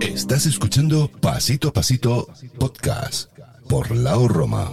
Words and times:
Estás 0.00 0.46
escuchando 0.46 1.08
Pasito 1.20 1.68
a 1.68 1.72
Pasito 1.72 2.28
Podcast 2.58 3.30
por 3.68 3.90
Lao 3.94 4.26
Roma. 4.28 4.68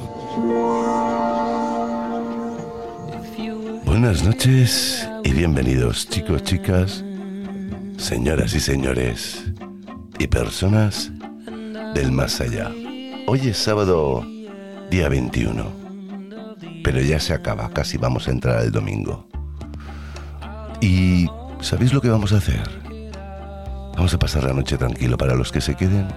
Buenas 3.86 4.24
noches 4.24 5.08
y 5.24 5.32
bienvenidos 5.32 6.10
chicos, 6.10 6.44
chicas, 6.44 7.04
señoras 7.98 8.56
y 8.56 8.60
señores 8.60 9.44
y 10.18 10.28
personas 10.28 11.12
del 11.94 12.12
más 12.12 12.42
allá. 12.42 12.72
Hoy 13.28 13.50
es 13.50 13.58
sábado 13.58 14.26
día 14.90 15.08
21, 15.08 15.83
pero 16.84 17.00
ya 17.02 17.20
se 17.20 17.34
acaba, 17.34 17.70
casi 17.70 17.98
vamos 17.98 18.28
a 18.28 18.32
entrar 18.32 18.58
al 18.58 18.72
domingo. 18.72 19.28
¿Y 20.82 21.28
sabéis 21.62 21.94
lo 21.94 22.02
que 22.02 22.10
vamos 22.10 22.34
a 22.34 22.38
hacer? 22.38 22.62
Vamos 23.96 24.14
a 24.14 24.20
pasar 24.20 24.44
la 24.44 24.54
noche 24.54 24.78
tranquilo 24.78 25.18
para 25.18 25.36
los 25.36 25.52
que 25.52 25.62
se 25.62 25.76
queden 25.76 26.08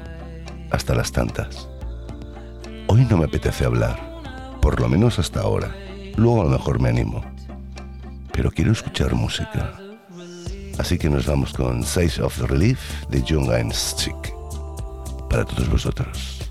hasta 0.70 0.94
las 0.94 1.12
tantas. 1.12 1.68
Hoy 2.88 3.04
no 3.04 3.18
me 3.18 3.26
apetece 3.26 3.64
hablar, 3.64 3.98
por 4.60 4.80
lo 4.80 4.88
menos 4.88 5.18
hasta 5.18 5.40
ahora. 5.40 5.74
Luego 6.16 6.42
a 6.42 6.44
lo 6.44 6.50
mejor 6.50 6.80
me 6.80 6.88
animo. 6.88 7.24
Pero 8.32 8.50
quiero 8.50 8.72
escuchar 8.72 9.14
música. 9.14 9.78
Así 10.78 10.98
que 10.98 11.08
nos 11.08 11.26
vamos 11.26 11.52
con 11.52 11.82
Size 11.82 12.22
of 12.22 12.38
Relief 12.38 12.80
de 13.08 13.18
and 13.58 13.72
Chick. 13.72 14.34
Para 15.28 15.44
todos 15.44 15.68
vosotros. 15.68 16.50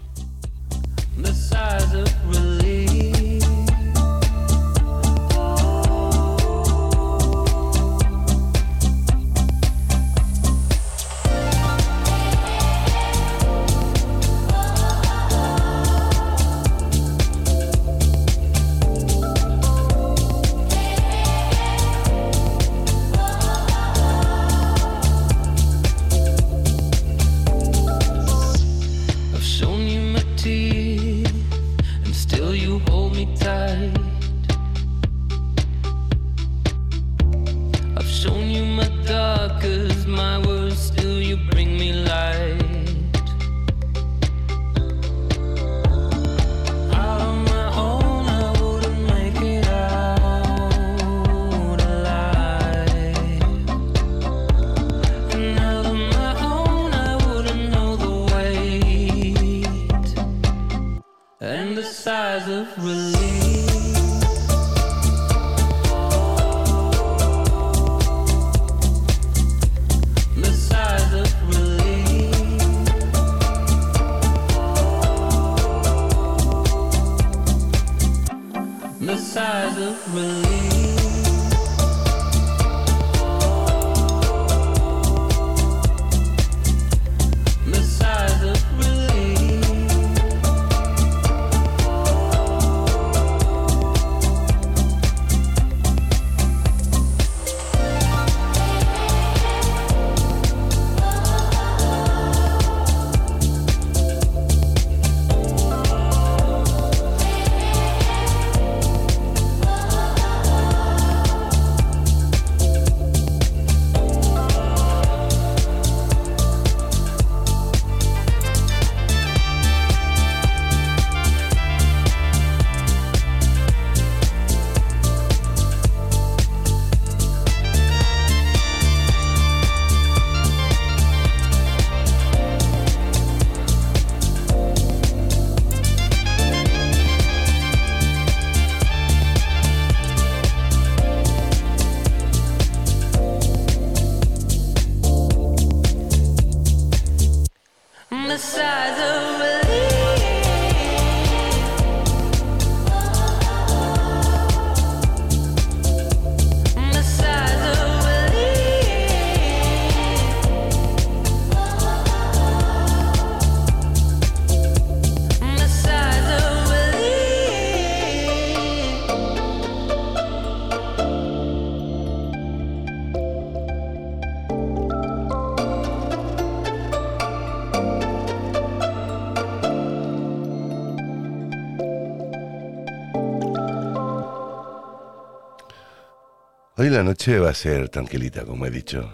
Hoy 186.85 186.91
la 186.91 187.03
noche 187.03 187.39
va 187.39 187.49
a 187.49 187.53
ser 187.55 187.89
tranquilita, 187.89 188.45
como 188.45 188.67
he 188.67 188.69
dicho. 188.69 189.09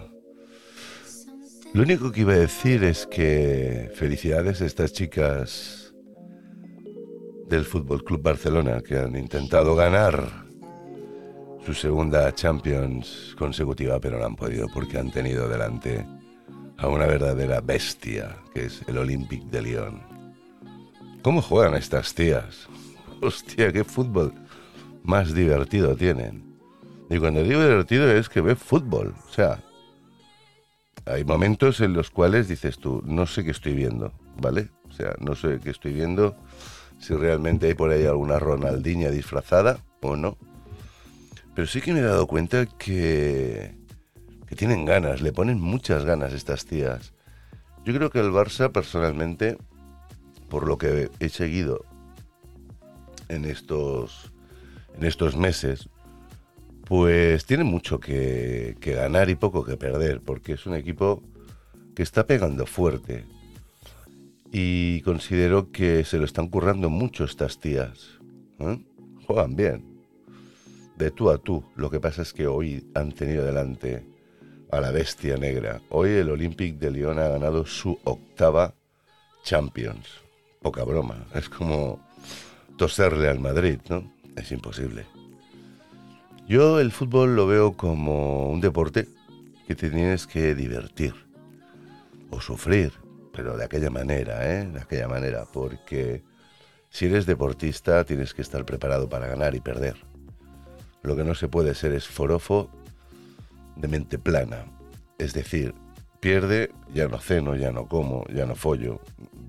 Lo 1.72 1.82
único 1.82 2.12
que 2.12 2.20
iba 2.20 2.34
a 2.34 2.36
decir 2.36 2.84
es 2.84 3.06
que 3.06 3.90
felicidades 3.94 4.60
a 4.60 4.66
estas 4.66 4.92
chicas 4.92 5.94
del 7.48 7.64
Fútbol 7.64 8.04
Club 8.04 8.20
Barcelona 8.20 8.82
que 8.82 8.98
han 8.98 9.16
intentado 9.16 9.74
ganar 9.74 10.44
su 11.64 11.72
segunda 11.72 12.34
Champions 12.34 13.34
consecutiva, 13.38 13.98
pero 13.98 14.18
no 14.18 14.26
han 14.26 14.36
podido 14.36 14.66
porque 14.68 14.98
han 14.98 15.10
tenido 15.10 15.48
delante 15.48 16.04
a 16.76 16.88
una 16.88 17.06
verdadera 17.06 17.62
bestia, 17.62 18.36
que 18.52 18.66
es 18.66 18.82
el 18.86 18.98
Olympique 18.98 19.46
de 19.50 19.62
Lyon. 19.62 20.02
¿Cómo 21.22 21.40
juegan 21.40 21.72
estas 21.72 22.14
tías? 22.14 22.68
Hostia, 23.22 23.72
qué 23.72 23.82
fútbol 23.82 24.34
más 25.04 25.32
divertido 25.32 25.96
tienen. 25.96 26.51
Y 27.10 27.18
cuando 27.18 27.42
digo 27.42 27.62
divertido 27.62 28.10
es 28.10 28.28
que 28.28 28.40
ve 28.40 28.56
fútbol. 28.56 29.14
O 29.28 29.32
sea, 29.32 29.62
hay 31.04 31.24
momentos 31.24 31.80
en 31.80 31.92
los 31.92 32.10
cuales 32.10 32.48
dices 32.48 32.78
tú, 32.78 33.02
no 33.04 33.26
sé 33.26 33.44
qué 33.44 33.50
estoy 33.50 33.74
viendo, 33.74 34.12
¿vale? 34.40 34.70
O 34.88 34.92
sea, 34.92 35.14
no 35.18 35.34
sé 35.34 35.58
qué 35.62 35.70
estoy 35.70 35.92
viendo, 35.92 36.36
si 36.98 37.14
realmente 37.14 37.66
hay 37.66 37.74
por 37.74 37.90
ahí 37.90 38.04
alguna 38.04 38.38
Ronaldinha 38.38 39.10
disfrazada 39.10 39.78
o 40.00 40.16
no. 40.16 40.38
Pero 41.54 41.66
sí 41.66 41.80
que 41.80 41.92
me 41.92 42.00
he 42.00 42.04
dado 42.04 42.26
cuenta 42.26 42.66
que, 42.66 43.74
que 44.46 44.56
tienen 44.56 44.84
ganas, 44.84 45.20
le 45.20 45.32
ponen 45.32 45.60
muchas 45.60 46.04
ganas 46.04 46.32
estas 46.32 46.64
tías. 46.66 47.12
Yo 47.84 47.92
creo 47.94 48.10
que 48.10 48.20
el 48.20 48.30
Barça, 48.30 48.70
personalmente, 48.70 49.58
por 50.48 50.66
lo 50.66 50.78
que 50.78 51.10
he 51.18 51.28
seguido 51.28 51.84
en 53.28 53.44
estos, 53.44 54.32
en 54.94 55.04
estos 55.04 55.36
meses, 55.36 55.88
pues 56.84 57.44
tiene 57.46 57.64
mucho 57.64 58.00
que, 58.00 58.76
ganar 58.80 59.30
y 59.30 59.34
poco 59.34 59.64
que 59.64 59.76
perder, 59.76 60.20
porque 60.20 60.52
es 60.52 60.66
un 60.66 60.74
equipo 60.74 61.22
que 61.94 62.02
está 62.02 62.26
pegando 62.26 62.66
fuerte. 62.66 63.24
Y 64.52 65.00
considero 65.02 65.70
que 65.72 66.04
se 66.04 66.18
lo 66.18 66.24
están 66.24 66.48
currando 66.48 66.90
mucho 66.90 67.24
estas 67.24 67.58
tías. 67.58 68.18
¿eh? 68.58 68.78
Juegan 69.26 69.56
bien. 69.56 69.84
De 70.96 71.10
tú 71.10 71.30
a 71.30 71.38
tú. 71.38 71.64
Lo 71.74 71.90
que 71.90 72.00
pasa 72.00 72.22
es 72.22 72.32
que 72.32 72.46
hoy 72.46 72.86
han 72.94 73.12
tenido 73.12 73.44
delante 73.44 74.04
a 74.70 74.80
la 74.80 74.90
bestia 74.90 75.36
negra. 75.36 75.80
Hoy 75.88 76.10
el 76.10 76.30
Olympique 76.30 76.78
de 76.78 76.90
Lyon 76.90 77.18
ha 77.18 77.28
ganado 77.28 77.64
su 77.64 77.98
octava 78.04 78.74
Champions. 79.42 80.06
Poca 80.60 80.84
broma. 80.84 81.26
Es 81.34 81.48
como 81.48 82.06
toserle 82.76 83.28
al 83.28 83.40
Madrid, 83.40 83.78
¿no? 83.88 84.12
Es 84.36 84.52
imposible. 84.52 85.06
Yo 86.46 86.80
el 86.80 86.90
fútbol 86.90 87.36
lo 87.36 87.46
veo 87.46 87.72
como 87.72 88.48
un 88.50 88.60
deporte 88.60 89.06
que 89.66 89.74
te 89.74 89.90
tienes 89.90 90.26
que 90.26 90.54
divertir 90.54 91.14
o 92.30 92.40
sufrir, 92.40 92.92
pero 93.32 93.56
de 93.56 93.64
aquella 93.64 93.90
manera, 93.90 94.50
¿eh? 94.50 94.66
De 94.66 94.80
aquella 94.80 95.08
manera, 95.08 95.44
porque 95.50 96.22
si 96.90 97.06
eres 97.06 97.26
deportista 97.26 98.04
tienes 98.04 98.34
que 98.34 98.42
estar 98.42 98.64
preparado 98.64 99.08
para 99.08 99.28
ganar 99.28 99.54
y 99.54 99.60
perder. 99.60 99.96
Lo 101.02 101.16
que 101.16 101.24
no 101.24 101.34
se 101.34 101.48
puede 101.48 101.74
ser 101.74 101.92
es 101.92 102.06
forofo 102.06 102.70
de 103.76 103.88
mente 103.88 104.18
plana. 104.18 104.66
Es 105.18 105.32
decir, 105.34 105.74
pierde, 106.20 106.70
ya 106.92 107.08
no 107.08 107.18
ceno, 107.18 107.54
ya 107.54 107.72
no 107.72 107.86
como, 107.86 108.24
ya 108.28 108.46
no 108.46 108.56
follo, 108.56 109.00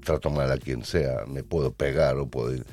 trato 0.04 0.30
mal 0.30 0.52
a 0.52 0.58
quien 0.58 0.84
sea, 0.84 1.26
me 1.28 1.44
puedo 1.44 1.72
pegar 1.72 2.18
o 2.18 2.28
puedo 2.28 2.54
ir... 2.54 2.66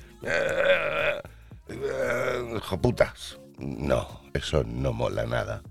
putas! 2.83 3.41
No, 3.61 4.21
eso 4.33 4.65
no 4.65 4.93
mola 4.93 5.27
nada. 5.27 5.63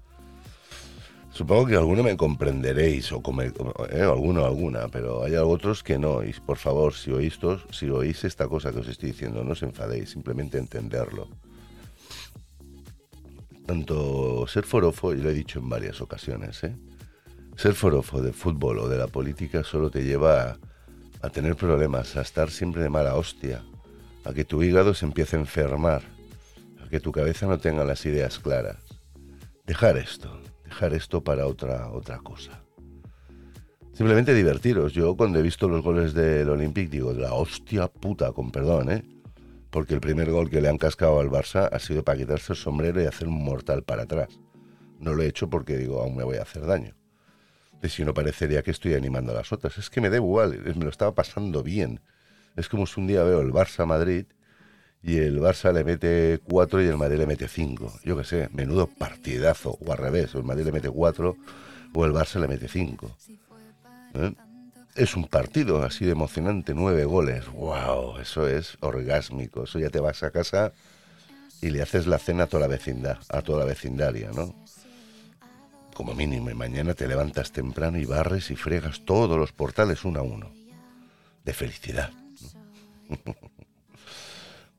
Supongo 1.32 1.68
que 1.68 1.76
alguno 1.76 2.04
me 2.04 2.18
comprenderéis, 2.18 3.12
o 3.12 3.22
como, 3.22 3.42
eh, 3.44 3.54
alguno 4.02 4.46
alguna, 4.46 4.88
pero 4.90 5.24
hay 5.24 5.36
otros 5.36 5.84
que 5.84 5.98
no. 5.98 6.24
Y 6.24 6.34
por 6.34 6.58
favor, 6.58 6.94
si 6.94 7.12
oís, 7.12 7.40
si 7.72 7.90
oís 7.90 8.24
esta 8.24 8.48
cosa 8.48 8.72
que 8.72 8.80
os 8.80 8.88
estoy 8.88 9.12
diciendo, 9.12 9.44
no 9.44 9.52
os 9.52 9.64
enfadéis, 9.64 10.10
simplemente 10.10 10.58
entenderlo. 10.58 11.28
Tanto 13.66 14.48
ser 14.48 14.66
forofo, 14.66 15.14
y 15.14 15.18
lo 15.18 15.30
he 15.30 15.34
dicho 15.34 15.60
en 15.60 15.70
varias 15.70 16.02
ocasiones, 16.02 16.64
¿eh? 16.64 16.76
ser 17.56 17.74
forofo 17.74 18.22
de 18.22 18.34
fútbol 18.34 18.80
o 18.80 18.90
de 18.90 18.98
la 18.98 19.08
política 19.08 19.64
solo 19.64 19.92
te 19.92 20.04
lleva 20.04 20.44
a, 20.44 20.58
a 21.22 21.30
tener 21.30 21.56
problemas, 21.56 22.16
a 22.18 22.22
estar 22.22 22.50
siempre 22.50 22.82
de 22.82 22.90
mala 22.90 23.16
hostia, 23.16 23.62
a 24.26 24.34
que 24.34 24.46
tu 24.46 24.64
hígado 24.64 24.94
se 24.94 25.06
empiece 25.06 25.36
a 25.36 25.40
enfermar, 25.40 26.02
a 26.90 26.92
que 26.92 27.00
tu 27.00 27.12
cabeza 27.12 27.46
no 27.46 27.60
tenga 27.60 27.86
las 27.86 28.04
ideas 28.06 28.40
claras. 28.40 28.78
Dejar 29.68 29.98
esto, 29.98 30.42
dejar 30.66 30.94
esto 30.96 31.24
para 31.24 31.46
otra, 31.46 31.92
otra 31.92 32.18
cosa. 32.18 32.64
Simplemente 33.94 34.34
divertiros. 34.34 34.94
Yo 34.94 35.16
cuando 35.16 35.38
he 35.38 35.44
visto 35.44 35.70
los 35.70 35.84
goles 35.84 36.16
del 36.16 36.50
Olympique 36.50 36.90
digo, 36.90 37.14
la 37.14 37.34
hostia 37.34 37.88
puta, 37.88 38.32
con 38.32 38.52
perdón, 38.52 38.92
¿eh? 38.92 39.04
Porque 39.70 39.94
el 39.94 40.02
primer 40.02 40.32
gol 40.32 40.50
que 40.50 40.62
le 40.62 40.70
han 40.70 40.80
cascado 40.80 41.20
al 41.20 41.30
Barça 41.30 41.70
ha 41.72 41.78
sido 41.78 42.04
para 42.04 42.18
quitarse 42.18 42.54
el 42.54 42.58
sombrero 42.58 43.02
y 43.04 43.06
hacer 43.06 43.28
un 43.28 43.44
mortal 43.44 43.84
para 43.84 44.04
atrás. 44.04 44.40
No 44.98 45.14
lo 45.14 45.22
he 45.22 45.28
hecho 45.28 45.48
porque 45.48 45.78
digo, 45.78 46.02
aún 46.02 46.16
me 46.16 46.24
voy 46.24 46.38
a 46.38 46.42
hacer 46.42 46.66
daño. 46.66 46.96
De 47.82 47.90
si 47.90 48.04
no 48.04 48.16
parecería 48.16 48.64
que 48.64 48.72
estoy 48.72 48.96
animando 48.96 49.32
a 49.32 49.36
las 49.36 49.54
otras. 49.54 49.78
Es 49.78 49.92
que 49.92 50.02
me 50.02 50.10
da 50.10 50.16
igual, 50.16 50.60
me 50.76 50.86
lo 50.86 50.90
estaba 50.90 51.14
pasando 51.14 51.62
bien. 51.62 52.02
Es 52.56 52.68
como 52.68 52.88
si 52.88 53.00
un 53.00 53.06
día 53.06 53.24
veo 53.24 53.42
el 53.42 53.54
Barça-Madrid 53.54 54.26
y 55.02 55.18
el 55.18 55.40
Barça 55.40 55.72
le 55.74 55.84
mete 55.84 56.40
4 56.44 56.84
y 56.84 56.88
el 56.88 56.98
Madrid 56.98 57.20
le 57.20 57.28
mete 57.28 57.48
5. 57.48 58.00
Yo 58.04 58.18
qué 58.18 58.24
sé, 58.24 58.50
menudo 58.52 58.88
partidazo. 58.88 59.78
O 59.86 59.92
al 59.92 59.98
revés, 59.98 60.36
el 60.36 60.44
Madrid 60.44 60.66
le 60.66 60.72
mete 60.72 60.90
4 60.90 61.38
o 61.94 62.06
el 62.06 62.12
Barça 62.12 62.40
le 62.40 62.48
mete 62.48 62.68
5. 62.68 63.18
¿Eh? 64.16 64.34
Es 64.96 65.16
un 65.16 65.28
partido 65.28 65.84
así 65.84 66.04
de 66.04 66.12
emocionante, 66.12 66.74
nueve 66.74 67.06
goles. 67.06 67.48
¡Wow! 67.48 68.18
Eso 68.18 68.48
es 68.48 68.78
orgásmico. 68.82 69.64
Eso 69.64 69.80
ya 69.80 69.90
te 69.90 70.00
vas 70.00 70.24
a 70.24 70.32
casa 70.32 70.74
y 71.62 71.70
le 71.70 71.82
haces 71.82 72.08
la 72.08 72.18
cena 72.18 72.44
a 72.44 72.48
toda 72.48 72.62
la 72.62 72.68
vecindad, 72.68 73.20
a 73.30 73.42
toda 73.42 73.60
la 73.60 73.66
vecindaria, 73.66 74.32
¿no? 74.34 74.54
Como 75.94 76.14
mínimo, 76.14 76.50
y 76.50 76.54
mañana 76.54 76.94
te 76.94 77.08
levantas 77.08 77.52
temprano 77.52 77.98
y 77.98 78.06
barres 78.06 78.52
y 78.52 78.56
fregas 78.56 79.04
todos 79.06 79.38
los 79.38 79.52
portales 79.52 80.06
uno 80.06 80.20
a 80.20 80.24
uno. 80.24 80.52
De 81.46 81.54
felicidad. 81.54 82.12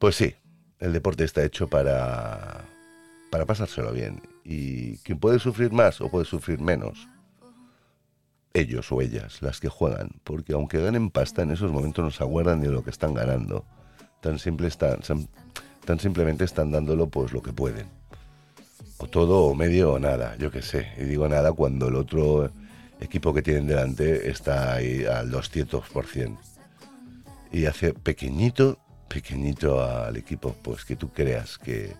Pues 0.00 0.17
sí, 0.17 0.35
el 0.79 0.94
deporte 0.94 1.25
está 1.25 1.44
hecho 1.44 1.69
para, 1.69 2.64
para 3.31 3.44
pasárselo 3.44 3.93
bien. 3.93 4.23
Y 4.44 4.97
quien 4.99 5.19
puede 5.19 5.38
sufrir 5.38 5.73
más 5.73 6.00
o 6.00 6.08
puede 6.08 6.25
sufrir 6.25 6.58
menos, 6.58 7.06
ellos 8.55 8.91
o 8.93 9.02
ellas, 9.02 9.43
las 9.43 9.61
que 9.61 9.69
juegan. 9.69 10.12
Porque 10.25 10.55
aunque 10.55 10.81
ganen 10.81 11.11
pasta, 11.11 11.43
en 11.43 11.50
esos 11.50 11.70
momentos 11.70 12.02
no 12.02 12.11
se 12.11 12.25
acuerdan 12.25 12.61
ni 12.61 12.69
de 12.69 12.73
lo 12.73 12.82
que 12.82 12.88
están 12.88 13.12
ganando. 13.12 13.67
Tan, 14.23 14.38
simple 14.38 14.69
están, 14.69 15.00
tan 15.85 16.00
simplemente 16.00 16.44
están 16.44 16.73
dándolo 16.73 17.11
pues 17.11 17.35
lo 17.35 17.43
que 17.43 17.52
pueden. 17.52 17.87
O 18.97 19.06
todo 19.06 19.44
o 19.44 19.55
medio 19.55 19.93
o 19.93 19.99
nada, 19.99 20.35
yo 20.38 20.50
qué 20.50 20.62
sé. 20.62 20.94
Y 20.97 21.02
digo 21.02 21.29
nada 21.29 21.52
cuando 21.52 21.88
el 21.88 21.97
otro 21.97 22.50
equipo 23.00 23.35
que 23.35 23.43
tienen 23.43 23.67
delante 23.67 24.31
está 24.31 24.73
ahí 24.73 25.05
al 25.05 25.31
200%. 25.31 26.38
Y 27.52 27.67
hace 27.67 27.93
pequeñito 27.93 28.79
pequeñito 29.11 29.83
al 29.83 30.17
equipo, 30.17 30.55
pues 30.62 30.85
que 30.85 30.95
tú 30.95 31.11
creas 31.11 31.59
que 31.59 31.95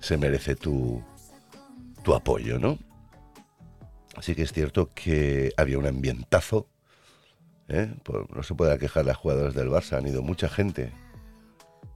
se 0.00 0.16
merece 0.16 0.56
tu, 0.56 1.02
tu 2.02 2.14
apoyo, 2.14 2.58
¿no? 2.58 2.78
Así 4.16 4.34
que 4.34 4.42
es 4.42 4.52
cierto 4.52 4.90
que 4.94 5.52
había 5.58 5.78
un 5.78 5.86
ambientazo. 5.86 6.66
¿eh? 7.68 7.94
Pues 8.02 8.30
no 8.34 8.42
se 8.42 8.54
puede 8.54 8.78
quejar 8.78 9.04
las 9.04 9.18
jugadoras 9.18 9.54
del 9.54 9.68
Barça, 9.68 9.98
han 9.98 10.08
ido 10.08 10.22
mucha 10.22 10.48
gente 10.48 10.90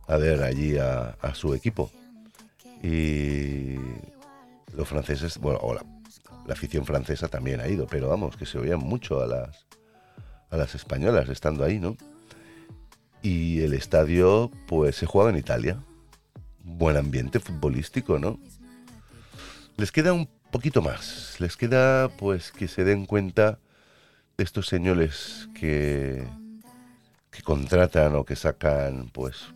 a 0.06 0.18
ver 0.18 0.42
allí 0.42 0.76
a, 0.76 1.16
su 1.34 1.54
equipo. 1.54 1.90
Y 2.82 3.76
los 4.74 4.86
franceses, 4.86 5.38
bueno, 5.38 5.60
la, 5.72 5.82
la, 6.46 6.52
afición 6.52 6.84
francesa 6.84 7.28
también 7.28 7.60
ha 7.60 7.68
ido, 7.68 7.86
pero 7.86 8.08
vamos, 8.08 8.36
que 8.36 8.44
se 8.44 8.58
oían 8.58 8.80
mucho 8.80 9.22
a 9.22 9.26
las, 9.26 9.66
a 10.50 10.56
las 10.58 10.74
españolas 10.74 11.28
estando 11.30 11.64
ahí, 11.64 11.78
¿no? 11.78 11.96
Y 13.22 13.60
el 13.60 13.72
estadio, 13.72 14.50
pues 14.66 14.96
se 14.96 15.06
juega 15.06 15.30
en 15.30 15.36
Italia. 15.38 15.78
Buen 16.64 16.96
ambiente 16.96 17.38
futbolístico, 17.38 18.18
¿no? 18.18 18.40
Les 19.76 19.92
queda 19.92 20.12
un 20.12 20.28
poquito 20.50 20.82
más. 20.82 21.36
Les 21.38 21.56
queda, 21.56 22.08
pues, 22.08 22.50
que 22.50 22.66
se 22.66 22.84
den 22.84 23.06
cuenta 23.06 23.58
de 24.36 24.44
estos 24.44 24.66
señores 24.66 25.48
que, 25.54 26.26
que 27.30 27.42
contratan 27.42 28.16
o 28.16 28.24
que 28.24 28.34
sacan, 28.34 29.08
pues, 29.12 29.46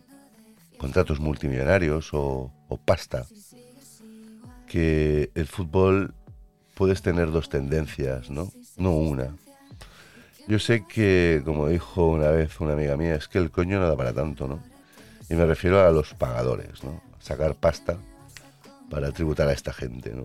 contratos 0.77 1.19
multimillonarios 1.19 2.13
o, 2.13 2.53
o 2.69 2.77
pasta. 2.77 3.25
Que 4.65 5.29
el 5.35 5.47
fútbol 5.47 6.13
puedes 6.73 7.01
tener 7.01 7.31
dos 7.31 7.49
tendencias, 7.49 8.29
¿no? 8.29 8.51
No 8.77 8.91
una. 8.91 9.35
Yo 10.47 10.59
sé 10.59 10.85
que, 10.85 11.41
como 11.43 11.67
dijo 11.67 12.07
una 12.07 12.29
vez 12.29 12.61
una 12.61 12.71
amiga 12.71 12.95
mía, 12.95 13.15
es 13.15 13.27
que 13.27 13.37
el 13.37 13.51
coño 13.51 13.81
no 13.81 13.89
da 13.89 13.97
para 13.97 14.13
tanto, 14.13 14.47
¿no? 14.47 14.59
Y 15.29 15.33
me 15.33 15.45
refiero 15.45 15.85
a 15.85 15.91
los 15.91 16.13
pagadores, 16.13 16.85
¿no? 16.85 17.01
Sacar 17.19 17.55
pasta 17.55 17.97
para 18.89 19.11
tributar 19.11 19.49
a 19.49 19.51
esta 19.51 19.73
gente, 19.73 20.13
¿no? 20.13 20.23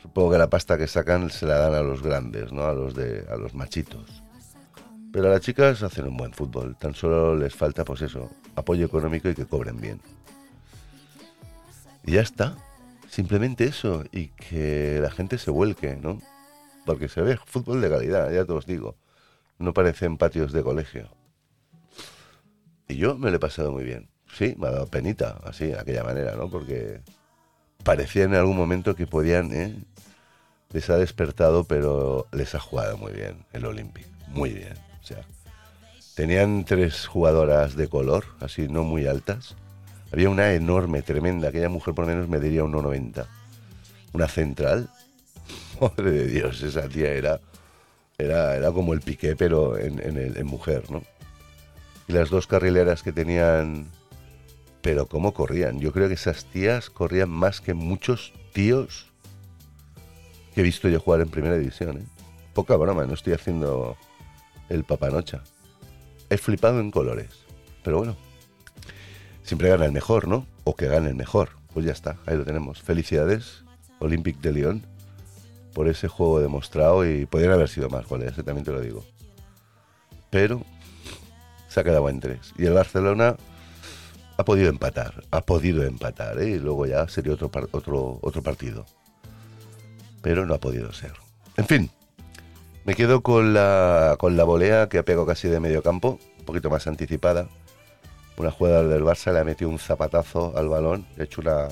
Supongo 0.00 0.32
que 0.32 0.38
la 0.38 0.48
pasta 0.48 0.78
que 0.78 0.86
sacan 0.86 1.28
se 1.28 1.44
la 1.44 1.58
dan 1.58 1.74
a 1.74 1.82
los 1.82 2.02
grandes, 2.02 2.52
¿no? 2.52 2.64
A 2.64 2.72
los 2.72 2.94
de 2.94 3.26
a 3.30 3.36
los 3.36 3.52
machitos. 3.52 4.22
Pero 5.12 5.26
a 5.26 5.32
las 5.32 5.42
chicas 5.42 5.82
hacen 5.82 6.06
un 6.06 6.16
buen 6.16 6.32
fútbol, 6.32 6.76
tan 6.76 6.94
solo 6.94 7.36
les 7.36 7.54
falta 7.54 7.84
pues 7.84 8.00
eso, 8.00 8.30
apoyo 8.56 8.86
económico 8.86 9.28
y 9.28 9.34
que 9.34 9.44
cobren 9.44 9.78
bien. 9.78 10.00
Y 12.02 12.12
ya 12.12 12.22
está, 12.22 12.56
simplemente 13.10 13.64
eso 13.64 14.04
y 14.10 14.28
que 14.28 15.00
la 15.02 15.10
gente 15.10 15.36
se 15.36 15.50
vuelque, 15.50 15.96
¿no? 15.96 16.18
Porque 16.86 17.08
se 17.08 17.20
ve 17.20 17.36
fútbol 17.36 17.82
de 17.82 17.90
calidad, 17.90 18.32
ya 18.32 18.46
te 18.46 18.52
os 18.52 18.64
digo 18.64 18.96
no 19.58 19.74
parecen 19.74 20.16
patios 20.16 20.52
de 20.52 20.62
colegio. 20.62 21.08
Y 22.88 22.96
yo 22.96 23.16
me 23.16 23.30
lo 23.30 23.36
he 23.36 23.40
pasado 23.40 23.72
muy 23.72 23.84
bien. 23.84 24.08
Sí, 24.32 24.54
me 24.58 24.68
ha 24.68 24.70
dado 24.70 24.86
penita, 24.86 25.38
así, 25.44 25.66
de 25.66 25.78
aquella 25.78 26.04
manera, 26.04 26.36
¿no? 26.36 26.48
Porque 26.48 27.00
parecía 27.82 28.24
en 28.24 28.34
algún 28.34 28.56
momento 28.56 28.94
que 28.94 29.06
podían, 29.06 29.52
¿eh? 29.52 29.74
Les 30.70 30.88
ha 30.90 30.96
despertado, 30.96 31.64
pero 31.64 32.26
les 32.32 32.54
ha 32.54 32.60
jugado 32.60 32.96
muy 32.98 33.12
bien 33.12 33.44
el 33.52 33.64
Olympic. 33.64 34.06
Muy 34.28 34.50
bien. 34.50 34.74
O 35.02 35.06
sea, 35.06 35.22
tenían 36.14 36.64
tres 36.64 37.06
jugadoras 37.06 37.74
de 37.74 37.88
color, 37.88 38.24
así, 38.40 38.68
no 38.68 38.84
muy 38.84 39.06
altas. 39.06 39.56
Había 40.12 40.30
una 40.30 40.52
enorme, 40.52 41.02
tremenda, 41.02 41.48
aquella 41.48 41.68
mujer 41.68 41.94
por 41.94 42.06
lo 42.06 42.12
menos 42.12 42.28
me 42.28 42.38
diría 42.38 42.62
1,90. 42.62 43.26
Una 44.12 44.28
central. 44.28 44.90
Madre 45.80 46.10
de 46.10 46.26
Dios, 46.26 46.62
esa 46.62 46.88
tía 46.88 47.12
era 47.12 47.40
era, 48.18 48.56
era 48.56 48.72
como 48.72 48.94
el 48.94 49.00
piqué, 49.00 49.36
pero 49.36 49.78
en, 49.78 50.00
en, 50.00 50.46
mujer, 50.46 50.90
¿no? 50.90 51.04
Y 52.08 52.12
las 52.12 52.30
dos 52.30 52.48
carrileras 52.48 53.04
que 53.04 53.12
tenían, 53.12 53.86
pero 54.82 55.06
cómo 55.06 55.32
corrían. 55.32 55.78
Yo 55.78 55.92
creo 55.92 56.08
que 56.08 56.14
esas 56.14 56.44
tías 56.46 56.90
corrían 56.90 57.30
más 57.30 57.60
que 57.60 57.74
muchos 57.74 58.32
tíos 58.52 59.06
que 60.52 60.62
he 60.62 60.64
visto 60.64 60.88
yo 60.88 60.98
jugar 60.98 61.20
en 61.20 61.28
primera 61.28 61.56
división. 61.56 61.98
¿eh? 61.98 62.06
Poca 62.54 62.74
broma, 62.76 63.06
no 63.06 63.14
estoy 63.14 63.34
haciendo 63.34 63.96
el 64.68 64.82
papanocha. 64.82 65.44
He 66.28 66.38
flipado 66.38 66.80
en 66.80 66.90
colores. 66.90 67.30
Pero 67.84 67.98
bueno, 67.98 68.16
siempre 69.44 69.68
gana 69.68 69.84
el 69.84 69.92
mejor, 69.92 70.26
¿no? 70.26 70.44
O 70.64 70.74
que 70.74 70.88
gane 70.88 71.08
el 71.08 71.14
mejor. 71.14 71.50
Pues 71.72 71.86
ya 71.86 71.92
está, 71.92 72.16
ahí 72.26 72.36
lo 72.36 72.44
tenemos. 72.44 72.82
Felicidades, 72.82 73.62
Olympic 74.00 74.40
de 74.40 74.52
Lyon, 74.52 74.86
por 75.78 75.86
ese 75.86 76.08
juego 76.08 76.40
demostrado 76.40 77.08
y 77.08 77.24
podrían 77.24 77.52
haber 77.52 77.68
sido 77.68 77.88
más 77.88 78.04
goles, 78.04 78.36
¿eh? 78.36 78.42
también 78.42 78.64
te 78.64 78.72
lo 78.72 78.80
digo. 78.80 79.04
Pero 80.28 80.62
se 81.68 81.78
ha 81.78 81.84
quedado 81.84 82.08
en 82.08 82.18
tres. 82.18 82.52
Y 82.58 82.66
el 82.66 82.72
Barcelona 82.72 83.36
ha 84.36 84.44
podido 84.44 84.70
empatar, 84.70 85.22
ha 85.30 85.40
podido 85.42 85.84
empatar, 85.84 86.40
¿eh? 86.40 86.48
y 86.48 86.58
luego 86.58 86.84
ya 86.86 87.06
sería 87.06 87.32
otro, 87.32 87.48
otro, 87.70 88.18
otro 88.22 88.42
partido. 88.42 88.86
Pero 90.20 90.46
no 90.46 90.54
ha 90.54 90.58
podido 90.58 90.92
ser. 90.92 91.12
En 91.56 91.66
fin, 91.66 91.90
me 92.84 92.96
quedo 92.96 93.20
con 93.20 93.54
la, 93.54 94.16
con 94.18 94.36
la 94.36 94.42
volea 94.42 94.88
que 94.88 94.98
ha 94.98 95.04
pegado 95.04 95.26
casi 95.26 95.46
de 95.46 95.60
medio 95.60 95.84
campo, 95.84 96.18
un 96.40 96.44
poquito 96.44 96.70
más 96.70 96.88
anticipada. 96.88 97.46
Una 98.36 98.50
jugada 98.50 98.82
del 98.82 99.04
Barça 99.04 99.32
le 99.32 99.38
ha 99.38 99.44
metido 99.44 99.70
un 99.70 99.78
zapatazo 99.78 100.54
al 100.56 100.68
balón, 100.68 101.06
ha 101.20 101.22
hecho 101.22 101.40
una, 101.40 101.68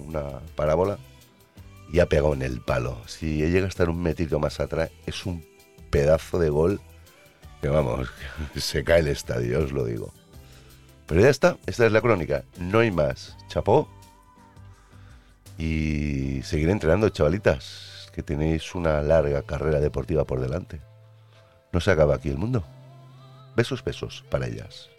una 0.00 0.40
parábola 0.56 0.98
y 1.92 2.00
ha 2.00 2.08
pegado 2.08 2.34
en 2.34 2.42
el 2.42 2.60
palo. 2.60 3.00
Si 3.06 3.36
llega 3.36 3.66
a 3.66 3.68
estar 3.68 3.88
un 3.88 4.02
metito 4.02 4.38
más 4.38 4.60
atrás, 4.60 4.90
es 5.06 5.26
un 5.26 5.44
pedazo 5.90 6.38
de 6.38 6.50
gol 6.50 6.80
que 7.60 7.68
vamos, 7.68 8.08
se 8.56 8.84
cae 8.84 9.00
el 9.00 9.08
estadio, 9.08 9.60
os 9.60 9.72
lo 9.72 9.84
digo. 9.84 10.12
Pero 11.06 11.20
ya 11.20 11.28
está, 11.28 11.56
esta 11.66 11.86
es 11.86 11.92
la 11.92 12.00
crónica, 12.00 12.44
no 12.58 12.80
hay 12.80 12.90
más. 12.90 13.36
Chapó. 13.48 13.88
Y 15.58 16.42
seguiré 16.42 16.72
entrenando, 16.72 17.08
chavalitas, 17.08 18.10
que 18.12 18.22
tenéis 18.22 18.74
una 18.74 19.00
larga 19.02 19.42
carrera 19.42 19.80
deportiva 19.80 20.24
por 20.24 20.40
delante. 20.40 20.80
No 21.72 21.80
se 21.80 21.90
acaba 21.90 22.16
aquí 22.16 22.28
el 22.28 22.38
mundo. 22.38 22.64
Besos, 23.54 23.82
besos 23.82 24.24
para 24.30 24.46
ellas. 24.46 24.90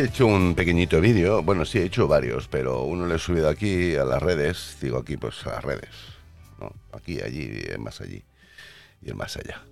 He 0.00 0.04
hecho 0.04 0.26
un 0.26 0.54
pequeñito 0.54 1.00
vídeo, 1.00 1.42
bueno, 1.42 1.64
sí, 1.64 1.78
he 1.78 1.84
hecho 1.84 2.08
varios, 2.08 2.48
pero 2.48 2.84
uno 2.84 3.06
lo 3.06 3.14
he 3.14 3.18
subido 3.18 3.48
aquí 3.48 3.96
a 3.96 4.04
las 4.04 4.22
redes, 4.22 4.78
digo 4.80 4.98
aquí 4.98 5.16
pues 5.16 5.46
a 5.46 5.50
las 5.50 5.64
redes, 5.64 5.90
¿no? 6.58 6.72
Aquí, 6.92 7.20
allí, 7.20 7.62
más 7.78 8.00
allí 8.00 8.22
y 9.02 9.10
el 9.10 9.14
más 9.14 9.36
allá. 9.36 9.62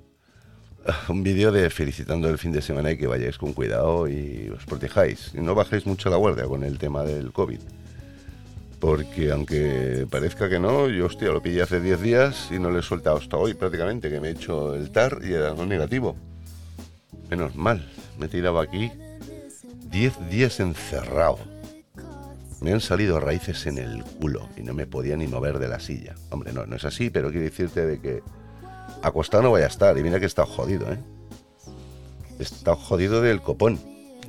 Un 1.08 1.23
vídeo 1.23 1.50
de 1.50 1.70
felicitando 1.70 2.28
el 2.28 2.38
fin 2.38 2.52
de 2.52 2.62
semana 2.62 2.90
y 2.90 2.99
que 2.99 3.06
vayáis 3.06 3.38
con 3.38 3.54
cuidado 3.54 4.06
y 4.06 4.50
os 4.54 4.64
protejáis 4.66 5.32
y 5.35 5.40
no 5.40 5.54
bajéis 5.54 5.87
mucho 5.87 6.11
la 6.11 6.16
guardia 6.16 6.44
con 6.44 6.62
el 6.62 6.78
tema 6.78 7.04
del 7.04 7.32
COVID. 7.32 7.61
Porque 8.80 9.32
aunque 9.32 10.06
parezca 10.11 10.49
que 10.49 10.61
no, 10.61 10.88
yo 10.88 11.06
hostia, 11.06 11.28
lo 11.28 11.42
pillé 11.42 11.62
hace 11.62 11.80
10 11.80 12.00
días 12.00 12.49
y 12.50 12.58
no 12.58 12.70
le 12.70 12.80
he 12.80 12.82
soltado 12.82 13.16
hasta 13.16 13.37
hoy 13.37 13.54
prácticamente, 13.54 14.11
que 14.11 14.20
me 14.20 14.28
he 14.28 14.32
hecho 14.32 14.75
el 14.75 14.90
TAR 14.90 15.20
y 15.23 15.32
era 15.32 15.54
no 15.54 15.66
negativo. 15.66 16.16
Menos 17.28 17.56
mal, 17.56 17.90
me 18.18 18.28
tiraba 18.28 18.62
aquí 18.62 18.92
10 19.90 20.28
días 20.30 20.61
encerrado. 20.61 21.38
Me 22.61 22.73
han 22.73 22.80
salido 22.80 23.21
raíces 23.21 23.66
en 23.66 23.78
el 23.78 24.04
culo 24.04 24.49
y 24.57 24.62
no 24.62 24.75
me 24.75 24.87
podía 24.87 25.16
ni 25.16 25.26
mover 25.26 25.59
de 25.59 25.68
la 25.68 25.80
silla. 25.80 26.14
Hombre, 26.30 26.52
no, 26.52 26.66
no 26.66 26.76
es 26.76 26.85
así, 26.85 27.09
pero 27.09 27.30
quiero 27.30 27.45
decirte 27.45 27.87
de 27.87 28.00
que 28.00 28.23
acostado 29.02 29.45
no 29.45 29.50
voy 29.50 29.62
a 29.62 29.66
estar. 29.66 29.97
Y 29.97 30.02
mira 30.02 30.18
que 30.18 30.25
he 30.25 30.26
estado 30.26 30.49
jodido, 30.49 30.92
¿eh? 30.92 30.99
He 32.38 32.42
estado 32.42 32.76
jodido 32.76 33.23
del 33.23 33.40
copón. 33.40 33.78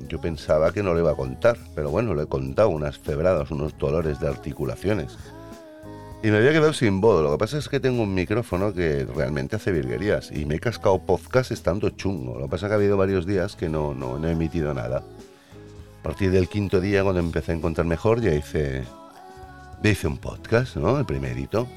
Yo 0.07 0.21
pensaba 0.21 0.71
que 0.71 0.83
no 0.83 0.93
le 0.93 1.01
iba 1.01 1.11
a 1.11 1.15
contar, 1.15 1.57
pero 1.75 1.89
bueno, 1.89 2.13
le 2.13 2.23
he 2.23 2.27
contado 2.27 2.69
unas 2.69 2.97
febradas, 2.97 3.51
unos 3.51 3.77
dolores 3.77 4.19
de 4.19 4.27
articulaciones. 4.27 5.17
Y 6.21 6.31
me 6.31 6.37
había 6.37 6.51
quedado 6.51 6.73
sin 6.73 7.01
voz. 7.01 7.23
Lo 7.23 7.31
que 7.31 7.37
pasa 7.37 7.57
es 7.57 7.67
que 7.67 7.79
tengo 7.79 8.03
un 8.03 8.13
micrófono 8.13 8.73
que 8.73 9.05
realmente 9.05 9.55
hace 9.55 9.71
virguerías. 9.71 10.31
Y 10.31 10.45
me 10.45 10.55
he 10.55 10.59
cascado 10.59 10.99
podcast 10.99 11.51
estando 11.51 11.89
chungo. 11.91 12.37
Lo 12.37 12.45
que 12.45 12.51
pasa 12.51 12.65
es 12.65 12.69
que 12.69 12.73
ha 12.73 12.77
habido 12.77 12.97
varios 12.97 13.25
días 13.25 13.55
que 13.55 13.69
no, 13.69 13.93
no, 13.93 14.19
no 14.19 14.27
he 14.27 14.31
emitido 14.31 14.73
nada. 14.73 15.03
A 15.99 16.01
partir 16.01 16.31
del 16.31 16.47
quinto 16.47 16.79
día, 16.79 17.03
cuando 17.03 17.19
empecé 17.19 17.51
a 17.51 17.55
encontrar 17.55 17.85
mejor, 17.85 18.21
ya 18.21 18.33
hice, 18.33 18.83
hice 19.83 20.07
un 20.07 20.17
podcast, 20.17 20.77
¿no? 20.77 20.97
El 20.97 21.05
primerito. 21.05 21.67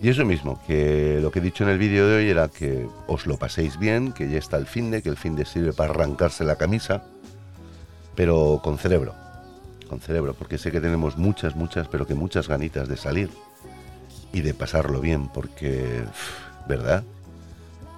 Y 0.00 0.08
eso 0.08 0.24
mismo, 0.24 0.62
que 0.66 1.18
lo 1.20 1.32
que 1.32 1.40
he 1.40 1.42
dicho 1.42 1.64
en 1.64 1.70
el 1.70 1.78
vídeo 1.78 2.08
de 2.08 2.16
hoy 2.16 2.30
era 2.30 2.48
que 2.48 2.88
os 3.08 3.26
lo 3.26 3.36
paséis 3.36 3.78
bien, 3.78 4.12
que 4.12 4.30
ya 4.30 4.38
está 4.38 4.56
el 4.56 4.66
fin 4.66 4.90
de, 4.92 5.02
que 5.02 5.08
el 5.08 5.16
fin 5.16 5.34
de 5.34 5.44
sirve 5.44 5.72
para 5.72 5.90
arrancarse 5.90 6.44
la 6.44 6.56
camisa, 6.56 7.02
pero 8.14 8.60
con 8.62 8.78
cerebro, 8.78 9.14
con 9.88 10.00
cerebro, 10.00 10.32
porque 10.34 10.56
sé 10.56 10.70
que 10.70 10.80
tenemos 10.80 11.18
muchas, 11.18 11.56
muchas, 11.56 11.88
pero 11.88 12.06
que 12.06 12.14
muchas 12.14 12.48
ganitas 12.48 12.88
de 12.88 12.96
salir 12.96 13.30
y 14.32 14.42
de 14.42 14.54
pasarlo 14.54 15.00
bien, 15.00 15.28
porque, 15.28 16.04
¿verdad? 16.68 17.02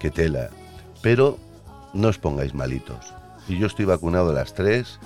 Que 0.01 0.11
tela. 0.11 0.49
Pero 1.03 1.39
no 1.93 2.09
os 2.09 2.19
pongáis 2.19 2.55
malitos. 2.55 3.13
Y 3.49 3.59
yo 3.59 3.67
estoy 3.67 3.85
vacunado 3.85 4.31
a 4.31 4.35
las 4.35 4.55
tres 4.55 4.99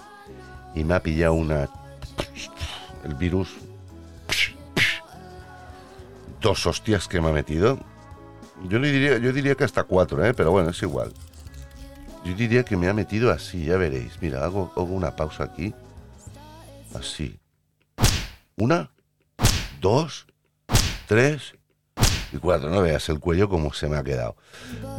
y 0.77 0.85
me 0.85 0.95
ha 0.95 1.03
pillado 1.03 1.35
una... 1.35 1.69
el 3.05 3.15
virus... 3.15 3.49
Dos 6.41 6.65
hostias 6.67 7.09
que 7.09 7.21
me 7.21 7.31
ha 7.31 7.33
metido. 7.33 7.81
Yo, 8.69 8.79
diría, 8.79 9.19
yo 9.19 9.33
diría 9.33 9.57
que 9.57 9.65
hasta 9.65 9.83
cuatro, 9.83 10.25
¿eh? 10.25 10.33
pero 10.33 10.53
bueno, 10.53 10.71
es 10.71 10.81
igual. 10.83 11.13
Yo 12.25 12.35
diría 12.35 12.63
que 12.63 12.77
me 12.77 12.89
ha 12.89 12.93
metido 12.93 13.33
así, 13.33 13.65
ya 13.65 13.77
veréis. 13.77 14.13
Mira, 14.21 14.45
hago, 14.45 14.71
hago 14.77 14.85
una 14.85 15.17
pausa 15.17 15.45
aquí. 15.45 15.75
Así. 16.95 17.39
Una, 18.57 18.91
dos, 19.81 20.27
tres 21.09 21.55
y 22.33 22.37
cuatro. 22.37 22.71
No 22.71 22.83
veas 22.83 23.09
el 23.09 23.19
cuello 23.19 23.49
como 23.49 23.73
se 23.73 23.89
me 23.89 23.97
ha 23.97 24.05
quedado. 24.05 24.37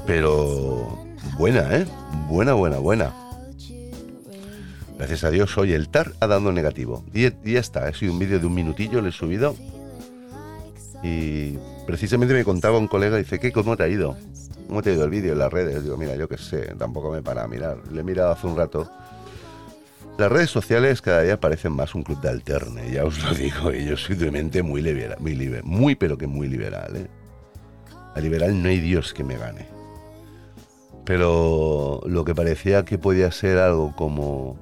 Pero 0.06 1.06
buena, 1.38 1.78
¿eh? 1.78 1.88
Buena, 2.28 2.54
buena, 2.54 2.78
buena. 2.80 3.27
Gracias 4.98 5.24
a 5.24 5.30
Dios 5.30 5.56
hoy 5.60 5.74
el 5.74 5.90
TAR 5.90 6.14
ha 6.20 6.28
dado 6.28 6.52
negativo. 6.52 7.04
Y, 7.14 7.30
ya 7.52 7.60
está, 7.60 7.88
ha 7.88 7.94
sido 7.94 8.14
un 8.14 8.20
vídeo 8.20 8.40
de 8.40 8.48
un 8.48 8.56
minutillo, 8.56 9.00
le 9.02 9.10
he 9.10 9.12
subido. 9.12 9.56
Y 11.04 11.58
precisamente 11.86 12.34
me 12.34 12.44
contaba 12.44 12.80
un 12.80 12.88
colega, 12.88 13.18
dice, 13.18 13.40
¿qué? 13.40 13.52
¿Cómo 13.52 13.78
te 13.78 13.84
ha 13.84 13.88
ido? 13.88 14.18
¿Cómo 14.68 14.82
te 14.82 14.90
ha 14.90 14.94
ido 14.94 15.04
el 15.04 15.12
vídeo 15.12 15.34
en 15.34 15.40
las 15.40 15.54
redes? 15.54 15.84
Digo, 15.84 15.98
mira, 15.98 16.16
yo 16.16 16.28
qué 16.28 16.38
sé, 16.40 16.74
tampoco 16.80 17.12
me 17.12 17.22
para 17.22 17.44
a 17.44 17.48
mirar. 17.48 17.78
Le 17.92 18.02
he 18.02 18.04
mirado 18.04 18.32
hace 18.32 18.48
un 18.48 18.58
rato. 18.58 18.90
Las 20.18 20.32
redes 20.32 20.50
sociales 20.50 21.04
cada 21.04 21.22
día 21.22 21.40
parecen 21.40 21.74
más 21.74 21.94
un 21.94 22.02
club 22.02 22.20
de 22.22 22.30
alterne, 22.30 22.92
ya 22.92 23.06
os 23.06 23.24
lo 23.24 23.32
digo, 23.36 23.72
y 23.72 23.86
yo 23.86 23.96
soy 23.96 24.16
de 24.16 24.32
mente 24.32 24.64
muy 24.64 24.82
liberal, 24.82 25.18
muy, 25.20 25.36
libre, 25.36 25.62
muy 25.64 25.94
pero 25.94 26.18
que 26.18 26.26
muy 26.26 26.48
liberal, 26.48 26.96
¿eh? 26.96 27.08
A 28.16 28.20
liberal 28.20 28.64
no 28.64 28.68
hay 28.68 28.80
Dios 28.80 29.14
que 29.14 29.24
me 29.24 29.38
gane. 29.38 29.68
Pero 31.06 32.02
lo 32.08 32.26
que 32.26 32.34
parecía 32.34 32.84
que 32.84 32.98
podía 32.98 33.32
ser 33.32 33.60
algo 33.60 33.96
como 33.96 34.58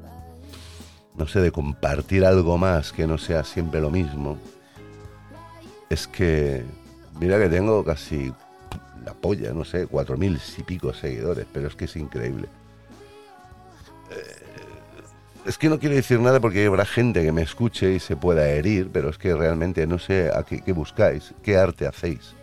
no 1.18 1.28
sé, 1.28 1.42
de 1.42 1.52
compartir 1.52 2.26
algo 2.26 2.58
más 2.58 2.92
que 2.92 3.08
no 3.08 3.18
sea 3.18 3.44
siempre 3.44 3.82
lo 3.82 3.90
mismo, 3.90 4.38
es 5.90 6.08
que, 6.08 6.64
mira 7.20 7.40
que 7.40 7.50
tengo 7.50 7.84
casi 7.84 8.34
la 9.06 9.14
polla, 9.14 9.54
no 9.54 9.64
sé, 9.64 9.88
cuatro 9.88 10.18
mil 10.18 10.40
y 10.58 10.64
pico 10.64 10.94
seguidores, 10.94 11.46
pero 11.52 11.68
es 11.68 11.76
que 11.76 11.86
es 11.86 11.96
increíble. 11.96 12.48
Eh, 14.12 14.46
es 15.46 15.58
que 15.60 15.70
no 15.70 15.80
quiero 15.80 15.96
decir 15.96 16.20
nada 16.20 16.40
porque 16.40 16.66
habrá 16.66 16.86
gente 16.86 17.24
que 17.24 17.32
me 17.32 17.44
escuche 17.44 17.94
y 17.94 18.00
se 18.00 18.16
pueda 18.16 18.50
herir, 18.50 18.90
pero 18.92 19.10
es 19.10 19.18
que 19.18 19.36
realmente 19.36 19.86
no 19.86 20.00
sé 20.00 20.32
a 20.34 20.44
qué, 20.44 20.62
qué 20.62 20.74
buscáis, 20.74 21.34
qué 21.44 21.58
arte 21.58 21.86
hacéis. 21.86 22.34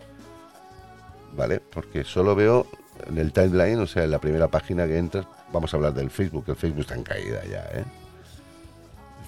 ¿Vale? 1.35 1.59
Porque 1.59 2.03
solo 2.03 2.35
veo 2.35 2.67
en 3.07 3.17
el 3.17 3.33
timeline, 3.33 3.79
o 3.79 3.87
sea, 3.87 4.05
en 4.05 4.11
la 4.11 4.19
primera 4.19 4.47
página 4.47 4.87
que 4.87 4.97
entras, 4.97 5.25
vamos 5.51 5.73
a 5.73 5.77
hablar 5.77 5.93
del 5.93 6.09
Facebook, 6.09 6.45
el 6.47 6.55
Facebook 6.55 6.81
está 6.81 6.95
en 6.95 7.03
caída 7.03 7.43
ya, 7.45 7.63
¿eh? 7.73 7.83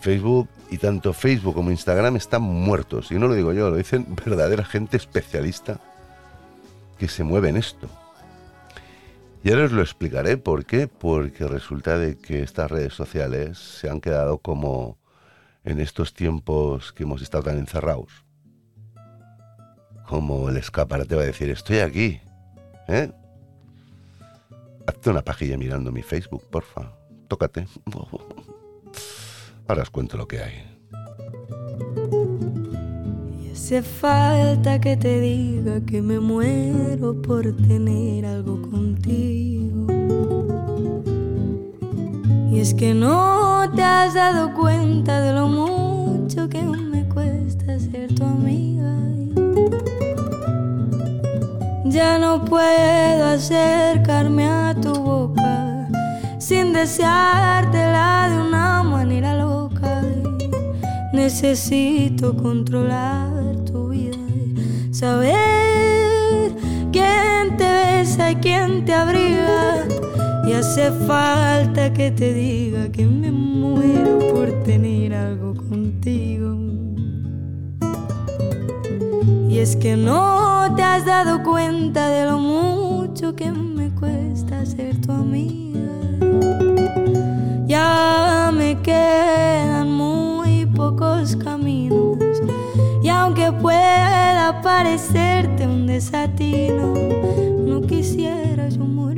Facebook 0.06 0.48
y 0.70 0.78
tanto 0.78 1.14
Facebook 1.14 1.56
como 1.56 1.72
Instagram 1.72 2.16
están 2.16 2.44
muertos. 2.44 3.12
Y 3.12 3.16
no 3.16 3.28
lo 3.28 3.34
digo 3.34 3.54
yo, 3.54 3.72
lo 3.72 3.78
dicen 3.78 4.06
verdadera 4.26 4.64
gente 4.64 4.98
especialista 4.98 5.80
que 7.00 7.08
se 7.08 7.24
mueve 7.24 7.50
en 7.50 7.58
esto. 7.58 7.90
Y 9.44 9.50
ahora 9.50 9.66
os 9.66 9.72
lo 9.72 9.82
explicaré 9.82 10.38
por 10.38 10.66
qué. 10.66 10.88
Porque 10.88 11.48
resulta 11.48 11.98
de 11.98 12.20
que 12.20 12.44
estas 12.44 12.70
redes 12.70 12.94
sociales 12.94 13.58
se 13.58 13.90
han 13.90 14.00
quedado 14.00 14.38
como 14.38 15.00
en 15.64 15.80
estos 15.80 16.14
tiempos 16.14 16.94
que 16.94 17.02
hemos 17.02 17.24
estado 17.24 17.46
tan 17.46 17.58
encerrados. 17.58 18.12
Como 20.08 20.50
el 20.50 20.58
escaparate 20.58 21.16
va 21.16 21.24
a 21.24 21.26
decir, 21.26 21.50
estoy 21.50 21.80
aquí. 21.80 22.22
¿Eh? 22.88 23.12
Hazte 24.86 25.10
una 25.10 25.24
pajilla 25.24 25.58
mirando 25.58 25.92
mi 25.92 26.04
Facebook, 26.04 26.44
porfa. 26.52 26.92
Tócate. 27.28 27.66
Ahora 29.68 29.82
os 29.82 29.90
cuento 29.90 30.16
lo 30.16 30.28
que 30.28 30.40
hay. 30.40 30.54
Y 33.44 33.52
hace 33.52 33.82
falta 33.82 34.80
que 34.80 34.96
te 34.96 35.20
diga 35.20 35.82
que 35.86 36.04
me 36.04 36.20
muero 36.20 37.20
por 37.20 37.44
tener 37.68 38.28
algo 38.28 38.62
contigo. 38.70 39.88
Y 42.52 42.60
es 42.60 42.76
que 42.76 42.94
no 42.94 43.64
te 43.76 43.82
has 43.82 44.14
dado 44.14 44.54
cuenta 44.54 45.20
de 45.22 45.34
lo 45.34 45.48
mucho 45.48 46.48
que 46.48 46.62
me 46.62 47.08
cuesta 47.10 47.80
ser 47.80 48.14
tu 48.14 48.24
amiga. 48.24 48.94
Ya 51.86 52.20
no 52.20 52.46
puedo 52.46 53.26
acercarme 53.26 54.48
a 54.48 54.76
tu 54.80 54.94
boca 54.94 55.90
sin 56.38 56.72
deseártela 56.72 58.30
de 58.30 58.38
una 58.40 58.84
manera 58.84 59.34
loca 59.34 59.55
Necesito 61.16 62.36
controlar 62.36 63.56
tu 63.66 63.88
vida, 63.88 64.18
saber 64.92 66.52
quién 66.92 67.56
te 67.58 67.64
besa 67.64 68.32
y 68.32 68.36
quién 68.36 68.84
te 68.84 68.94
abriga. 68.94 69.88
Y 70.46 70.52
hace 70.52 70.92
falta 71.08 71.94
que 71.94 72.12
te 72.12 72.34
diga 72.34 72.92
que 72.92 73.06
me 73.06 73.32
muero 73.32 74.20
por 74.34 74.52
tener 74.64 75.14
algo 75.14 75.56
contigo. 75.56 76.58
Y 79.50 79.60
es 79.60 79.78
que 79.78 79.96
no 79.96 80.76
te 80.76 80.84
has 80.84 81.06
dado 81.06 81.42
cuenta 81.44 82.10
de 82.10 82.26
lo 82.26 82.40
mucho 82.40 83.36
que 83.38 83.54
me 83.54 83.90
cuesta 83.96 84.66
ser 84.66 85.00
tu 85.00 85.14
amiga. 85.14 85.80
Ya 87.68 88.52
me 88.54 88.76
muchos 88.76 89.75
y 93.02 93.10
aunque 93.10 93.52
pueda 93.52 94.62
parecerte 94.62 95.66
un 95.66 95.88
desatino, 95.88 96.94
no 97.66 97.82
quisiera 97.82 98.70
yo 98.70 98.86
morirme 98.86 99.15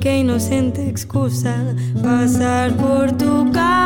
qué 0.00 0.18
inocente 0.20 0.88
excusa 0.88 1.54
pasar 2.02 2.72
por 2.76 3.12
tu 3.12 3.50
casa. 3.52 3.84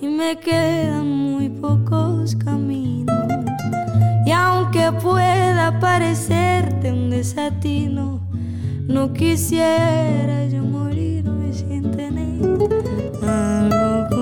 Y 0.00 0.06
me 0.06 0.38
quedan 0.38 1.08
muy 1.08 1.48
pocos 1.48 2.36
caminos. 2.36 3.16
Y 4.26 4.30
aunque 4.30 4.92
pueda 4.92 5.80
parecerte 5.80 6.92
un 6.92 7.08
desatino, 7.10 8.20
no 8.86 9.12
quisiera 9.14 10.46
yo 10.46 10.62
morirme 10.62 11.52
sin 11.54 11.90
tener 11.92 12.42
algo 13.22 14.21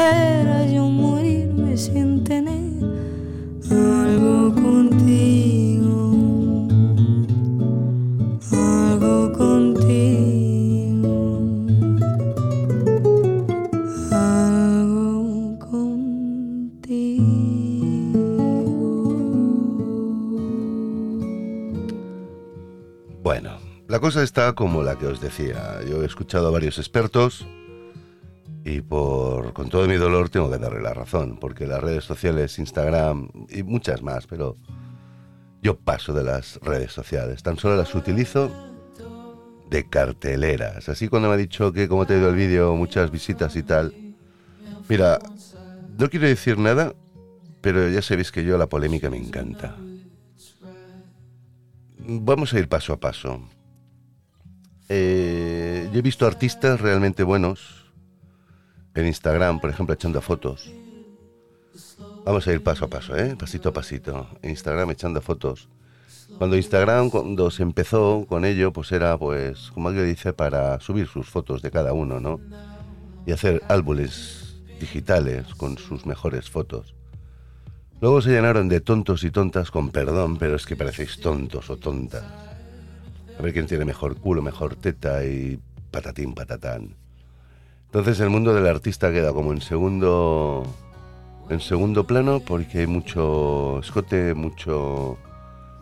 quisiera 0.00 0.66
yo 0.66 0.86
morirme 0.86 1.76
sin 1.76 2.24
tener 2.24 2.84
algo 3.70 4.54
contigo. 4.54 5.88
Algo 8.52 9.32
contigo. 9.32 11.14
Algo 14.10 15.58
contigo. 15.58 17.00
Bueno, 23.22 23.58
la 23.88 24.00
cosa 24.00 24.22
está 24.22 24.54
como 24.54 24.82
la 24.82 24.96
que 24.96 25.06
os 25.06 25.20
decía. 25.20 25.80
Yo 25.86 26.02
he 26.02 26.06
escuchado 26.06 26.48
a 26.48 26.50
varios 26.50 26.78
expertos 26.78 27.46
y 28.64 28.82
por 28.82 29.52
con 29.52 29.70
todo 29.70 29.86
mi 29.86 29.96
dolor 29.96 30.28
tengo 30.28 30.50
que 30.50 30.58
darle 30.58 30.82
la 30.82 30.94
razón, 30.94 31.38
porque 31.40 31.66
las 31.66 31.80
redes 31.80 32.04
sociales, 32.04 32.58
Instagram 32.58 33.28
y 33.48 33.62
muchas 33.62 34.02
más, 34.02 34.26
pero 34.26 34.56
yo 35.62 35.78
paso 35.78 36.12
de 36.12 36.24
las 36.24 36.56
redes 36.62 36.92
sociales, 36.92 37.42
tan 37.42 37.56
solo 37.56 37.76
las 37.76 37.94
utilizo 37.94 38.50
de 39.70 39.88
carteleras. 39.88 40.88
Así 40.88 41.08
cuando 41.08 41.28
me 41.28 41.34
ha 41.34 41.38
dicho 41.38 41.72
que 41.72 41.88
como 41.88 42.06
te 42.06 42.14
he 42.14 42.18
ido 42.18 42.28
el 42.28 42.36
vídeo, 42.36 42.74
muchas 42.74 43.10
visitas 43.10 43.56
y 43.56 43.62
tal. 43.62 43.94
Mira, 44.88 45.18
no 45.98 46.10
quiero 46.10 46.26
decir 46.26 46.58
nada, 46.58 46.94
pero 47.60 47.88
ya 47.88 48.02
sabéis 48.02 48.32
que 48.32 48.44
yo 48.44 48.58
la 48.58 48.66
polémica 48.66 49.08
me 49.10 49.18
encanta. 49.18 49.76
Vamos 51.98 52.52
a 52.52 52.58
ir 52.58 52.68
paso 52.68 52.92
a 52.92 53.00
paso. 53.00 53.40
Eh, 54.88 55.88
yo 55.92 55.98
he 55.98 56.02
visto 56.02 56.26
artistas 56.26 56.80
realmente 56.80 57.22
buenos 57.22 57.79
en 58.94 59.06
Instagram, 59.06 59.60
por 59.60 59.70
ejemplo, 59.70 59.94
echando 59.94 60.20
fotos. 60.20 60.72
Vamos 62.24 62.46
a 62.46 62.52
ir 62.52 62.62
paso 62.62 62.84
a 62.84 62.88
paso, 62.88 63.16
¿eh? 63.16 63.34
pasito 63.36 63.70
a 63.70 63.72
pasito. 63.72 64.28
Instagram 64.42 64.90
echando 64.90 65.20
fotos. 65.20 65.68
Cuando 66.38 66.56
Instagram, 66.56 67.10
cuando 67.10 67.50
se 67.50 67.62
empezó 67.62 68.24
con 68.28 68.44
ello, 68.44 68.72
pues 68.72 68.92
era, 68.92 69.18
pues, 69.18 69.70
como 69.72 69.88
alguien 69.88 70.06
dice, 70.06 70.32
para 70.32 70.78
subir 70.80 71.06
sus 71.06 71.28
fotos 71.28 71.62
de 71.62 71.70
cada 71.70 71.92
uno, 71.92 72.20
¿no? 72.20 72.40
Y 73.26 73.32
hacer 73.32 73.62
álbumes 73.68 74.60
digitales 74.78 75.54
con 75.54 75.76
sus 75.76 76.06
mejores 76.06 76.48
fotos. 76.48 76.94
Luego 78.00 78.22
se 78.22 78.30
llenaron 78.30 78.68
de 78.68 78.80
tontos 78.80 79.24
y 79.24 79.30
tontas, 79.30 79.70
con 79.70 79.90
perdón, 79.90 80.38
pero 80.38 80.56
es 80.56 80.64
que 80.64 80.76
parecéis 80.76 81.20
tontos 81.20 81.68
o 81.68 81.76
tontas. 81.76 82.24
A 83.38 83.42
ver 83.42 83.52
quién 83.52 83.66
tiene 83.66 83.84
mejor 83.84 84.16
culo, 84.16 84.40
mejor 84.40 84.76
teta 84.76 85.24
y 85.24 85.58
patatín, 85.90 86.34
patatán. 86.34 86.96
Entonces 87.90 88.20
el 88.20 88.30
mundo 88.30 88.54
del 88.54 88.68
artista 88.68 89.10
queda 89.10 89.32
como 89.32 89.52
en 89.52 89.60
segundo 89.60 90.62
en 91.48 91.58
segundo 91.58 92.06
plano 92.06 92.38
porque 92.38 92.78
hay 92.78 92.86
mucho 92.86 93.80
escote, 93.80 94.32
mucho 94.32 95.18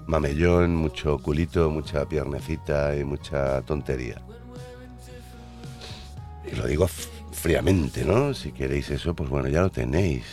mamellón, 0.06 0.74
mucho 0.74 1.18
culito, 1.18 1.68
mucha 1.68 2.06
piernecita 2.06 2.96
y 2.96 3.04
mucha 3.04 3.60
tontería. 3.60 4.22
Y 6.50 6.56
lo 6.56 6.66
digo 6.66 6.88
fríamente, 7.30 8.06
¿no? 8.06 8.32
Si 8.32 8.52
queréis 8.52 8.88
eso, 8.88 9.12
pues 9.12 9.28
bueno, 9.28 9.48
ya 9.48 9.60
lo 9.60 9.70
tenéis. 9.70 10.24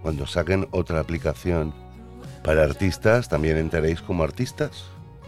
Cuando 0.00 0.26
saquen 0.26 0.66
otra 0.70 1.00
aplicación 1.00 1.74
para 2.42 2.62
artistas, 2.62 3.28
también 3.28 3.58
entraréis 3.58 4.00
como 4.00 4.24
artistas. 4.24 4.84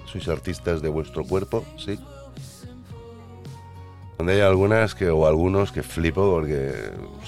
¿Sois 0.07 0.29
artistas 0.29 0.81
de 0.81 0.89
vuestro 0.89 1.25
cuerpo? 1.25 1.63
Sí. 1.77 1.99
Donde 4.19 4.35
hay 4.35 4.41
algunas 4.41 4.95
que, 4.95 5.11
o 5.11 5.27
algunos 5.27 5.73
que 5.73 5.83
flipo 5.83 6.31
porque 6.31 6.73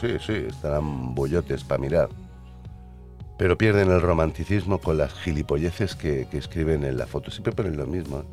sí, 0.00 0.16
sí, 0.24 0.46
estarán 0.48 1.14
bollotes 1.14 1.64
para 1.64 1.80
mirar. 1.80 2.08
Pero 3.38 3.58
pierden 3.58 3.90
el 3.90 4.00
romanticismo 4.00 4.78
con 4.78 4.98
las 4.98 5.12
gilipolleces 5.12 5.94
que, 5.94 6.26
que 6.30 6.38
escriben 6.38 6.84
en 6.84 6.96
la 6.96 7.06
foto. 7.06 7.30
Siempre 7.30 7.52
ponen 7.52 7.76
lo 7.76 7.86
mismo. 7.86 8.24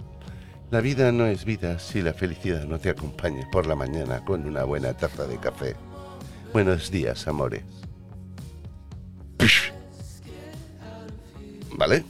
La 0.71 0.81
vida 0.81 1.11
no 1.11 1.25
es 1.25 1.45
vida 1.45 1.77
si 1.77 2.01
la 2.01 2.13
felicidad 2.13 2.65
no 2.65 2.79
te 2.79 2.89
acompaña 2.89 3.47
por 3.51 3.67
la 3.67 3.75
mañana 3.75 4.23
con 4.23 4.47
una 4.47 4.63
buena 4.63 4.93
taza 4.93 5.27
de 5.27 5.37
café. 5.37 5.75
Buenos 6.53 6.89
días, 6.89 7.27
amores. 7.27 7.63
¿Vale? 11.75 12.03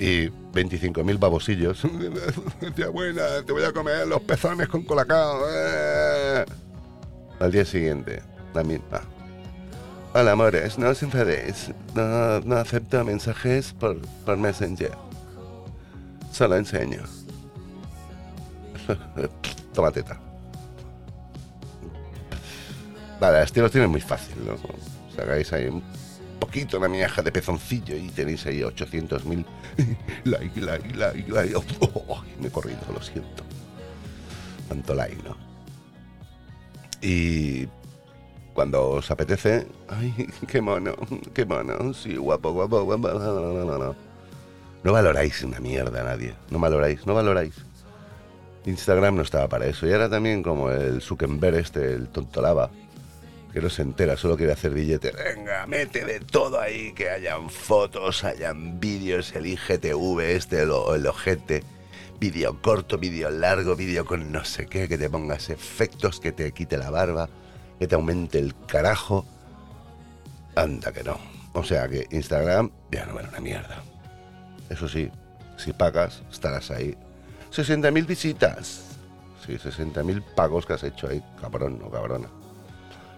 Y 0.00 0.30
25.000 0.52 1.18
babosillos. 1.18 1.82
Tía 2.74 2.88
buena, 2.88 3.42
te 3.44 3.52
voy 3.52 3.64
a 3.64 3.72
comer 3.72 4.06
los 4.06 4.20
pezones 4.22 4.68
con 4.68 4.82
colacao. 4.82 5.42
eh. 5.50 6.44
Al 7.40 7.50
día 7.50 7.64
siguiente. 7.64 8.22
la 8.54 8.62
misma. 8.62 9.00
Hola, 10.14 10.32
amores, 10.32 10.78
no 10.78 10.90
os 10.90 11.02
enfadéis. 11.02 11.72
No, 11.94 12.40
no 12.40 12.56
acepto 12.56 13.02
mensajes 13.02 13.72
por, 13.72 13.98
por 14.24 14.36
Messenger. 14.36 14.92
Solo 16.30 16.56
enseño. 16.56 17.02
Toma 19.74 19.90
teta. 19.90 20.20
Vale, 23.18 23.42
este 23.42 23.60
lo 23.60 23.70
tiene 23.70 23.86
muy 23.86 24.00
fácil, 24.00 24.34
¿no? 24.44 24.56
Ahí 25.52 25.66
un 25.68 25.82
poquito 26.42 26.76
una 26.76 26.88
miaja 26.88 27.22
de 27.22 27.30
pezoncillo 27.30 27.94
y 27.94 28.08
tenéis 28.08 28.44
ahí 28.46 28.62
800.000 28.62 29.44
like, 30.24 30.60
like, 30.60 30.96
like, 30.96 31.30
like. 31.30 31.54
Oh, 31.54 32.20
me 32.40 32.48
he 32.48 32.50
corrido, 32.50 32.80
lo 32.92 33.00
siento. 33.00 33.44
Tanto 34.68 34.92
like, 34.92 35.22
¿no? 35.22 35.36
Y 37.00 37.68
cuando 38.54 38.90
os 38.90 39.08
apetece, 39.12 39.68
ay, 39.88 40.12
qué 40.48 40.60
mono, 40.60 40.94
qué 41.32 41.46
mono, 41.46 41.94
sí, 41.94 42.16
guapo, 42.16 42.52
guapo, 42.52 42.82
guapo, 42.82 43.08
no, 43.08 43.40
no, 43.40 43.64
no, 43.64 43.78
no. 43.78 44.92
Valoráis 44.92 45.44
una 45.44 45.60
mierda 45.60 46.02
nadie, 46.02 46.34
no 46.50 46.58
valoráis, 46.58 47.06
no 47.06 47.14
valoráis. 47.14 47.54
Instagram 48.64 49.14
no 49.14 49.22
estaba 49.22 49.46
para 49.48 49.66
eso, 49.66 49.86
y 49.86 49.92
ahora 49.92 50.10
también 50.10 50.42
como 50.42 50.70
el 50.70 51.00
Zuckerberg 51.02 51.56
este, 51.56 51.92
el 51.92 52.08
tontolaba, 52.08 52.70
que 53.52 53.60
no 53.60 53.68
se 53.68 53.82
entera, 53.82 54.16
solo 54.16 54.36
quiere 54.36 54.52
hacer 54.52 54.72
billete. 54.72 55.12
Venga, 55.12 55.66
mete 55.66 56.04
de 56.04 56.20
todo 56.20 56.58
ahí, 56.58 56.92
que 56.92 57.10
hayan 57.10 57.50
fotos, 57.50 58.24
hayan 58.24 58.80
vídeos, 58.80 59.34
el 59.34 59.46
IGTV 59.46 60.20
este, 60.20 60.62
el, 60.62 60.70
ojete, 60.70 61.62
vídeo 62.18 62.60
corto, 62.62 62.96
vídeo 62.96 63.30
largo, 63.30 63.76
vídeo 63.76 64.06
con 64.06 64.32
no 64.32 64.44
sé 64.44 64.66
qué, 64.66 64.88
que 64.88 64.96
te 64.96 65.10
pongas 65.10 65.50
efectos, 65.50 66.18
que 66.18 66.32
te 66.32 66.50
quite 66.52 66.78
la 66.78 66.90
barba, 66.90 67.28
que 67.78 67.86
te 67.86 67.94
aumente 67.94 68.38
el 68.38 68.54
carajo. 68.66 69.26
Anda 70.54 70.92
que 70.92 71.02
no. 71.02 71.18
O 71.52 71.62
sea 71.62 71.88
que 71.88 72.06
Instagram 72.10 72.70
ya 72.90 73.04
no 73.04 73.14
vale 73.14 73.28
una 73.28 73.40
mierda. 73.40 73.82
Eso 74.70 74.88
sí, 74.88 75.10
si 75.58 75.74
pagas, 75.74 76.22
estarás 76.30 76.70
ahí. 76.70 76.96
60.000 77.52 78.06
visitas. 78.06 78.84
Sí, 79.44 79.58
60.000 79.58 80.22
pagos 80.34 80.64
que 80.64 80.72
has 80.72 80.84
hecho 80.84 81.08
ahí, 81.08 81.22
cabrón 81.38 81.82
o 81.84 81.90
cabrona. 81.90 82.28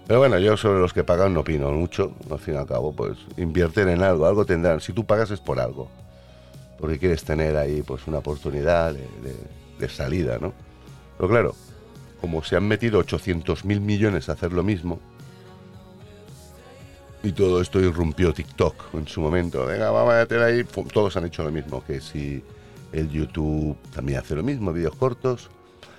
Pero 0.07 0.19
bueno, 0.19 0.39
yo 0.39 0.57
sobre 0.57 0.81
los 0.81 0.93
que 0.93 1.03
pagan 1.05 1.33
no 1.33 1.41
opino 1.41 1.71
mucho. 1.73 2.13
Al 2.31 2.39
fin 2.39 2.55
y 2.55 2.57
al 2.59 2.67
cabo, 2.67 2.93
pues 2.95 3.17
invierten 3.37 3.89
en 3.89 4.03
algo, 4.03 4.27
algo 4.27 4.45
tendrán. 4.45 4.81
Si 4.81 4.93
tú 4.93 5.05
pagas 5.07 5.31
es 5.31 5.41
por 5.41 5.59
algo. 5.61 5.89
Porque 6.79 6.99
quieres 6.99 7.25
tener 7.25 7.57
ahí 7.57 7.83
pues 7.83 8.07
una 8.07 8.19
oportunidad 8.19 8.93
de, 8.93 9.01
de- 9.01 9.65
de 9.79 9.89
salida, 9.89 10.39
¿no? 10.41 10.53
Pero 11.17 11.29
claro, 11.29 11.55
como 12.21 12.45
se 12.45 12.57
han 12.57 12.69
metido 12.69 13.01
800.000 13.03 13.81
millones 13.81 14.29
a 14.29 14.33
hacer 14.33 14.53
lo 14.53 14.63
mismo, 14.63 15.01
y 17.23 17.33
todo 17.33 17.61
esto 17.63 17.81
irrumpió 17.81 18.35
TikTok 18.35 18.95
en 18.95 19.09
su 19.09 19.21
momento. 19.23 19.65
Venga, 19.65 19.91
vamos 19.91 20.13
a 20.13 20.19
meter 20.19 20.41
ahí. 20.43 20.65
Todos 20.93 21.17
han 21.17 21.25
hecho 21.25 21.43
lo 21.43 21.51
mismo. 21.51 21.83
Que 21.83 22.01
si 22.03 22.45
el 22.93 23.09
YouTube 23.11 23.77
también 23.95 24.19
hace 24.19 24.35
lo 24.37 24.43
mismo, 24.43 24.73
vídeos 24.75 24.95
cortos. 24.95 25.49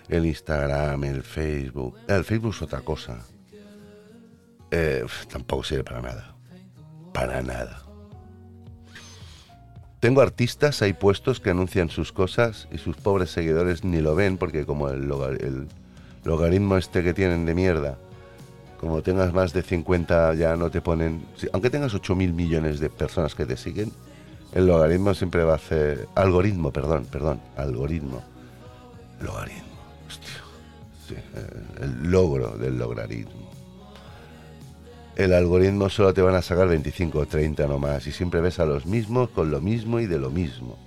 El 0.07 0.25
Instagram, 0.27 1.03
el 1.05 1.23
Facebook. 1.23 1.95
El 2.07 2.23
Facebook 2.23 2.53
es 2.53 2.61
otra 2.61 2.81
cosa. 2.81 3.25
Eh, 4.77 5.05
tampoco 5.31 5.63
sirve 5.63 5.85
para 5.85 6.01
nada. 6.01 6.35
Para 7.13 7.41
nada. 7.41 7.81
Tengo 10.01 10.19
artistas 10.21 10.81
ahí 10.81 10.91
puestos 10.91 11.39
que 11.39 11.49
anuncian 11.51 11.89
sus 11.89 12.11
cosas 12.11 12.67
y 12.73 12.77
sus 12.77 12.97
pobres 12.97 13.29
seguidores 13.31 13.85
ni 13.85 14.01
lo 14.01 14.15
ven 14.15 14.37
porque 14.37 14.65
como 14.65 14.89
el, 14.89 15.07
logar- 15.07 15.41
el 15.41 15.69
logaritmo 16.25 16.75
este 16.75 17.03
que 17.03 17.13
tienen 17.13 17.45
de 17.45 17.55
mierda, 17.55 17.97
como 18.81 19.01
tengas 19.01 19.31
más 19.33 19.53
de 19.53 19.63
50 19.63 20.33
ya 20.33 20.57
no 20.57 20.69
te 20.69 20.81
ponen... 20.81 21.25
aunque 21.53 21.69
tengas 21.69 21.93
8 21.93 22.13
mil 22.13 22.33
millones 22.33 22.81
de 22.81 22.89
personas 22.89 23.33
que 23.33 23.45
te 23.45 23.55
siguen, 23.55 23.93
el 24.53 24.67
logaritmo 24.67 25.13
siempre 25.13 25.45
va 25.45 25.53
a 25.53 25.55
hacer... 25.55 26.07
Algoritmo, 26.15 26.71
perdón, 26.73 27.05
perdón, 27.09 27.39
algoritmo. 27.55 28.21
Logaritmo, 29.21 29.63
hostia. 30.05 30.29
Sí, 31.07 31.15
eh, 31.15 31.63
el 31.81 32.11
logro 32.11 32.57
del 32.57 32.77
logaritmo. 32.77 33.45
El 35.15 35.31
algoritmo 35.31 35.89
solo 35.89 36.13
te 36.13 36.21
van 36.21 36.35
a 36.35 36.41
sacar 36.41 36.67
25 36.67 37.19
o 37.19 37.25
30 37.25 37.67
nomás 37.67 38.05
y 38.05 38.11
siempre 38.11 38.41
ves 38.41 38.59
a 38.59 38.65
los 38.65 38.85
mismos 38.85 39.29
con 39.29 39.49
lo 39.49 39.61
mismo 39.61 40.01
y 40.01 40.07
de 40.07 40.19
lo 40.19 40.29
mismo. 40.29 40.77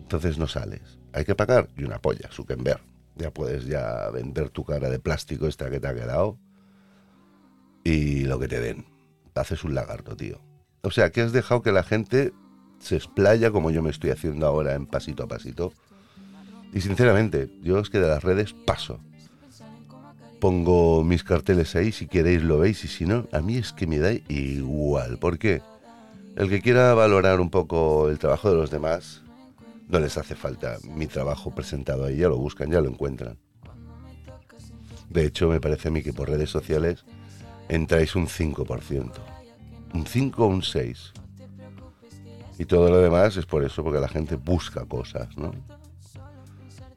Entonces 0.00 0.38
no 0.38 0.48
sales. 0.48 0.98
Hay 1.12 1.24
que 1.24 1.36
pagar 1.36 1.68
y 1.76 1.84
una 1.84 2.00
polla, 2.00 2.28
Zuckerberg. 2.32 2.80
Ya 3.14 3.30
puedes 3.30 3.66
ya 3.66 4.10
vender 4.10 4.50
tu 4.50 4.64
cara 4.64 4.90
de 4.90 4.98
plástico 4.98 5.46
esta 5.46 5.70
que 5.70 5.78
te 5.78 5.86
ha 5.86 5.94
quedado 5.94 6.36
y 7.84 8.24
lo 8.24 8.40
que 8.40 8.48
te 8.48 8.60
den. 8.60 8.86
Haces 9.36 9.62
un 9.62 9.72
lagarto, 9.72 10.16
tío. 10.16 10.40
O 10.82 10.90
sea, 10.90 11.10
que 11.10 11.20
has 11.20 11.30
dejado 11.30 11.62
que 11.62 11.70
la 11.70 11.84
gente 11.84 12.32
se 12.80 12.96
explaya 12.96 13.52
como 13.52 13.70
yo 13.70 13.82
me 13.82 13.90
estoy 13.90 14.10
haciendo 14.10 14.46
ahora 14.46 14.74
en 14.74 14.86
pasito 14.86 15.22
a 15.22 15.28
pasito. 15.28 15.72
Y 16.72 16.80
sinceramente, 16.80 17.48
yo 17.62 17.78
es 17.78 17.88
que 17.88 18.00
de 18.00 18.08
las 18.08 18.24
redes 18.24 18.52
paso. 18.52 19.00
Pongo 20.40 21.02
mis 21.02 21.24
carteles 21.24 21.74
ahí, 21.74 21.90
si 21.90 22.06
queréis 22.06 22.42
lo 22.42 22.58
veis, 22.58 22.84
y 22.84 22.88
si 22.88 23.06
no, 23.06 23.26
a 23.32 23.40
mí 23.40 23.56
es 23.56 23.72
que 23.72 23.86
me 23.86 23.98
da 23.98 24.12
igual. 24.28 25.18
¿Por 25.18 25.38
qué? 25.38 25.62
El 26.36 26.48
que 26.48 26.62
quiera 26.62 26.94
valorar 26.94 27.40
un 27.40 27.50
poco 27.50 28.08
el 28.08 28.18
trabajo 28.18 28.48
de 28.48 28.56
los 28.56 28.70
demás, 28.70 29.22
no 29.88 29.98
les 29.98 30.16
hace 30.16 30.36
falta 30.36 30.76
mi 30.84 31.06
trabajo 31.06 31.52
presentado 31.52 32.04
ahí, 32.04 32.18
ya 32.18 32.28
lo 32.28 32.36
buscan, 32.36 32.70
ya 32.70 32.80
lo 32.80 32.88
encuentran. 32.88 33.36
De 35.08 35.24
hecho, 35.24 35.48
me 35.48 35.60
parece 35.60 35.88
a 35.88 35.90
mí 35.90 36.02
que 36.02 36.12
por 36.12 36.28
redes 36.28 36.50
sociales 36.50 37.04
entráis 37.68 38.14
un 38.14 38.26
5%. 38.26 39.12
Un 39.94 40.06
5 40.06 40.44
o 40.44 40.46
un 40.46 40.62
6. 40.62 41.12
Y 42.58 42.64
todo 42.66 42.90
lo 42.90 42.98
demás 42.98 43.36
es 43.36 43.46
por 43.46 43.64
eso, 43.64 43.82
porque 43.82 44.00
la 44.00 44.08
gente 44.08 44.36
busca 44.36 44.84
cosas, 44.84 45.36
¿no? 45.36 45.52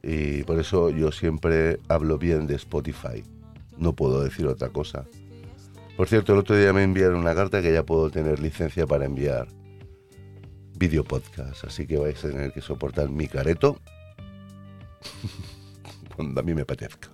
Y 0.03 0.43
por 0.43 0.59
eso 0.59 0.89
yo 0.89 1.11
siempre 1.11 1.79
hablo 1.87 2.17
bien 2.17 2.47
de 2.47 2.55
Spotify. 2.55 3.23
No 3.77 3.93
puedo 3.93 4.23
decir 4.23 4.47
otra 4.47 4.69
cosa. 4.69 5.05
Por 5.97 6.07
cierto, 6.07 6.33
el 6.33 6.39
otro 6.39 6.55
día 6.55 6.73
me 6.73 6.83
enviaron 6.83 7.19
una 7.19 7.35
carta 7.35 7.61
que 7.61 7.71
ya 7.73 7.85
puedo 7.85 8.09
tener 8.09 8.39
licencia 8.39 8.87
para 8.87 9.05
enviar 9.05 9.47
video 10.75 11.03
podcast. 11.03 11.63
Así 11.63 11.85
que 11.85 11.97
vais 11.97 12.23
a 12.25 12.29
tener 12.29 12.51
que 12.51 12.61
soportar 12.61 13.09
mi 13.09 13.27
careto 13.27 13.79
cuando 16.15 16.41
a 16.41 16.43
mí 16.43 16.53
me 16.53 16.61
apetezca. 16.61 17.09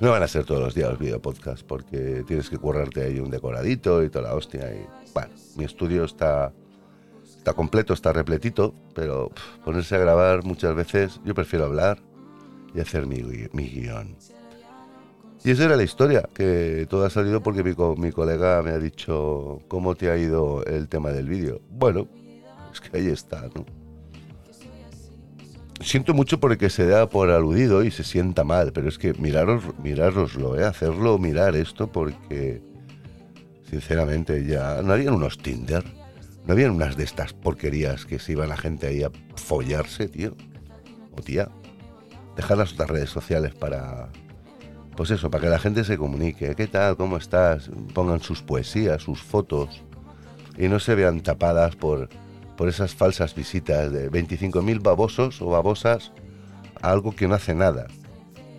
No 0.00 0.10
van 0.12 0.22
a 0.22 0.28
ser 0.28 0.46
todos 0.46 0.62
los 0.62 0.74
días 0.74 0.88
los 0.88 0.98
video 0.98 1.20
podcast 1.20 1.62
porque 1.62 2.24
tienes 2.26 2.48
que 2.48 2.56
currarte 2.56 3.02
ahí 3.02 3.20
un 3.20 3.30
decoradito 3.30 4.02
y 4.02 4.08
toda 4.08 4.28
la 4.28 4.34
hostia. 4.34 4.74
Y, 4.74 4.86
bueno, 5.12 5.34
mi 5.56 5.64
estudio 5.64 6.04
está, 6.04 6.54
está 7.40 7.54
completo, 7.54 7.94
está 7.94 8.12
repletito, 8.12 8.74
pero 8.94 9.32
ponerse 9.64 9.96
a 9.96 9.98
grabar 9.98 10.44
muchas 10.44 10.74
veces 10.74 11.20
yo 11.24 11.34
prefiero 11.34 11.64
hablar 11.64 11.98
y 12.74 12.80
hacer 12.80 13.06
mi, 13.06 13.22
mi 13.52 13.66
guion. 13.66 14.14
Y 15.42 15.50
esa 15.50 15.64
era 15.64 15.76
la 15.76 15.82
historia, 15.82 16.28
que 16.34 16.86
todo 16.90 17.06
ha 17.06 17.10
salido 17.10 17.42
porque 17.42 17.64
mi, 17.64 17.74
mi 17.96 18.12
colega 18.12 18.62
me 18.62 18.72
ha 18.72 18.78
dicho 18.78 19.62
cómo 19.68 19.94
te 19.94 20.10
ha 20.10 20.18
ido 20.18 20.62
el 20.66 20.86
tema 20.88 21.12
del 21.12 21.30
vídeo. 21.30 21.62
Bueno, 21.70 22.08
es 22.70 22.78
que 22.78 22.94
ahí 22.94 23.06
está. 23.06 23.48
Siento 25.80 26.12
mucho 26.12 26.40
porque 26.40 26.68
se 26.68 26.86
da 26.86 27.08
por 27.08 27.30
aludido 27.30 27.82
y 27.84 27.90
se 27.90 28.04
sienta 28.04 28.44
mal, 28.44 28.72
pero 28.74 28.90
es 28.90 28.98
que 28.98 29.14
miraros, 29.14 29.64
mirároslo, 29.82 30.60
¿eh? 30.60 30.66
hacerlo 30.66 31.16
mirar 31.16 31.56
esto 31.56 31.90
porque, 31.90 32.60
sinceramente, 33.70 34.44
ya 34.44 34.82
no 34.82 34.92
habían 34.92 35.14
unos 35.14 35.38
Tinder, 35.38 35.99
no 36.50 36.54
habían 36.54 36.72
unas 36.72 36.96
de 36.96 37.04
estas 37.04 37.32
porquerías 37.32 38.06
que 38.06 38.18
se 38.18 38.32
iba 38.32 38.44
la 38.44 38.56
gente 38.56 38.88
ahí 38.88 39.04
a 39.04 39.12
follarse, 39.36 40.08
tío, 40.08 40.34
o 41.16 41.22
tía. 41.22 41.48
Dejar 42.34 42.58
las 42.58 42.72
otras 42.72 42.90
redes 42.90 43.08
sociales 43.08 43.54
para, 43.54 44.08
pues 44.96 45.12
eso, 45.12 45.30
para 45.30 45.44
que 45.44 45.48
la 45.48 45.60
gente 45.60 45.84
se 45.84 45.96
comunique. 45.96 46.56
¿Qué 46.56 46.66
tal? 46.66 46.96
¿Cómo 46.96 47.18
estás? 47.18 47.70
Pongan 47.94 48.18
sus 48.18 48.42
poesías, 48.42 49.00
sus 49.00 49.22
fotos 49.22 49.84
y 50.58 50.66
no 50.66 50.80
se 50.80 50.96
vean 50.96 51.20
tapadas 51.20 51.76
por, 51.76 52.08
por 52.56 52.68
esas 52.68 52.96
falsas 52.96 53.32
visitas 53.32 53.92
de 53.92 54.10
25.000 54.10 54.82
babosos 54.82 55.40
o 55.40 55.50
babosas 55.50 56.10
a 56.82 56.90
algo 56.90 57.14
que 57.14 57.28
no 57.28 57.36
hace 57.36 57.54
nada. 57.54 57.86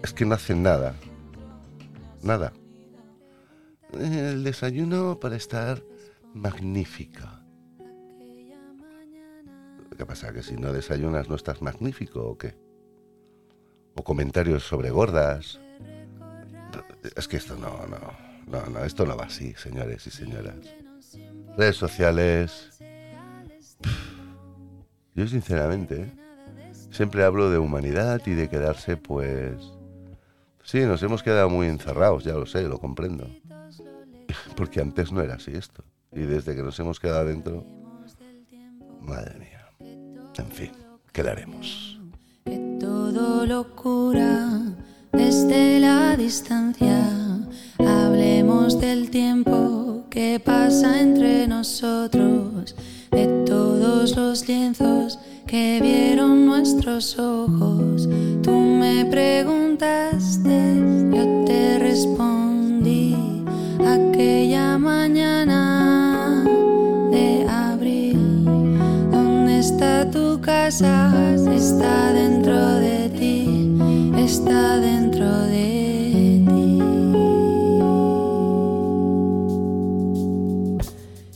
Es 0.01 0.13
que 0.13 0.25
no 0.25 0.35
hacen 0.35 0.63
nada. 0.63 0.95
Nada. 2.23 2.53
El 3.99 4.45
desayuno 4.45 5.19
para 5.19 5.35
estar 5.35 5.83
magnífica. 6.33 7.40
¿Qué 10.01 10.05
pasa? 10.07 10.33
¿Que 10.33 10.41
si 10.41 10.55
no 10.55 10.73
desayunas 10.73 11.29
no 11.29 11.35
estás 11.35 11.61
magnífico 11.61 12.23
o 12.23 12.35
qué? 12.35 12.55
O 13.93 14.03
comentarios 14.03 14.63
sobre 14.63 14.89
gordas. 14.89 15.59
Es 17.15 17.27
que 17.27 17.37
esto 17.37 17.55
no, 17.55 17.85
no, 17.85 17.99
no, 18.47 18.65
no, 18.65 18.83
esto 18.83 19.05
no 19.05 19.15
va 19.15 19.25
así, 19.25 19.53
señores 19.53 20.07
y 20.07 20.09
señoras. 20.09 20.55
Redes 21.55 21.75
sociales. 21.75 22.79
Yo 25.13 25.27
sinceramente 25.27 26.11
siempre 26.89 27.23
hablo 27.23 27.51
de 27.51 27.59
humanidad 27.59 28.23
y 28.25 28.31
de 28.31 28.49
quedarse 28.49 28.97
pues... 28.97 29.53
Sí, 30.63 30.79
nos 30.79 31.03
hemos 31.03 31.21
quedado 31.21 31.47
muy 31.47 31.67
encerrados, 31.67 32.23
ya 32.23 32.33
lo 32.33 32.47
sé, 32.47 32.63
lo 32.63 32.79
comprendo. 32.79 33.29
Porque 34.57 34.81
antes 34.81 35.11
no 35.11 35.21
era 35.21 35.35
así 35.35 35.51
esto. 35.51 35.83
Y 36.11 36.21
desde 36.21 36.55
que 36.55 36.63
nos 36.63 36.79
hemos 36.79 36.99
quedado 36.99 37.19
adentro, 37.19 37.63
madre 38.99 39.37
mía. 39.37 39.60
En 40.41 40.47
fin, 40.47 40.71
¿qué 41.13 41.21
le 41.21 41.29
haremos? 41.29 41.99
Que 42.45 42.57
todo 42.79 43.45
lo 43.45 43.75
cura 43.75 44.59
desde 45.13 45.79
la 45.79 46.17
distancia. 46.17 46.99
Hablemos 47.77 48.79
del 48.81 49.11
tiempo 49.11 50.03
que 50.09 50.41
pasa 50.43 50.99
entre 50.99 51.47
nosotros, 51.47 52.75
de 53.11 53.27
todos 53.45 54.15
los 54.15 54.47
lienzos 54.47 55.19
que 55.45 55.79
vieron 55.79 56.47
nuestros 56.47 57.19
ojos. 57.19 58.09
Tú 58.41 58.51
me 58.51 59.05
preguntaste, 59.05 60.57
yo 61.13 61.45
te 61.45 61.77
respondí 61.77 63.15
aquella 63.79 64.79
mañana 64.79 65.60
Está 70.71 72.13
dentro 72.13 72.75
de 72.75 73.09
ti, 73.09 73.77
está 74.17 74.77
dentro 74.77 75.27
de 75.47 76.45
ti. 76.47 76.79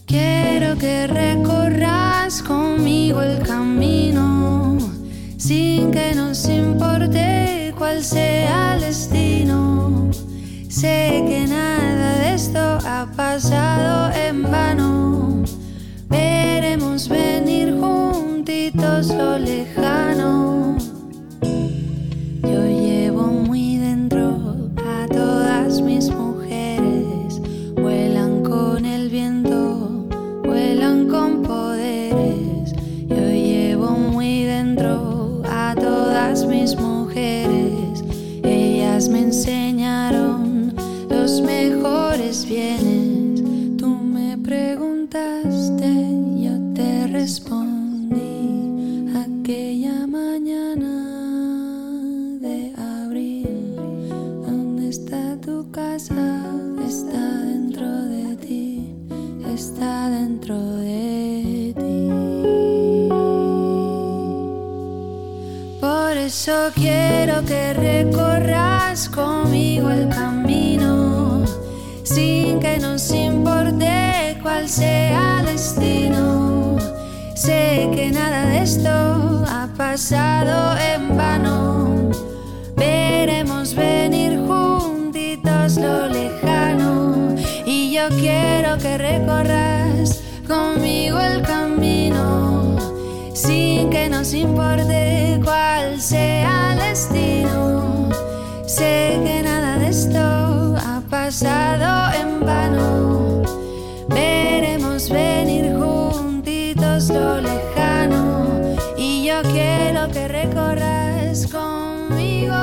Quiero 0.05 0.77
que 0.77 1.07
recorras 1.07 2.41
conmigo 2.43 3.21
el 3.21 3.39
camino 3.39 4.77
sin 5.35 5.91
que 5.91 6.15
nos 6.15 6.47
importe 6.47 7.73
cuál 7.77 8.01
sea 8.05 8.75
el 8.75 8.81
destino. 8.83 10.11
Sé 10.69 11.25
que 11.27 11.45
nada 11.45 12.19
de 12.19 12.35
esto 12.35 12.79
ha 12.87 13.05
pasado 13.17 14.13
en 14.15 14.43
vano. 14.43 15.04
Juntitos 19.07 19.74
de 60.41 61.73
ti. 61.75 62.09
Por 65.79 66.17
eso 66.17 66.71
quiero 66.73 67.43
que 67.45 67.73
recorras 67.73 69.09
conmigo 69.09 69.89
el 69.89 70.09
camino, 70.09 71.43
sin 72.03 72.59
que 72.59 72.77
nos 72.79 73.11
importe 73.11 74.37
cuál 74.41 74.67
sea 74.67 75.39
el 75.39 75.45
destino. 75.45 76.77
Sé 77.35 77.89
que 77.93 78.11
nada 78.11 78.45
de 78.47 78.63
esto 78.63 78.89
ha 78.89 79.67
pasado 79.77 80.77
en 80.77 81.17
vano. 81.17 81.34
Nos 94.25 94.33
importe 94.33 95.39
cuál 95.43 96.01
sea 96.01 96.73
el 96.73 96.79
destino. 96.79 98.09
Sé 98.65 99.21
que 99.23 99.43
nada 99.43 99.77
de 99.77 99.89
esto 99.89 100.17
ha 100.17 101.03
pasado 101.07 102.11
en 102.19 102.39
vano. 102.39 103.43
Veremos 104.09 105.11
venir 105.11 105.75
juntitos 105.75 107.09
lo 107.09 107.39
lejano. 107.39 108.75
Y 108.97 109.27
yo 109.27 109.43
quiero 109.43 110.09
que 110.11 110.27
recorras 110.27 111.45
conmigo, 111.45 112.55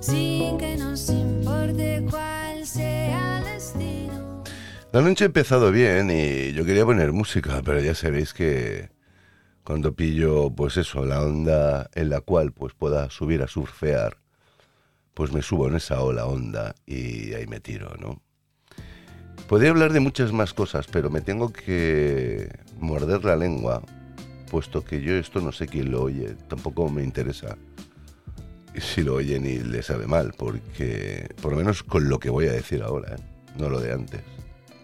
sin 0.00 0.58
que 0.58 0.76
nos 0.76 1.08
importe 1.08 2.04
cuál 2.10 2.66
sea 2.66 3.38
el 3.38 3.44
destino. 3.54 4.44
La 4.92 5.00
noche 5.00 5.24
ha 5.24 5.28
empezado 5.28 5.72
bien 5.72 6.10
y 6.10 6.52
yo 6.52 6.66
quería 6.66 6.84
poner 6.84 7.12
música, 7.12 7.62
pero 7.64 7.80
ya 7.80 7.94
sabéis 7.94 8.34
que 8.34 8.94
cuando 9.66 9.96
pillo, 9.96 10.50
pues 10.50 10.76
eso, 10.76 11.04
la 11.04 11.20
onda 11.20 11.90
en 11.96 12.08
la 12.08 12.20
cual 12.20 12.52
pues 12.52 12.72
pueda 12.72 13.10
subir 13.10 13.42
a 13.42 13.48
surfear, 13.48 14.18
pues 15.12 15.32
me 15.32 15.42
subo 15.42 15.66
en 15.66 15.74
esa 15.74 16.00
ola 16.02 16.26
onda 16.26 16.76
y 16.86 17.34
ahí 17.34 17.48
me 17.48 17.58
tiro, 17.58 17.92
¿no? 17.98 18.22
Podría 19.48 19.70
hablar 19.70 19.92
de 19.92 19.98
muchas 19.98 20.32
más 20.32 20.54
cosas, 20.54 20.86
pero 20.86 21.10
me 21.10 21.20
tengo 21.20 21.52
que 21.52 22.48
morder 22.78 23.24
la 23.24 23.34
lengua, 23.34 23.82
puesto 24.52 24.84
que 24.84 25.02
yo 25.02 25.16
esto 25.16 25.40
no 25.40 25.50
sé 25.50 25.66
quién 25.66 25.90
lo 25.90 26.04
oye, 26.04 26.36
tampoco 26.46 26.88
me 26.88 27.02
interesa 27.02 27.58
si 28.76 29.02
lo 29.02 29.14
oyen 29.14 29.46
y 29.46 29.58
le 29.58 29.82
sabe 29.82 30.06
mal, 30.06 30.32
porque 30.38 31.28
por 31.42 31.50
lo 31.50 31.58
menos 31.58 31.82
con 31.82 32.08
lo 32.08 32.20
que 32.20 32.30
voy 32.30 32.46
a 32.46 32.52
decir 32.52 32.84
ahora, 32.84 33.16
¿eh? 33.16 33.20
no 33.58 33.68
lo 33.68 33.80
de 33.80 33.92
antes. 33.92 34.22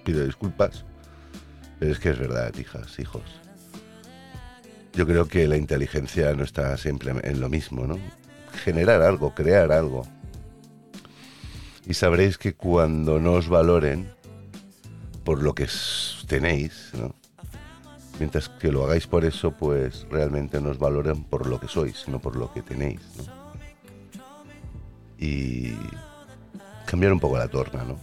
Pido 0.05 0.27
disculpas, 0.27 0.85
pero 1.79 1.93
es 1.93 2.01
que 2.01 2.11
es 2.11 2.19
verdad, 2.19 2.53
hijas, 2.59 2.99
hijos. 2.99 3.42
Yo 4.95 5.07
creo 5.07 5.27
que 5.27 5.49
la 5.49 5.57
inteligencia 5.57 6.35
no 6.35 6.45
está 6.45 6.77
siempre 6.77 7.13
en 7.23 7.41
lo 7.41 7.49
mismo, 7.49 7.87
¿no? 7.87 7.99
Generar 8.65 9.01
algo, 9.03 9.35
crear 9.35 9.73
algo. 9.73 10.07
Y 11.87 11.95
sabréis 11.95 12.37
que 12.37 12.55
cuando 12.55 13.19
no 13.19 13.33
os 13.33 13.49
valoren 13.49 14.13
por 15.25 15.43
lo 15.43 15.55
que 15.55 15.67
tenéis, 16.27 16.91
¿no? 16.95 17.15
Mientras 18.19 18.51
que 18.51 18.71
lo 18.71 18.85
hagáis 18.85 19.07
por 19.07 19.25
eso, 19.25 19.53
pues 19.53 20.07
realmente 20.11 20.61
no 20.61 20.71
os 20.71 20.79
valoren 20.79 21.25
por 21.25 21.47
lo 21.47 21.59
que 21.59 21.69
sois, 21.69 22.07
no 22.09 22.21
por 22.21 22.37
lo 22.37 22.53
que 22.53 22.63
tenéis, 22.63 23.01
¿no? 23.17 23.25
Y 25.19 25.75
cambiar 26.85 27.13
un 27.13 27.21
poco 27.21 27.39
la 27.39 27.49
torna, 27.49 27.85
¿no? 27.85 27.99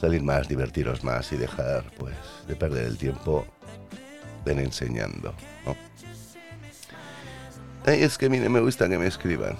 Salir 0.00 0.22
más, 0.22 0.48
divertiros 0.48 1.02
más 1.02 1.32
y 1.32 1.36
dejar, 1.36 1.90
pues, 1.98 2.14
de 2.46 2.54
perder 2.54 2.86
el 2.86 2.96
tiempo 2.96 3.44
en 4.46 4.58
enseñando, 4.58 5.34
¿no? 5.64 5.76
Ay, 7.86 8.02
es 8.02 8.18
que 8.18 8.28
no 8.28 8.50
me 8.50 8.60
gusta 8.60 8.88
que 8.88 8.98
me 8.98 9.06
escriban. 9.06 9.56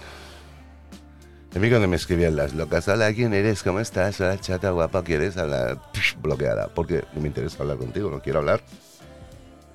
A 1.55 1.59
mí 1.59 1.69
cuando 1.69 1.89
me 1.89 1.97
escribían 1.97 2.37
las 2.37 2.55
locas, 2.55 2.87
hola, 2.87 3.13
¿quién 3.13 3.35
eres? 3.35 3.63
¿Cómo 3.63 3.81
estás? 3.81 4.21
Hola, 4.21 4.39
chata, 4.39 4.71
guapa, 4.71 5.03
¿quieres 5.03 5.37
hablar? 5.37 5.81
Psh, 5.93 6.21
bloqueada, 6.21 6.69
porque 6.69 7.05
no 7.13 7.21
me 7.21 7.29
interesa 7.29 7.63
hablar 7.63 7.79
contigo, 7.79 8.11
no 8.11 8.21
quiero 8.23 8.39
hablar. 8.39 8.61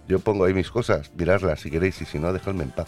Yo 0.07 0.19
pongo 0.19 0.45
ahí 0.45 0.53
mis 0.53 0.69
cosas, 0.69 1.11
mirarlas 1.17 1.59
si 1.59 1.71
queréis 1.71 1.99
y 2.01 2.05
si 2.05 2.19
no, 2.19 2.31
dejadme 2.31 2.63
en 2.63 2.71
paz. 2.71 2.87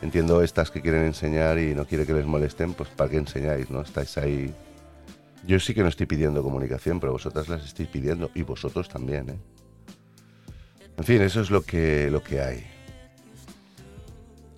Entiendo 0.00 0.42
estas 0.42 0.70
que 0.70 0.80
quieren 0.80 1.04
enseñar 1.04 1.58
y 1.58 1.74
no 1.74 1.86
quiere 1.86 2.06
que 2.06 2.12
les 2.12 2.24
molesten, 2.24 2.74
pues 2.74 2.88
¿para 2.90 3.10
qué 3.10 3.16
enseñáis? 3.16 3.70
¿No? 3.70 3.80
Estáis 3.80 4.16
ahí. 4.18 4.54
Yo 5.46 5.60
sí 5.60 5.74
que 5.74 5.82
no 5.82 5.88
estoy 5.88 6.06
pidiendo 6.06 6.42
comunicación, 6.42 7.00
pero 7.00 7.12
vosotras 7.12 7.48
las 7.48 7.64
estáis 7.64 7.88
pidiendo 7.88 8.30
y 8.34 8.42
vosotros 8.42 8.88
también, 8.88 9.30
¿eh? 9.30 9.38
En 10.98 11.04
fin, 11.04 11.20
eso 11.22 11.40
es 11.40 11.50
lo 11.50 11.62
que, 11.62 12.10
lo 12.10 12.22
que 12.22 12.40
hay. 12.40 12.66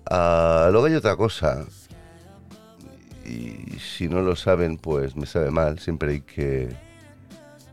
Ah, 0.09 0.69
luego 0.71 0.87
hay 0.87 0.95
otra 0.95 1.15
cosa. 1.15 1.65
Y 3.25 3.77
si 3.79 4.07
no 4.07 4.21
lo 4.21 4.35
saben, 4.35 4.77
pues 4.77 5.15
me 5.15 5.25
sabe 5.25 5.51
mal. 5.51 5.79
Siempre 5.79 6.13
hay 6.13 6.21
que 6.21 6.69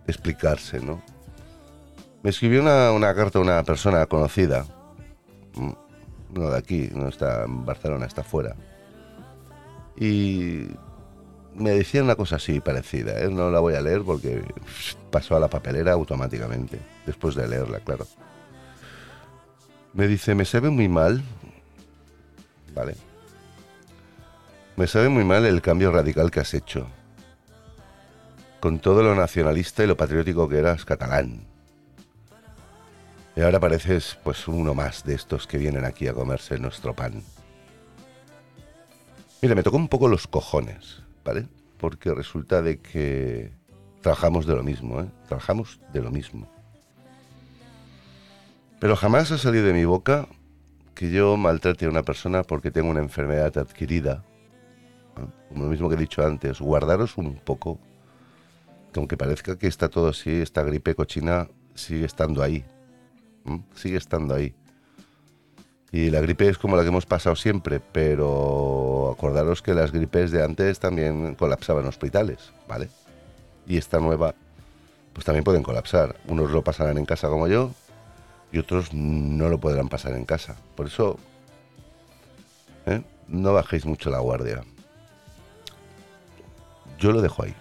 explicarse, 0.07 0.81
¿no? 0.81 1.01
Me 2.23 2.31
escribió 2.31 2.61
una, 2.61 2.93
una 2.93 3.15
carta 3.15 3.39
una 3.39 3.63
persona 3.63 4.05
conocida. 4.07 4.67
Mm, 5.55 5.73
No 6.35 6.51
de 6.51 6.59
aquí, 6.59 6.91
no 6.93 7.09
está 7.09 7.45
en 7.45 7.65
Barcelona, 7.65 8.07
está 8.07 8.23
fuera. 8.25 8.57
Y 9.97 10.67
me 11.55 11.71
decía 11.71 12.03
una 12.03 12.17
cosa 12.17 12.37
así 12.37 12.61
parecida. 12.61 13.19
¿eh? 13.21 13.31
No 13.31 13.51
la 13.51 13.61
voy 13.61 13.75
a 13.75 13.81
leer 13.81 14.03
porque 14.03 14.43
pasó 15.11 15.37
a 15.37 15.41
la 15.41 15.49
papelera 15.49 15.93
automáticamente. 15.93 16.81
Después 17.07 17.35
de 17.35 17.49
leerla, 17.49 17.81
claro. 17.81 18.07
Me 19.97 20.07
dice, 20.07 20.35
me 20.35 20.45
sabe 20.45 20.71
muy 20.71 20.89
mal. 20.89 21.25
Vale. 22.75 22.95
Me 24.77 24.87
sabe 24.87 25.09
muy 25.09 25.25
mal 25.25 25.45
el 25.47 25.63
cambio 25.63 25.91
radical 25.91 26.31
que 26.31 26.41
has 26.41 26.55
hecho. 26.55 26.87
con 28.61 28.81
todo 28.81 29.03
lo 29.03 29.15
nacionalista 29.15 29.85
y 29.85 29.87
lo 29.87 29.97
patriótico 29.97 30.49
que 30.49 30.59
eras 30.59 30.85
catalán. 30.85 31.47
Y 33.37 33.41
ahora 33.41 33.61
pareces 33.61 34.19
pues 34.25 34.49
uno 34.49 34.75
más 34.75 35.05
de 35.05 35.15
estos 35.15 35.47
que 35.47 35.57
vienen 35.57 35.85
aquí 35.85 36.09
a 36.09 36.15
comerse 36.15 36.59
nuestro 36.59 36.93
pan. 36.93 37.23
Mira, 39.41 39.55
me 39.55 39.63
tocó 39.63 39.77
un 39.77 39.89
poco 39.89 40.09
los 40.09 40.27
cojones, 40.27 41.03
¿vale? 41.25 41.47
Porque 41.79 42.13
resulta 42.13 42.61
de 42.61 42.81
que 42.81 43.53
trabajamos 44.01 44.47
de 44.47 44.57
lo 44.57 44.63
mismo, 44.65 45.01
¿eh? 45.01 45.07
Trabajamos 45.29 45.79
de 45.93 46.01
lo 46.01 46.11
mismo. 46.11 46.51
Pero 48.79 48.95
jamás 48.95 49.33
ha 49.33 49.39
salido 49.39 49.67
de 49.67 49.73
mi 49.73 49.85
boca 49.85 50.29
que 50.95 51.11
yo 51.11 51.37
maltrate 51.37 51.87
a 51.87 51.89
una 51.89 52.03
persona 52.03 52.43
porque 52.43 52.71
tengo 52.71 52.91
una 52.91 53.01
enfermedad 53.01 53.57
adquirida. 53.57 54.23
Como 55.49 55.65
lo 55.65 55.71
mismo 55.71 55.89
que 55.89 55.95
he 55.95 55.99
dicho 55.99 56.25
antes, 56.25 56.61
guardaros 56.61 57.17
un 57.17 57.37
poco. 57.37 57.79
Que 58.93 59.01
aunque 59.01 59.17
parezca 59.17 59.59
que 59.59 59.67
está 59.67 59.89
todo 59.89 60.09
así, 60.09 60.31
esta 60.43 60.63
gripe 60.63 60.95
cochina 60.95 61.49
sigue 61.75 62.05
estando 62.05 62.43
ahí. 62.43 62.65
Sigue 63.75 63.97
estando 63.97 64.35
ahí. 64.35 64.55
Y 65.91 66.11
la 66.11 66.21
gripe 66.21 66.49
es 66.49 66.59
como 66.59 66.77
la 66.77 66.83
que 66.83 66.89
hemos 66.89 67.07
pasado 67.07 67.37
siempre, 67.37 67.81
pero 67.81 69.13
acordaros 69.15 69.63
que 69.63 69.73
las 69.73 69.93
gripes 69.93 70.33
de 70.33 70.45
antes 70.45 70.81
también 70.81 71.35
colapsaban 71.37 71.87
hospitales, 71.87 72.53
¿vale? 72.69 72.91
Y 73.67 73.79
esta 73.79 74.01
nueva, 74.01 74.35
pues 75.15 75.25
también 75.25 75.45
pueden 75.45 75.63
colapsar. 75.63 76.17
Unos 76.29 76.51
lo 76.51 76.63
pasarán 76.63 76.99
en 76.99 77.07
casa 77.07 77.29
como 77.29 77.49
yo 77.49 77.71
y 78.53 78.59
otros 78.59 78.93
no 78.95 79.49
lo 79.49 79.59
podrán 79.59 79.89
pasar 79.89 80.15
en 80.15 80.25
casa. 80.25 80.57
Por 80.75 80.87
eso, 80.87 81.19
¿eh? 82.87 83.03
no 83.29 83.53
bajéis 83.53 83.85
mucho 83.87 84.11
la 84.11 84.21
guardia. 84.21 84.63
Yo 86.99 87.13
lo 87.13 87.21
dejo 87.21 87.43
ahí. 87.43 87.55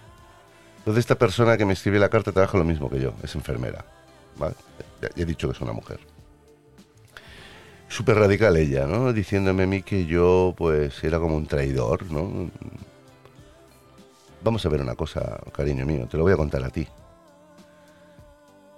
Entonces 0.78 1.02
esta 1.02 1.16
persona 1.16 1.56
que 1.56 1.64
me 1.64 1.72
escribe 1.72 1.98
la 1.98 2.08
carta 2.08 2.32
trabaja 2.32 2.56
lo 2.58 2.64
mismo 2.64 2.88
que 2.88 3.00
yo, 3.00 3.12
es 3.22 3.34
enfermera. 3.34 3.84
¿vale? 4.36 4.54
Ya, 5.02 5.08
he 5.16 5.24
dicho 5.24 5.48
que 5.48 5.54
es 5.54 5.60
una 5.60 5.72
mujer. 5.72 5.98
Súper 7.88 8.16
radical 8.16 8.56
ella, 8.56 8.86
¿no? 8.86 9.12
Diciéndome 9.12 9.64
a 9.64 9.66
mí 9.66 9.82
que 9.82 10.06
yo 10.06 10.54
pues 10.56 11.02
era 11.04 11.18
como 11.18 11.36
un 11.36 11.46
traidor, 11.46 12.10
¿no? 12.10 12.50
Vamos 14.42 14.64
a 14.64 14.68
ver 14.68 14.80
una 14.80 14.94
cosa, 14.94 15.40
cariño 15.52 15.84
mío, 15.86 16.06
te 16.06 16.16
lo 16.16 16.22
voy 16.22 16.32
a 16.32 16.36
contar 16.36 16.64
a 16.64 16.70
ti. 16.70 16.86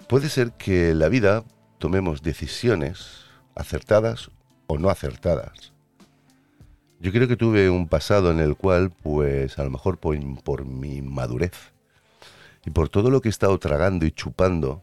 Puede 0.09 0.31
ser 0.31 0.53
que 0.53 0.95
la 0.95 1.09
vida 1.09 1.45
tomemos 1.79 2.23
decisiones 2.23 3.25
acertadas 3.55 4.31
o 4.67 4.79
no 4.79 4.91
acertadas. 4.91 5.73
Yo 7.01 7.13
creo 7.13 7.29
que 7.29 7.37
tuve 7.37 7.71
un 7.71 7.89
pasado 7.89 8.31
en 8.31 8.41
el 8.41 8.57
cual, 8.57 8.91
pues 8.91 9.59
a 9.59 9.65
lo 9.65 9.71
mejor 9.71 9.99
por, 9.99 10.19
por 10.43 10.65
mi 10.65 11.01
madurez 11.01 11.73
y 12.67 12.71
por 12.71 12.89
todo 12.89 13.11
lo 13.11 13.21
que 13.21 13.29
he 13.29 13.31
estado 13.31 13.59
tragando 13.59 14.05
y 14.05 14.11
chupando, 14.11 14.83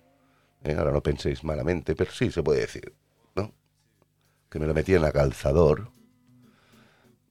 ¿eh? 0.63 0.75
ahora 0.77 0.91
no 0.91 1.01
penséis 1.01 1.43
malamente, 1.43 1.95
pero 1.95 2.11
sí 2.11 2.31
se 2.31 2.41
puede 2.41 2.61
decir, 2.61 2.93
¿no? 3.35 3.51
Que 4.49 4.59
me 4.59 4.67
lo 4.67 4.73
metí 4.73 4.93
en 4.95 5.01
la 5.01 5.11
calzador, 5.11 5.91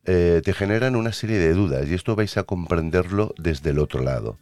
eh, 0.05 0.43
te 0.45 0.53
generan 0.53 0.97
una 0.97 1.13
serie 1.13 1.39
de 1.39 1.55
dudas 1.55 1.89
y 1.89 1.95
esto 1.95 2.15
vais 2.15 2.37
a 2.37 2.43
comprenderlo 2.43 3.35
desde 3.39 3.71
el 3.71 3.79
otro 3.79 4.03
lado. 4.03 4.39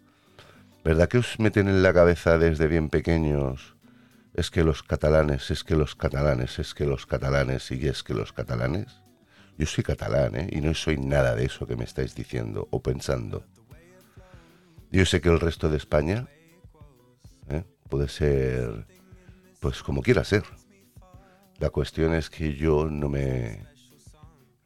¿Verdad 0.84 1.08
que 1.08 1.18
os 1.18 1.38
meten 1.38 1.68
en 1.68 1.84
la 1.84 1.94
cabeza 1.94 2.36
desde 2.36 2.66
bien 2.66 2.88
pequeños? 2.88 3.76
Es 4.34 4.50
que 4.50 4.64
los 4.64 4.82
catalanes, 4.82 5.50
es 5.50 5.62
que 5.62 5.76
los 5.76 5.94
catalanes, 5.94 6.58
es 6.58 6.74
que 6.74 6.86
los 6.86 7.06
catalanes 7.06 7.70
y 7.70 7.86
es 7.86 8.02
que 8.02 8.14
los 8.14 8.32
catalanes. 8.32 9.02
Yo 9.58 9.66
soy 9.66 9.84
catalán, 9.84 10.34
¿eh? 10.34 10.48
Y 10.50 10.60
no 10.60 10.72
soy 10.74 10.96
nada 10.96 11.34
de 11.34 11.44
eso 11.44 11.66
que 11.66 11.76
me 11.76 11.84
estáis 11.84 12.14
diciendo 12.14 12.68
o 12.70 12.82
pensando. 12.82 13.44
Yo 14.90 15.04
sé 15.04 15.20
que 15.20 15.28
el 15.28 15.40
resto 15.40 15.68
de 15.68 15.76
España 15.76 16.26
¿eh? 17.48 17.64
puede 17.88 18.08
ser, 18.08 18.86
pues 19.60 19.82
como 19.82 20.02
quiera 20.02 20.24
ser. 20.24 20.44
La 21.58 21.70
cuestión 21.70 22.14
es 22.14 22.28
que 22.28 22.54
yo 22.54 22.86
no 22.86 23.08
me, 23.08 23.64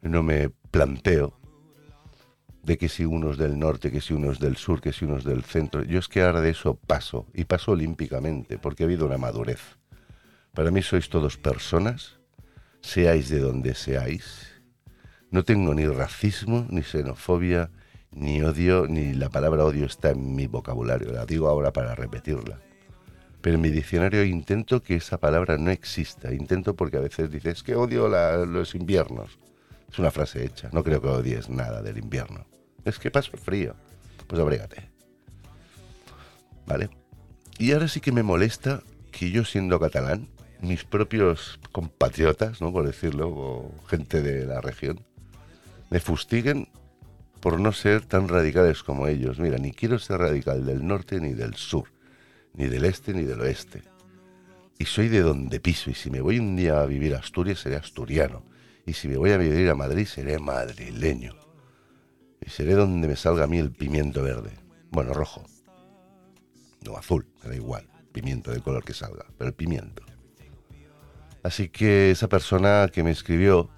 no 0.01 0.23
me 0.23 0.49
planteo 0.49 1.36
de 2.67 2.77
que 2.77 2.89
si 2.89 3.05
unos 3.05 3.37
del 3.37 3.57
norte, 3.57 3.91
que 3.91 4.01
si 4.01 4.13
unos 4.13 4.39
del 4.39 4.57
sur, 4.57 4.81
que 4.81 4.91
si 4.91 5.05
unos 5.05 5.23
del 5.23 5.41
centro. 5.43 5.83
Yo 5.83 5.99
es 5.99 6.09
que 6.09 6.21
ahora 6.21 6.41
de 6.41 6.49
eso 6.49 6.75
paso, 6.75 7.25
y 7.33 7.45
paso 7.45 7.71
olímpicamente, 7.71 8.57
porque 8.57 8.83
ha 8.83 8.87
habido 8.87 9.05
una 9.05 9.17
madurez. 9.17 9.77
Para 10.53 10.69
mí 10.69 10.81
sois 10.81 11.07
todos 11.07 11.37
personas, 11.37 12.19
seáis 12.81 13.29
de 13.29 13.39
donde 13.39 13.73
seáis. 13.73 14.51
No 15.31 15.45
tengo 15.45 15.73
ni 15.73 15.87
racismo, 15.87 16.67
ni 16.69 16.83
xenofobia, 16.83 17.71
ni 18.11 18.41
odio, 18.43 18.85
ni 18.89 19.13
la 19.13 19.29
palabra 19.29 19.63
odio 19.63 19.85
está 19.85 20.09
en 20.09 20.35
mi 20.35 20.47
vocabulario, 20.47 21.13
la 21.13 21.25
digo 21.25 21.47
ahora 21.47 21.71
para 21.71 21.95
repetirla. 21.95 22.59
Pero 23.39 23.55
en 23.55 23.61
mi 23.61 23.69
diccionario 23.69 24.25
intento 24.25 24.83
que 24.83 24.97
esa 24.97 25.19
palabra 25.19 25.57
no 25.57 25.71
exista. 25.71 26.33
Intento 26.33 26.75
porque 26.75 26.97
a 26.97 27.01
veces 27.01 27.31
dices 27.31 27.63
que 27.63 27.75
odio 27.75 28.09
los 28.45 28.75
inviernos. 28.75 29.39
Es 29.89 29.99
una 29.99 30.11
frase 30.11 30.43
hecha. 30.43 30.69
No 30.73 30.83
creo 30.83 31.01
que 31.01 31.07
odies 31.07 31.47
nada 31.49 31.81
del 31.81 31.97
invierno. 31.97 32.45
Es 32.87 32.99
que 32.99 33.11
paso 33.11 33.35
frío. 33.35 33.75
Pues 34.27 34.41
abrégate. 34.41 34.89
¿Vale? 36.65 36.89
Y 37.57 37.73
ahora 37.73 37.89
sí 37.89 37.99
que 37.99 38.13
me 38.13 38.23
molesta 38.23 38.81
que 39.11 39.29
yo 39.29 39.43
siendo 39.43 39.79
catalán, 39.79 40.29
mis 40.61 40.85
propios 40.85 41.59
compatriotas, 41.73 42.61
¿no? 42.61 42.71
Por 42.71 42.85
decirlo, 42.85 43.29
o 43.29 43.71
gente 43.87 44.21
de 44.21 44.45
la 44.45 44.61
región, 44.61 45.05
me 45.89 45.99
fustiguen 45.99 46.69
por 47.41 47.59
no 47.59 47.73
ser 47.73 48.05
tan 48.05 48.29
radicales 48.29 48.83
como 48.83 49.07
ellos. 49.07 49.37
Mira, 49.37 49.57
ni 49.57 49.71
quiero 49.71 49.99
ser 49.99 50.19
radical 50.19 50.65
del 50.65 50.87
norte 50.87 51.19
ni 51.19 51.33
del 51.33 51.55
sur, 51.55 51.91
ni 52.53 52.67
del 52.67 52.85
este 52.85 53.13
ni 53.13 53.23
del 53.23 53.41
oeste. 53.41 53.83
Y 54.79 54.85
soy 54.85 55.09
de 55.09 55.21
donde 55.21 55.59
piso, 55.59 55.89
y 55.89 55.93
si 55.93 56.09
me 56.09 56.21
voy 56.21 56.39
un 56.39 56.55
día 56.55 56.79
a 56.79 56.85
vivir 56.85 57.15
a 57.15 57.19
Asturias, 57.19 57.59
seré 57.59 57.75
asturiano. 57.75 58.43
Y 58.85 58.93
si 58.93 59.07
me 59.07 59.17
voy 59.17 59.31
a 59.31 59.37
vivir 59.37 59.69
a 59.69 59.75
Madrid, 59.75 60.05
seré 60.05 60.39
madrileño. 60.39 61.36
Y 62.47 62.49
seré 62.49 62.75
donde 62.75 63.09
me 63.09 63.17
salga 63.17 63.43
a 63.43 63.47
mí 63.47 63.57
el 63.57 63.73
pimiento 63.73 64.23
verde. 64.23 64.51
Bueno, 64.89 65.13
rojo. 65.13 65.43
No 66.85 66.95
azul, 66.95 67.27
me 67.43 67.57
igual. 67.57 67.89
Pimiento 68.13 68.51
del 68.51 68.63
color 68.63 68.85
que 68.85 68.93
salga, 68.93 69.25
pero 69.37 69.49
el 69.49 69.53
pimiento. 69.53 70.01
Así 71.43 71.67
que 71.67 72.09
esa 72.09 72.29
persona 72.29 72.89
que 72.91 73.03
me 73.03 73.11
escribió 73.11 73.69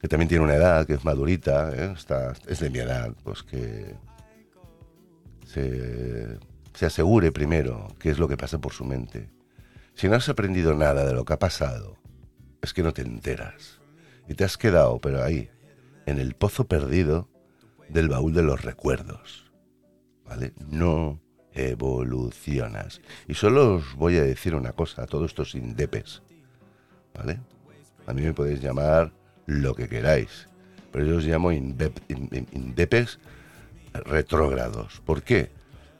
que 0.00 0.08
también 0.08 0.30
tiene 0.30 0.42
una 0.42 0.54
edad, 0.54 0.86
que 0.86 0.94
es 0.94 1.04
madurita, 1.04 1.70
¿eh? 1.70 1.92
Está, 1.94 2.32
es 2.46 2.60
de 2.60 2.70
mi 2.70 2.78
edad, 2.78 3.14
pues 3.24 3.42
que 3.42 3.94
se, 5.46 6.38
se 6.72 6.86
asegure 6.86 7.30
primero 7.30 7.88
qué 8.00 8.08
es 8.08 8.18
lo 8.18 8.26
que 8.26 8.38
pasa 8.38 8.58
por 8.58 8.72
su 8.72 8.86
mente. 8.86 9.28
Si 9.92 10.08
no 10.08 10.16
has 10.16 10.30
aprendido 10.30 10.74
nada 10.74 11.04
de 11.04 11.12
lo 11.12 11.26
que 11.26 11.34
ha 11.34 11.38
pasado, 11.38 11.98
es 12.62 12.72
que 12.72 12.82
no 12.82 12.94
te 12.94 13.02
enteras. 13.02 13.82
Y 14.28 14.34
te 14.34 14.44
has 14.44 14.56
quedado, 14.56 14.98
pero 14.98 15.22
ahí, 15.22 15.50
en 16.06 16.18
el 16.18 16.34
pozo 16.34 16.66
perdido 16.66 17.28
del 17.92 18.08
baúl 18.08 18.32
de 18.32 18.42
los 18.42 18.62
recuerdos. 18.62 19.52
¿Vale? 20.24 20.52
No 20.70 21.20
evolucionas. 21.52 23.00
Y 23.28 23.34
solo 23.34 23.74
os 23.76 23.94
voy 23.94 24.16
a 24.16 24.22
decir 24.22 24.54
una 24.54 24.72
cosa 24.72 25.02
a 25.02 25.06
todos 25.06 25.30
estos 25.30 25.54
indepes. 25.54 26.22
¿Vale? 27.14 27.40
A 28.06 28.12
mí 28.12 28.22
me 28.22 28.32
podéis 28.32 28.60
llamar 28.60 29.12
lo 29.46 29.74
que 29.74 29.88
queráis. 29.88 30.48
Pero 30.90 31.04
yo 31.04 31.16
os 31.18 31.24
llamo 31.24 31.52
indepes 31.52 33.18
retrógrados. 33.92 35.02
¿Por 35.04 35.22
qué? 35.22 35.50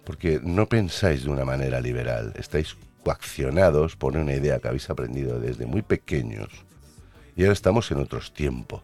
Porque 0.05 0.41
no 0.43 0.69
pensáis 0.69 1.25
de 1.25 1.31
una 1.31 1.45
manera 1.45 1.81
liberal, 1.81 2.33
estáis 2.37 2.77
coaccionados 3.05 3.97
por 3.97 4.17
una 4.17 4.35
idea 4.35 4.59
que 4.59 4.69
habéis 4.69 4.89
aprendido 4.91 5.39
desde 5.39 5.67
muy 5.67 5.83
pequeños. 5.83 6.49
Y 7.37 7.43
ahora 7.43 7.53
estamos 7.53 7.91
en 7.91 7.99
otros 7.99 8.33
tiempos. 8.33 8.83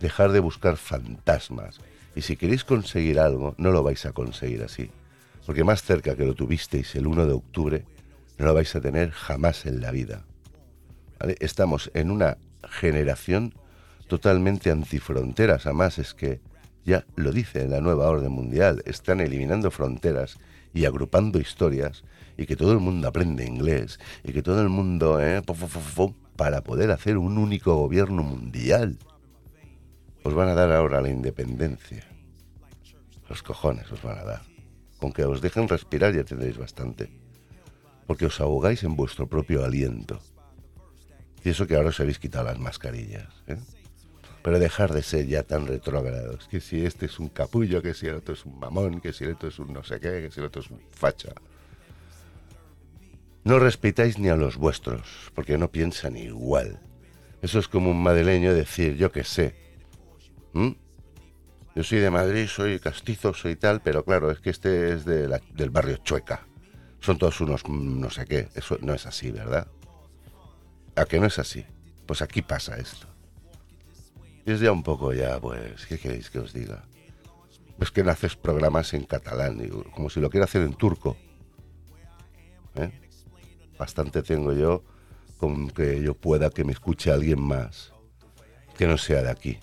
Dejar 0.00 0.32
de 0.32 0.40
buscar 0.40 0.76
fantasmas. 0.76 1.80
Y 2.14 2.22
si 2.22 2.36
queréis 2.36 2.64
conseguir 2.64 3.18
algo, 3.18 3.54
no 3.58 3.70
lo 3.70 3.82
vais 3.82 4.04
a 4.06 4.12
conseguir 4.12 4.62
así. 4.62 4.90
Porque 5.46 5.64
más 5.64 5.82
cerca 5.82 6.16
que 6.16 6.24
lo 6.24 6.34
tuvisteis 6.34 6.94
el 6.94 7.06
1 7.06 7.26
de 7.26 7.32
octubre, 7.32 7.84
no 8.38 8.46
lo 8.46 8.54
vais 8.54 8.74
a 8.74 8.80
tener 8.80 9.10
jamás 9.10 9.66
en 9.66 9.80
la 9.80 9.90
vida. 9.90 10.24
Estamos 11.40 11.90
en 11.94 12.10
una 12.10 12.38
generación 12.68 13.54
totalmente 14.06 14.70
antifronteras. 14.70 15.66
Además 15.66 15.98
es 15.98 16.14
que 16.14 16.40
ya 16.84 17.04
lo 17.16 17.32
dice 17.32 17.62
en 17.62 17.70
la 17.70 17.80
nueva 17.80 18.08
orden 18.08 18.32
mundial, 18.32 18.82
están 18.86 19.20
eliminando 19.20 19.70
fronteras 19.70 20.38
y 20.72 20.84
agrupando 20.84 21.38
historias 21.38 22.04
y 22.36 22.46
que 22.46 22.56
todo 22.56 22.72
el 22.72 22.80
mundo 22.80 23.08
aprende 23.08 23.46
inglés 23.46 23.98
y 24.22 24.32
que 24.32 24.42
todo 24.42 24.60
el 24.60 24.68
mundo 24.68 25.20
eh, 25.20 25.40
para 26.36 26.62
poder 26.62 26.90
hacer 26.90 27.16
un 27.16 27.38
único 27.38 27.76
gobierno 27.76 28.22
mundial. 28.22 28.98
Os 30.24 30.34
van 30.34 30.48
a 30.48 30.54
dar 30.54 30.72
ahora 30.72 31.00
la 31.00 31.10
independencia. 31.10 32.04
Los 33.28 33.42
cojones 33.42 33.90
os 33.92 34.02
van 34.02 34.18
a 34.18 34.24
dar. 34.24 34.42
Con 34.98 35.12
que 35.12 35.24
os 35.24 35.40
dejen 35.40 35.68
respirar 35.68 36.12
ya 36.12 36.24
tendréis 36.24 36.58
bastante. 36.58 37.12
Porque 38.06 38.26
os 38.26 38.40
ahogáis 38.40 38.82
en 38.82 38.96
vuestro 38.96 39.28
propio 39.28 39.64
aliento. 39.64 40.18
Y 41.44 41.50
eso 41.50 41.66
que 41.66 41.76
ahora 41.76 41.90
os 41.90 42.00
habéis 42.00 42.18
quitado 42.18 42.44
las 42.46 42.58
mascarillas. 42.58 43.30
¿eh? 43.46 43.58
pero 44.44 44.58
dejar 44.58 44.92
de 44.92 45.02
ser 45.02 45.26
ya 45.26 45.42
tan 45.42 45.66
retrógrados. 45.66 46.48
Que 46.48 46.60
si 46.60 46.84
este 46.84 47.06
es 47.06 47.18
un 47.18 47.30
capullo, 47.30 47.80
que 47.80 47.94
si 47.94 48.08
el 48.08 48.16
otro 48.16 48.34
es 48.34 48.44
un 48.44 48.58
mamón, 48.58 49.00
que 49.00 49.14
si 49.14 49.24
el 49.24 49.32
otro 49.32 49.48
es 49.48 49.58
un 49.58 49.72
no 49.72 49.82
sé 49.82 49.98
qué, 49.98 50.20
que 50.20 50.30
si 50.30 50.38
el 50.38 50.46
otro 50.46 50.60
es 50.60 50.68
un 50.70 50.82
facha. 50.90 51.32
No 53.42 53.58
respetáis 53.58 54.18
ni 54.18 54.28
a 54.28 54.36
los 54.36 54.58
vuestros, 54.58 55.32
porque 55.34 55.56
no 55.56 55.72
piensan 55.72 56.18
igual. 56.18 56.78
Eso 57.40 57.58
es 57.58 57.68
como 57.68 57.90
un 57.90 58.02
madrileño 58.02 58.52
decir, 58.52 58.96
yo 58.96 59.10
qué 59.10 59.24
sé. 59.24 59.63
¿Mm? 60.54 60.70
Yo 61.74 61.82
soy 61.82 61.98
de 61.98 62.10
Madrid, 62.10 62.46
soy 62.46 62.78
castizo, 62.78 63.34
soy 63.34 63.56
tal, 63.56 63.82
pero 63.82 64.04
claro, 64.04 64.30
es 64.30 64.38
que 64.38 64.50
este 64.50 64.92
es 64.92 65.04
del 65.04 65.70
barrio 65.70 65.96
Chueca. 65.98 66.46
Son 67.00 67.18
todos 67.18 67.40
unos 67.40 67.68
no 67.68 68.08
sé 68.10 68.24
qué. 68.24 68.48
Eso 68.54 68.78
no 68.80 68.94
es 68.94 69.06
así, 69.06 69.30
¿verdad? 69.30 69.66
¿A 70.94 71.04
que 71.04 71.18
no 71.18 71.26
es 71.26 71.38
así? 71.38 71.66
Pues 72.06 72.22
aquí 72.22 72.42
pasa 72.42 72.76
esto. 72.76 73.08
Es 74.46 74.60
ya 74.60 74.70
un 74.70 74.82
poco 74.82 75.12
ya, 75.12 75.40
pues, 75.40 75.84
¿qué 75.86 75.98
queréis 75.98 76.30
que 76.30 76.38
os 76.38 76.52
diga? 76.52 76.84
Es 77.80 77.90
que 77.90 78.04
no 78.04 78.12
haces 78.12 78.36
programas 78.36 78.94
en 78.94 79.04
catalán, 79.04 79.58
como 79.92 80.08
si 80.08 80.20
lo 80.20 80.30
quiera 80.30 80.44
hacer 80.44 80.62
en 80.62 80.74
turco. 80.74 81.16
¿Eh? 82.76 82.90
Bastante 83.76 84.22
tengo 84.22 84.52
yo 84.52 84.84
con 85.38 85.68
que 85.70 86.00
yo 86.00 86.14
pueda 86.14 86.50
que 86.50 86.64
me 86.64 86.72
escuche 86.72 87.10
alguien 87.10 87.40
más 87.42 87.92
que 88.76 88.86
no 88.86 88.96
sea 88.96 89.22
de 89.22 89.30
aquí. 89.30 89.58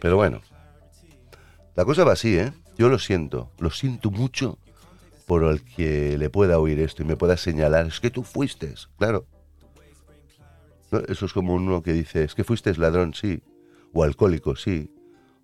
Pero 0.00 0.16
bueno, 0.16 0.40
la 1.74 1.84
cosa 1.84 2.04
va 2.04 2.12
así, 2.12 2.38
¿eh? 2.38 2.52
Yo 2.78 2.88
lo 2.88 2.98
siento, 2.98 3.50
lo 3.58 3.70
siento 3.70 4.10
mucho 4.10 4.58
por 5.26 5.44
el 5.44 5.64
que 5.64 6.16
le 6.18 6.30
pueda 6.30 6.58
oír 6.58 6.78
esto 6.80 7.02
y 7.02 7.06
me 7.06 7.16
pueda 7.16 7.36
señalar, 7.36 7.86
es 7.86 8.00
que 8.00 8.10
tú 8.10 8.22
fuiste, 8.22 8.72
claro. 8.96 9.26
Eso 11.08 11.26
es 11.26 11.32
como 11.32 11.54
uno 11.54 11.82
que 11.82 11.92
dice, 11.92 12.24
es 12.24 12.34
que 12.34 12.44
fuiste 12.44 12.72
ladrón, 12.76 13.12
sí, 13.12 13.42
o 13.92 14.04
alcohólico, 14.04 14.54
sí, 14.54 14.90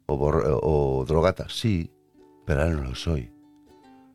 o, 0.07 0.14
o 0.14 1.05
drogata, 1.05 1.48
sí, 1.48 1.90
pero 2.46 2.62
ahora 2.62 2.74
no 2.74 2.84
lo 2.84 2.94
soy. 2.94 3.32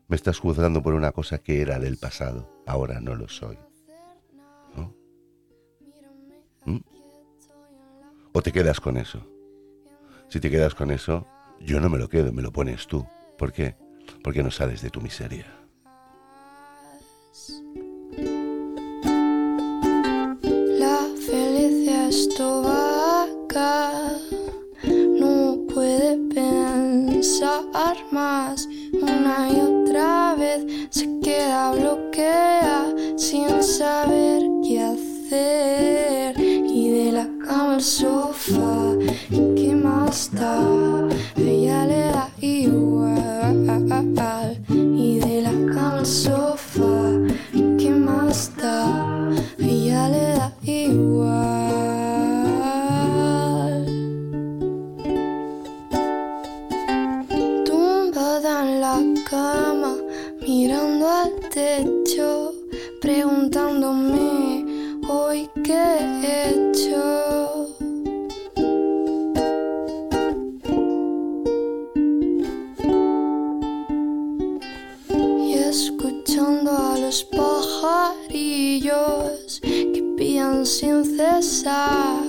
Me 0.08 0.16
estás 0.16 0.38
juzgando 0.38 0.82
por 0.82 0.94
una 0.94 1.12
cosa 1.12 1.38
que 1.38 1.60
era 1.60 1.78
del 1.78 1.98
pasado, 1.98 2.50
ahora 2.66 3.00
no 3.00 3.14
lo 3.14 3.28
soy. 3.28 3.58
¿No? 4.74 4.94
¿Mm? 6.64 6.80
¿O 8.32 8.42
te 8.42 8.52
quedas 8.52 8.80
con 8.80 8.96
eso? 8.96 9.37
Si 10.28 10.40
te 10.40 10.50
quedas 10.50 10.74
con 10.74 10.90
eso, 10.90 11.26
yo 11.58 11.80
no 11.80 11.88
me 11.88 11.96
lo 11.96 12.08
quedo, 12.08 12.32
me 12.32 12.42
lo 12.42 12.52
pones 12.52 12.86
tú. 12.86 13.06
¿Por 13.38 13.50
qué? 13.50 13.76
Porque 14.22 14.42
no 14.42 14.50
sales 14.50 14.82
de 14.82 14.90
tu 14.90 15.00
miseria. 15.00 15.46
La 20.78 20.98
felicidad 21.26 22.08
es 22.08 22.28
vaca, 22.38 24.12
no 25.18 25.66
puede 25.72 26.18
pensar 26.34 27.96
más. 28.12 28.68
Una 28.92 29.48
y 29.50 29.60
otra 29.60 30.34
vez 30.34 30.88
se 30.90 31.08
queda 31.22 31.72
bloqueada 31.72 32.94
sin 33.16 33.62
saber 33.62 34.42
qué 34.62 34.80
hacer. 34.80 36.47
Y 37.78 37.80
al 37.80 37.84
sofá, 37.84 38.96
¿qué 39.30 39.72
más 39.76 40.32
da? 40.32 40.58
Ella 41.36 41.86
le 41.86 42.10
da 42.10 42.28
igual. 42.40 43.68
Y 44.80 45.20
de 45.20 45.42
la 45.42 45.52
cama 45.72 45.98
al 45.98 46.04
sofá, 46.04 46.47
que 79.62 80.14
pillan 80.16 80.64
sin 80.64 81.04
cesar. 81.04 82.22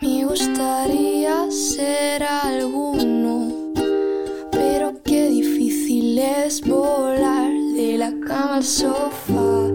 Me 0.00 0.24
gustaría 0.24 1.50
ser 1.50 2.22
alguno, 2.22 3.72
pero 4.50 4.94
qué 5.04 5.28
difícil 5.28 6.18
es 6.18 6.62
volar 6.62 7.52
de 7.76 7.98
la 7.98 8.12
cama 8.26 8.56
al 8.56 8.64
sofá. 8.64 9.67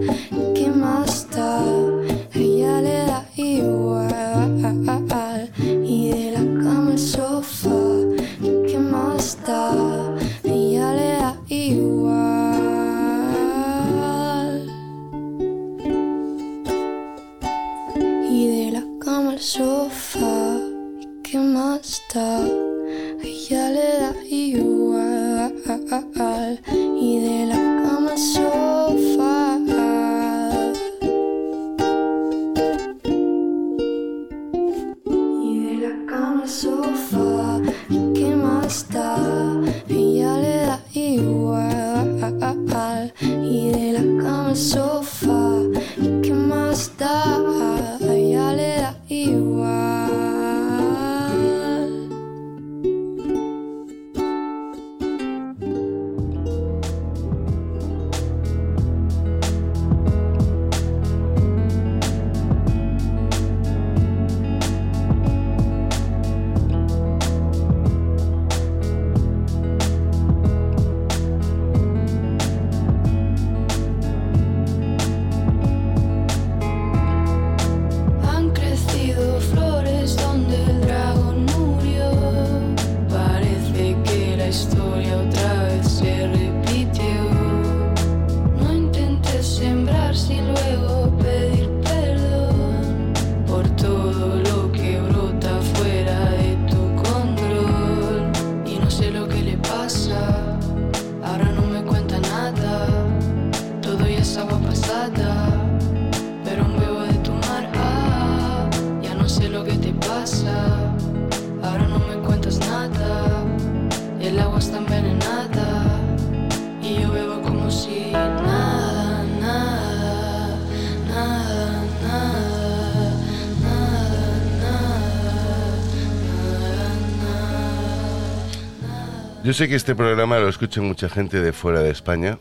Sé 129.54 129.68
que 129.68 129.76
este 129.76 129.94
programa 129.94 130.40
lo 130.40 130.48
escucha 130.48 130.80
mucha 130.80 131.08
gente 131.08 131.40
de 131.40 131.52
fuera 131.52 131.80
de 131.80 131.90
España 131.90 132.40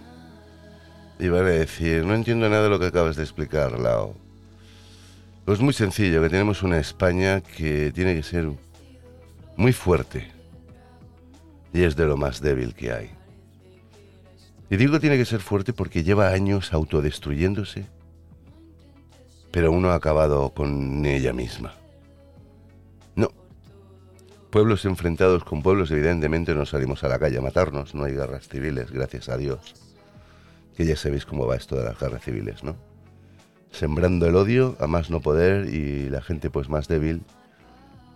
y 1.19 1.27
van 1.27 1.45
a 1.45 1.49
decir, 1.49 2.03
no 2.03 2.15
entiendo 2.15 2.49
nada 2.49 2.63
de 2.63 2.69
lo 2.69 2.79
que 2.79 2.87
acabas 2.87 3.15
de 3.15 3.21
explicar, 3.21 3.79
Lao. 3.79 4.15
Pues 5.45 5.59
muy 5.59 5.73
sencillo, 5.73 6.23
que 6.23 6.29
tenemos 6.29 6.63
una 6.63 6.79
España 6.79 7.41
que 7.41 7.91
tiene 7.91 8.15
que 8.15 8.23
ser 8.23 8.49
muy 9.55 9.73
fuerte 9.73 10.31
y 11.71 11.83
es 11.83 11.95
de 11.95 12.05
lo 12.07 12.17
más 12.17 12.41
débil 12.41 12.73
que 12.73 12.91
hay. 12.91 13.11
Y 14.71 14.77
digo 14.77 14.99
tiene 14.99 15.17
que 15.17 15.25
ser 15.25 15.41
fuerte 15.41 15.71
porque 15.71 16.03
lleva 16.03 16.29
años 16.29 16.73
autodestruyéndose, 16.73 17.85
pero 19.51 19.71
uno 19.71 19.91
ha 19.91 19.95
acabado 19.95 20.49
con 20.49 21.05
ella 21.05 21.31
misma. 21.31 21.75
Pueblos 24.53 24.85
enfrentados 24.85 25.43
con 25.43 25.63
pueblos, 25.63 25.89
evidentemente 25.89 26.53
no 26.53 26.67
salimos 26.67 27.03
a 27.03 27.07
la 27.07 27.17
calle 27.17 27.39
a 27.39 27.41
matarnos, 27.41 27.95
no 27.95 28.03
hay 28.03 28.13
guerras 28.13 28.47
civiles, 28.47 28.91
gracias 28.91 29.27
a 29.29 29.35
Dios. 29.35 29.73
Que 30.77 30.85
ya 30.85 30.95
sabéis 30.95 31.25
cómo 31.25 31.47
va 31.47 31.55
esto 31.55 31.75
de 31.75 31.83
las 31.83 31.99
guerras 31.99 32.23
civiles, 32.23 32.63
¿no? 32.63 32.75
Sembrando 33.71 34.27
el 34.27 34.35
odio 34.35 34.77
a 34.79 34.85
más 34.85 35.09
no 35.09 35.21
poder 35.21 35.73
y 35.73 36.07
la 36.07 36.21
gente 36.21 36.51
pues 36.51 36.69
más 36.69 36.87
débil 36.87 37.23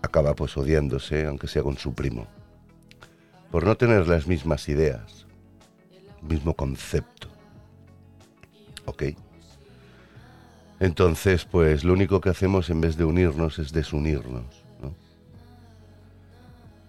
acaba 0.04 0.36
pues 0.36 0.56
odiándose, 0.58 1.26
aunque 1.26 1.48
sea 1.48 1.64
con 1.64 1.76
su 1.80 1.96
primo 1.96 2.28
por 3.50 3.66
no 3.66 3.76
tener 3.76 4.08
las 4.08 4.28
mismas 4.28 4.70
ideas, 4.70 5.26
mismo 6.22 6.54
concepto. 6.54 7.30
¿Ok? 8.86 9.06
Entonces, 10.80 11.46
pues 11.46 11.84
lo 11.84 11.94
único 11.94 12.22
que 12.22 12.30
hacemos 12.30 12.70
en 12.70 12.82
vez 12.82 12.96
de 12.96 13.06
unirnos 13.06 13.58
es 13.58 13.74
desunirnos. 13.74 14.67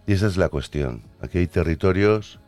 Y 0.08 0.14
esa 0.14 0.26
es 0.26 0.38
la 0.38 0.48
cuestión. 0.48 1.02
Aquí 1.20 1.36
hay 1.36 1.48
territorios 1.48 2.40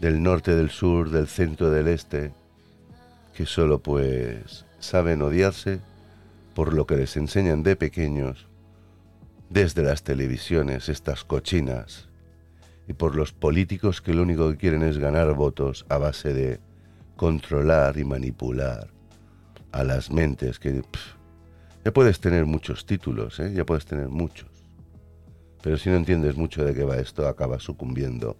del 0.00 0.20
norte, 0.20 0.56
del 0.56 0.70
sur, 0.70 1.08
del 1.10 1.28
centro, 1.28 1.70
del 1.70 1.86
este, 1.86 2.32
que 3.32 3.46
solo 3.46 3.78
pues 3.78 4.66
saben 4.80 5.22
odiarse 5.22 5.78
por 6.52 6.74
lo 6.74 6.84
que 6.84 6.96
les 6.96 7.16
enseñan 7.16 7.62
de 7.62 7.76
pequeños 7.76 8.48
desde 9.50 9.84
las 9.84 10.02
televisiones, 10.02 10.88
estas 10.88 11.22
cochinas 11.22 12.08
y 12.88 12.92
por 12.92 13.14
los 13.14 13.32
políticos 13.32 14.02
que 14.02 14.12
lo 14.12 14.22
único 14.22 14.50
que 14.50 14.56
quieren 14.56 14.82
es 14.82 14.98
ganar 14.98 15.32
votos 15.34 15.86
a 15.88 15.98
base 15.98 16.34
de 16.34 16.58
controlar 17.14 17.98
y 17.98 18.04
manipular 18.04 18.88
a 19.70 19.84
las 19.84 20.10
mentes 20.10 20.58
que 20.58 20.82
ya 21.84 21.92
puedes 21.92 22.18
tener 22.18 22.46
muchos 22.46 22.84
títulos, 22.84 23.38
¿eh? 23.38 23.52
ya 23.54 23.64
puedes 23.64 23.86
tener 23.86 24.08
muchos. 24.08 24.53
Pero 25.64 25.78
si 25.78 25.88
no 25.88 25.96
entiendes 25.96 26.36
mucho 26.36 26.62
de 26.62 26.74
qué 26.74 26.84
va 26.84 26.98
esto, 26.98 27.26
acabas 27.26 27.62
sucumbiendo 27.62 28.36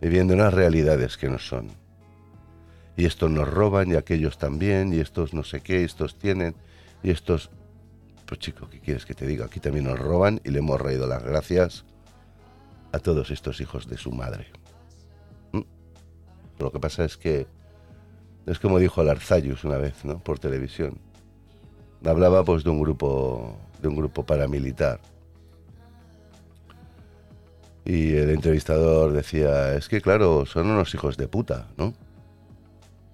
y 0.00 0.06
viendo 0.06 0.34
unas 0.34 0.54
realidades 0.54 1.16
que 1.16 1.28
no 1.28 1.40
son. 1.40 1.66
Y 2.96 3.06
estos 3.06 3.28
nos 3.28 3.48
roban 3.48 3.90
y 3.90 3.96
aquellos 3.96 4.38
también, 4.38 4.94
y 4.94 5.00
estos 5.00 5.34
no 5.34 5.42
sé 5.42 5.62
qué, 5.62 5.82
estos 5.82 6.16
tienen, 6.16 6.54
y 7.02 7.10
estos... 7.10 7.50
Pues 8.24 8.38
chico, 8.38 8.70
¿qué 8.70 8.78
quieres 8.78 9.04
que 9.04 9.14
te 9.14 9.26
diga? 9.26 9.46
Aquí 9.46 9.58
también 9.58 9.86
nos 9.86 9.98
roban 9.98 10.40
y 10.44 10.50
le 10.50 10.60
hemos 10.60 10.80
reído 10.80 11.08
las 11.08 11.24
gracias 11.24 11.84
a 12.92 13.00
todos 13.00 13.32
estos 13.32 13.60
hijos 13.60 13.88
de 13.88 13.96
su 13.96 14.12
madre. 14.12 14.46
¿Mm? 15.50 15.62
Lo 16.60 16.70
que 16.70 16.78
pasa 16.78 17.04
es 17.04 17.16
que 17.16 17.48
es 18.46 18.60
como 18.60 18.78
dijo 18.78 19.02
Larzayus 19.02 19.64
una 19.64 19.78
vez, 19.78 20.04
¿no? 20.04 20.20
Por 20.20 20.38
televisión. 20.38 20.98
Hablaba 22.04 22.44
pues 22.44 22.62
de 22.62 22.70
un 22.70 22.80
grupo 22.80 23.58
de 23.82 23.88
un 23.88 23.96
grupo 23.96 24.24
paramilitar. 24.24 25.00
Y 27.84 28.14
el 28.14 28.30
entrevistador 28.30 29.12
decía, 29.12 29.74
es 29.74 29.88
que 29.88 30.00
claro, 30.00 30.46
son 30.46 30.70
unos 30.70 30.94
hijos 30.94 31.16
de 31.16 31.28
puta, 31.28 31.68
¿no? 31.76 31.94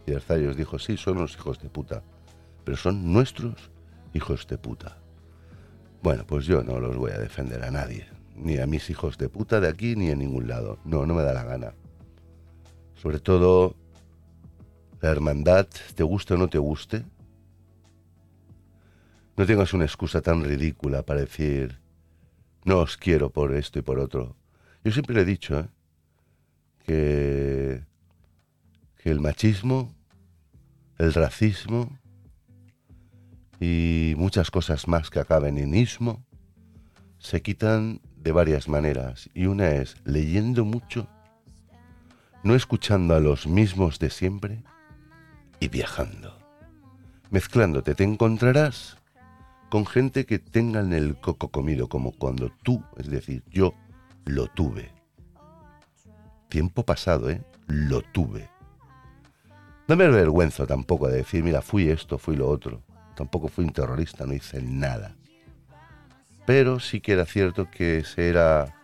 Y 0.07 0.13
Larzayus 0.13 0.57
dijo, 0.57 0.79
sí, 0.79 0.97
son 0.97 1.19
unos 1.19 1.35
hijos 1.35 1.61
de 1.61 1.69
puta, 1.69 2.03
pero 2.65 2.77
son 2.77 3.13
nuestros 3.13 3.71
hijos 4.15 4.47
de 4.47 4.59
puta. 4.59 4.97
Bueno, 6.03 6.25
pues 6.27 6.47
yo 6.47 6.63
no 6.63 6.79
los 6.79 6.97
voy 6.97 7.11
a 7.11 7.19
defender 7.19 7.65
a 7.65 7.71
nadie 7.71 8.07
ni 8.43 8.59
a 8.59 8.67
mis 8.67 8.89
hijos 8.91 9.19
de 9.19 9.29
puta 9.29 9.61
de 9.61 9.69
aquí 9.69 9.97
ni 9.97 10.11
en 10.11 10.19
ningún 10.19 10.49
lado. 10.49 10.79
No, 10.85 11.07
no 11.07 11.15
me 11.15 11.23
da 11.23 11.33
la 11.33 11.45
gana. 11.45 11.75
Sobre 12.95 13.21
todo, 13.21 13.77
la 15.01 15.11
hermandad, 15.11 15.67
te 15.95 16.03
guste 16.03 16.35
o 16.35 16.37
no 16.37 16.49
te 16.49 16.59
guste, 16.59 17.05
no 19.37 19.47
tengas 19.47 19.73
una 19.73 19.85
excusa 19.85 20.21
tan 20.21 20.45
ridícula 20.45 21.03
para 21.03 21.21
decir, 21.21 21.81
no 22.65 22.79
os 22.81 22.97
quiero 22.97 23.31
por 23.31 23.55
esto 23.55 23.79
y 23.79 23.83
por 23.83 23.99
otro. 23.99 24.37
Yo 24.83 24.93
siempre 24.93 25.15
le 25.15 25.23
he 25.23 25.25
dicho 25.27 25.61
¿eh? 25.61 25.69
que, 26.87 27.85
el 29.11 29.21
machismo, 29.21 29.95
el 30.99 31.13
racismo 31.13 31.99
y 33.61 34.15
muchas 34.17 34.51
cosas 34.51 34.89
más 34.89 35.11
que 35.11 35.21
acaben 35.21 35.59
en 35.59 35.75
ismo 35.75 36.25
se 37.19 37.43
quitan 37.43 38.01
de 38.17 38.33
varias 38.33 38.69
maneras 38.69 39.29
y 39.35 39.47
una 39.47 39.71
es 39.71 39.97
leyendo 40.05 40.65
mucho, 40.65 41.09
no 42.43 42.55
escuchando 42.55 43.15
a 43.15 43.21
los 43.21 43.47
mismos 43.47 43.99
de 43.99 44.09
siempre 44.09 44.63
y 45.61 45.69
viajando. 45.69 46.39
Mezclándote 47.31 47.95
te 47.95 48.05
encontrarás 48.05 48.97
con 49.69 49.85
gente 49.85 50.25
que 50.25 50.39
tengan 50.39 50.95
el 50.95 51.17
coco 51.21 51.51
comido 51.51 51.89
como 51.89 52.13
cuando 52.13 52.51
tú, 52.63 52.83
es 52.97 53.09
decir, 53.09 53.45
yo 53.51 53.75
lo 54.25 54.47
tuve. 54.49 54.93
Tiempo 56.49 56.85
pasado, 56.85 57.31
¿eh? 57.31 57.43
Lo 57.67 58.03
tuve. 58.03 58.49
No 59.89 59.97
me 59.97 60.09
vergüenza 60.09 60.67
tampoco 60.67 61.09
de 61.09 61.19
decir, 61.19 61.43
mira, 61.43 61.63
fui 61.63 61.89
esto, 61.91 62.19
fui 62.19 62.37
lo 62.37 62.49
otro. 62.49 62.83
Tampoco 63.17 63.49
fui 63.49 63.65
un 63.65 63.73
terrorista, 63.73 64.25
no 64.27 64.33
hice 64.33 64.63
nada 64.63 65.17
pero 66.51 66.81
sí 66.81 67.01
que 67.01 67.13
era 67.13 67.27
cierto 67.27 67.71
que 67.71 68.03
se 68.03 68.29
era 68.29 68.75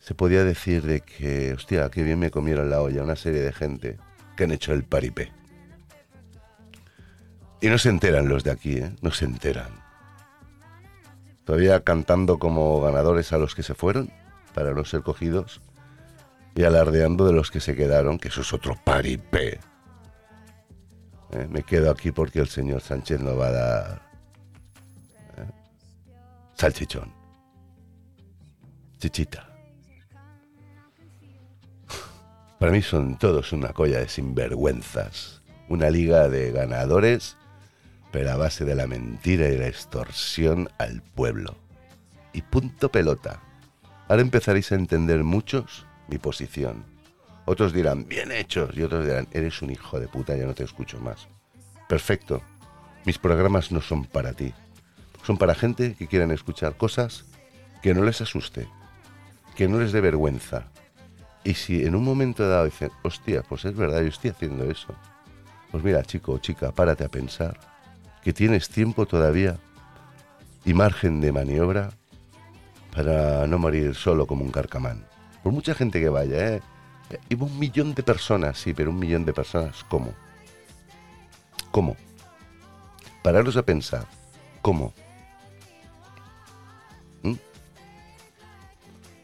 se 0.00 0.16
podía 0.16 0.42
decir 0.42 0.82
de 0.82 1.00
que, 1.00 1.52
hostia, 1.52 1.88
qué 1.90 2.02
bien 2.02 2.18
me 2.18 2.32
comieron 2.32 2.70
la 2.70 2.82
olla 2.82 3.04
una 3.04 3.14
serie 3.14 3.40
de 3.40 3.52
gente 3.52 3.98
que 4.36 4.42
han 4.42 4.50
hecho 4.50 4.72
el 4.72 4.82
paripé. 4.82 5.30
Y 7.60 7.68
no 7.68 7.78
se 7.78 7.90
enteran 7.90 8.28
los 8.28 8.42
de 8.42 8.50
aquí, 8.50 8.78
¿eh? 8.78 8.90
No 9.00 9.12
se 9.12 9.26
enteran. 9.26 9.81
Todavía 11.44 11.82
cantando 11.82 12.38
como 12.38 12.80
ganadores 12.80 13.32
a 13.32 13.38
los 13.38 13.54
que 13.54 13.62
se 13.62 13.74
fueron, 13.74 14.10
para 14.54 14.72
no 14.72 14.84
ser 14.84 15.02
cogidos, 15.02 15.60
y 16.54 16.64
alardeando 16.64 17.26
de 17.26 17.32
los 17.32 17.50
que 17.50 17.60
se 17.60 17.74
quedaron, 17.74 18.18
que 18.18 18.28
eso 18.28 18.42
es 18.42 18.52
otro 18.52 18.76
paripé. 18.84 19.60
¿Eh? 21.32 21.48
Me 21.50 21.62
quedo 21.62 21.90
aquí 21.90 22.12
porque 22.12 22.40
el 22.40 22.48
señor 22.48 22.82
Sánchez 22.82 23.20
no 23.20 23.36
va 23.36 23.48
a 23.48 23.52
dar 23.52 24.12
salchichón, 26.54 27.12
chichita. 28.98 29.48
Para 32.60 32.70
mí 32.70 32.82
son 32.82 33.18
todos 33.18 33.52
una 33.52 33.72
colla 33.72 33.98
de 33.98 34.08
sinvergüenzas, 34.08 35.42
una 35.68 35.90
liga 35.90 36.28
de 36.28 36.52
ganadores, 36.52 37.36
pero 38.12 38.30
a 38.30 38.36
base 38.36 38.64
de 38.64 38.74
la 38.74 38.86
mentira 38.86 39.48
y 39.48 39.58
la 39.58 39.66
extorsión 39.66 40.68
al 40.78 41.02
pueblo. 41.02 41.56
Y 42.32 42.42
punto 42.42 42.90
pelota. 42.90 43.40
Ahora 44.08 44.22
empezaréis 44.22 44.70
a 44.70 44.76
entender 44.76 45.24
muchos 45.24 45.86
mi 46.08 46.18
posición. 46.18 46.84
Otros 47.46 47.72
dirán, 47.72 48.06
bien 48.06 48.30
hechos, 48.30 48.76
y 48.76 48.82
otros 48.82 49.04
dirán, 49.04 49.26
eres 49.32 49.62
un 49.62 49.70
hijo 49.70 49.98
de 49.98 50.06
puta, 50.06 50.36
ya 50.36 50.46
no 50.46 50.54
te 50.54 50.64
escucho 50.64 51.00
más. 51.00 51.26
Perfecto. 51.88 52.42
Mis 53.04 53.18
programas 53.18 53.72
no 53.72 53.80
son 53.80 54.04
para 54.04 54.32
ti 54.32 54.54
son 55.24 55.38
para 55.38 55.54
gente 55.54 55.94
que 55.94 56.06
quieran 56.06 56.30
escuchar 56.30 56.76
cosas 56.76 57.24
que 57.82 57.94
no 57.94 58.04
les 58.04 58.20
asuste, 58.20 58.68
que 59.56 59.68
no 59.68 59.78
les 59.78 59.92
dé 59.92 60.00
vergüenza. 60.00 60.64
Y 61.44 61.54
si 61.54 61.84
en 61.84 61.94
un 61.94 62.04
momento 62.04 62.48
dado 62.48 62.64
dicen, 62.64 62.90
hostia, 63.02 63.42
pues 63.42 63.64
es 63.64 63.74
verdad, 63.74 64.02
yo 64.02 64.08
estoy 64.08 64.30
haciendo 64.30 64.64
eso. 64.70 64.94
Pues 65.70 65.82
mira, 65.82 66.02
chico 66.02 66.32
o 66.32 66.38
chica, 66.38 66.72
párate 66.72 67.04
a 67.04 67.08
pensar 67.08 67.71
que 68.22 68.32
tienes 68.32 68.68
tiempo 68.68 69.06
todavía 69.06 69.58
y 70.64 70.74
margen 70.74 71.20
de 71.20 71.32
maniobra 71.32 71.90
para 72.94 73.46
no 73.46 73.58
morir 73.58 73.94
solo 73.94 74.26
como 74.26 74.44
un 74.44 74.50
carcamán. 74.50 75.06
Por 75.42 75.52
mucha 75.52 75.74
gente 75.74 76.00
que 76.00 76.08
vaya, 76.08 76.56
¿eh? 76.56 76.60
Iba 77.28 77.46
un 77.46 77.58
millón 77.58 77.94
de 77.94 78.02
personas, 78.02 78.58
sí, 78.58 78.74
pero 78.74 78.90
un 78.90 78.98
millón 78.98 79.24
de 79.24 79.32
personas, 79.32 79.84
¿cómo? 79.84 80.14
¿Cómo? 81.70 81.96
Pararos 83.22 83.56
a 83.56 83.64
pensar, 83.64 84.06
¿cómo? 84.62 84.92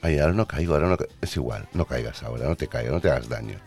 Ay, 0.01 0.19
ahora 0.19 0.33
no 0.33 0.47
caigo, 0.47 0.75
ahora 0.75 0.89
no 0.89 0.97
Es 1.21 1.37
igual, 1.37 1.69
no 1.73 1.85
caigas 1.85 2.23
ahora, 2.23 2.47
no 2.47 2.57
te 2.57 2.69
caigas, 2.69 2.93
no 2.93 3.01
te 3.01 3.11
hagas 3.11 3.29
daño. 3.29 3.59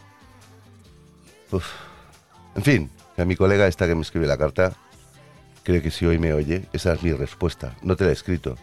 En 2.56 2.64
fin, 2.64 2.90
a 3.18 3.26
mi 3.26 3.36
colega 3.36 3.68
esta 3.68 3.86
que 3.86 3.96
me 3.96 4.02
escribe 4.02 4.28
la 4.28 4.38
carta 4.38 4.74
cree 5.64 5.82
que 5.82 5.91
si 5.91 6.05
hoy 6.05 6.18
me 6.20 6.34
oye, 6.34 6.66
esa 6.74 6.93
es 6.93 7.03
mi 7.03 7.14
respuesta. 7.14 7.76
No 7.82 7.95
te 7.95 8.03
la 8.03 8.09
he 8.12 8.14
escrito. 8.14 8.55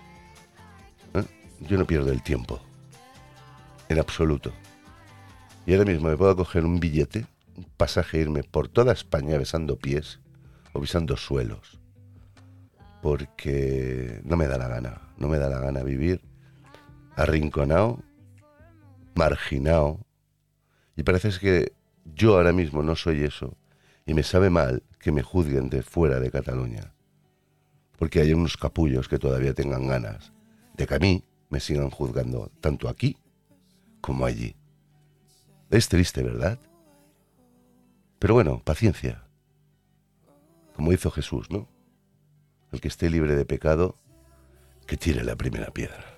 ¿Eh? 1.14 1.24
Yo 1.60 1.78
no 1.78 1.86
pierdo 1.86 2.10
el 2.10 2.22
tiempo. 2.22 2.60
En 3.88 3.98
absoluto. 3.98 4.52
Y 5.66 5.72
ahora 5.72 5.84
mismo 5.84 6.08
me 6.08 6.16
puedo 6.16 6.36
coger 6.36 6.64
un 6.64 6.80
billete, 6.80 7.26
un 7.56 7.64
pasaje 7.76 8.18
irme 8.18 8.42
por 8.42 8.68
toda 8.68 8.92
España 8.92 9.38
besando 9.38 9.76
pies 9.76 10.20
o 10.72 10.80
besando 10.80 11.16
suelos. 11.16 11.78
porque 13.02 14.20
no 14.24 14.36
me 14.36 14.46
da 14.46 14.58
la 14.58 14.68
gana, 14.68 15.02
no 15.18 15.28
me 15.28 15.38
da 15.38 15.48
la 15.48 15.60
gana 15.60 15.82
vivir 15.82 16.20
arrinconado, 17.16 18.00
marginado, 19.14 19.98
y 20.96 21.02
parece 21.02 21.30
que 21.40 21.72
yo 22.04 22.36
ahora 22.36 22.52
mismo 22.52 22.82
no 22.82 22.94
soy 22.94 23.24
eso, 23.24 23.56
y 24.06 24.14
me 24.14 24.22
sabe 24.22 24.50
mal 24.50 24.84
que 24.98 25.12
me 25.12 25.22
juzguen 25.22 25.70
de 25.70 25.82
fuera 25.82 26.20
de 26.20 26.30
Cataluña, 26.30 26.92
porque 27.98 28.20
hay 28.20 28.32
unos 28.32 28.56
capullos 28.56 29.08
que 29.08 29.18
todavía 29.18 29.54
tengan 29.54 29.86
ganas 29.86 30.32
de 30.76 30.86
que 30.86 30.94
a 30.94 30.98
mí 30.98 31.24
me 31.50 31.60
sigan 31.60 31.90
juzgando 31.90 32.50
tanto 32.60 32.88
aquí 32.88 33.16
como 34.00 34.24
allí. 34.24 34.54
Es 35.70 35.88
triste, 35.88 36.22
¿verdad? 36.22 36.58
Pero 38.18 38.34
bueno, 38.34 38.62
paciencia. 38.64 39.24
Como 40.74 40.92
hizo 40.92 41.10
Jesús, 41.10 41.50
¿no? 41.50 41.68
El 42.72 42.80
que 42.80 42.88
esté 42.88 43.10
libre 43.10 43.34
de 43.34 43.44
pecado, 43.44 43.96
que 44.86 44.96
tire 44.96 45.24
la 45.24 45.36
primera 45.36 45.70
piedra. 45.70 46.17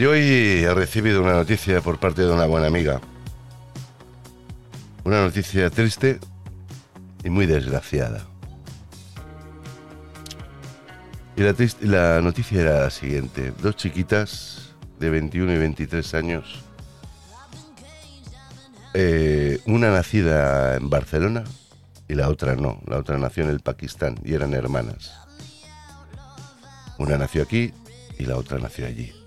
Y 0.00 0.06
hoy 0.06 0.64
he 0.64 0.72
recibido 0.72 1.20
una 1.20 1.34
noticia 1.34 1.82
por 1.82 2.00
parte 2.00 2.22
de 2.22 2.32
una 2.32 2.46
buena 2.46 2.68
amiga. 2.68 3.02
Una 5.04 5.20
noticia 5.20 5.68
triste 5.68 6.18
y 7.22 7.28
muy 7.28 7.44
desgraciada. 7.44 8.24
Y 11.36 11.42
la, 11.42 11.54
la 11.82 12.22
noticia 12.22 12.62
era 12.62 12.80
la 12.80 12.88
siguiente. 12.88 13.52
Dos 13.60 13.76
chiquitas 13.76 14.72
de 14.98 15.10
21 15.10 15.52
y 15.52 15.58
23 15.58 16.14
años. 16.14 16.64
Eh, 18.94 19.60
una 19.66 19.90
nacida 19.90 20.76
en 20.76 20.88
Barcelona 20.88 21.44
y 22.08 22.14
la 22.14 22.30
otra 22.30 22.56
no. 22.56 22.80
La 22.86 22.96
otra 22.96 23.18
nació 23.18 23.44
en 23.44 23.50
el 23.50 23.60
Pakistán 23.60 24.18
y 24.24 24.32
eran 24.32 24.54
hermanas. 24.54 25.12
Una 26.96 27.18
nació 27.18 27.42
aquí 27.42 27.74
y 28.18 28.24
la 28.24 28.38
otra 28.38 28.58
nació 28.58 28.86
allí. 28.86 29.19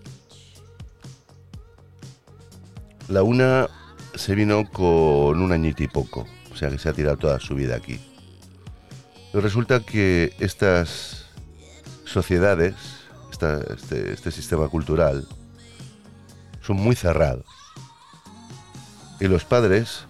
La 3.13 3.21
una 3.21 3.69
se 4.15 4.33
vino 4.33 4.67
con 4.67 5.39
un 5.39 5.51
añito 5.51 5.83
y 5.83 5.87
poco, 5.87 6.25
o 6.51 6.55
sea 6.55 6.71
que 6.71 6.79
se 6.79 6.89
ha 6.89 6.93
tirado 6.93 7.15
toda 7.15 7.39
su 7.39 7.53
vida 7.53 7.75
aquí. 7.75 7.99
resulta 9.33 9.81
que 9.81 10.33
estas 10.39 11.27
sociedades, 12.05 12.73
este, 13.31 14.13
este 14.13 14.31
sistema 14.31 14.67
cultural, 14.67 15.27
son 16.65 16.77
muy 16.77 16.95
cerrados. 16.95 17.45
Y 19.19 19.27
los 19.27 19.45
padres 19.45 20.07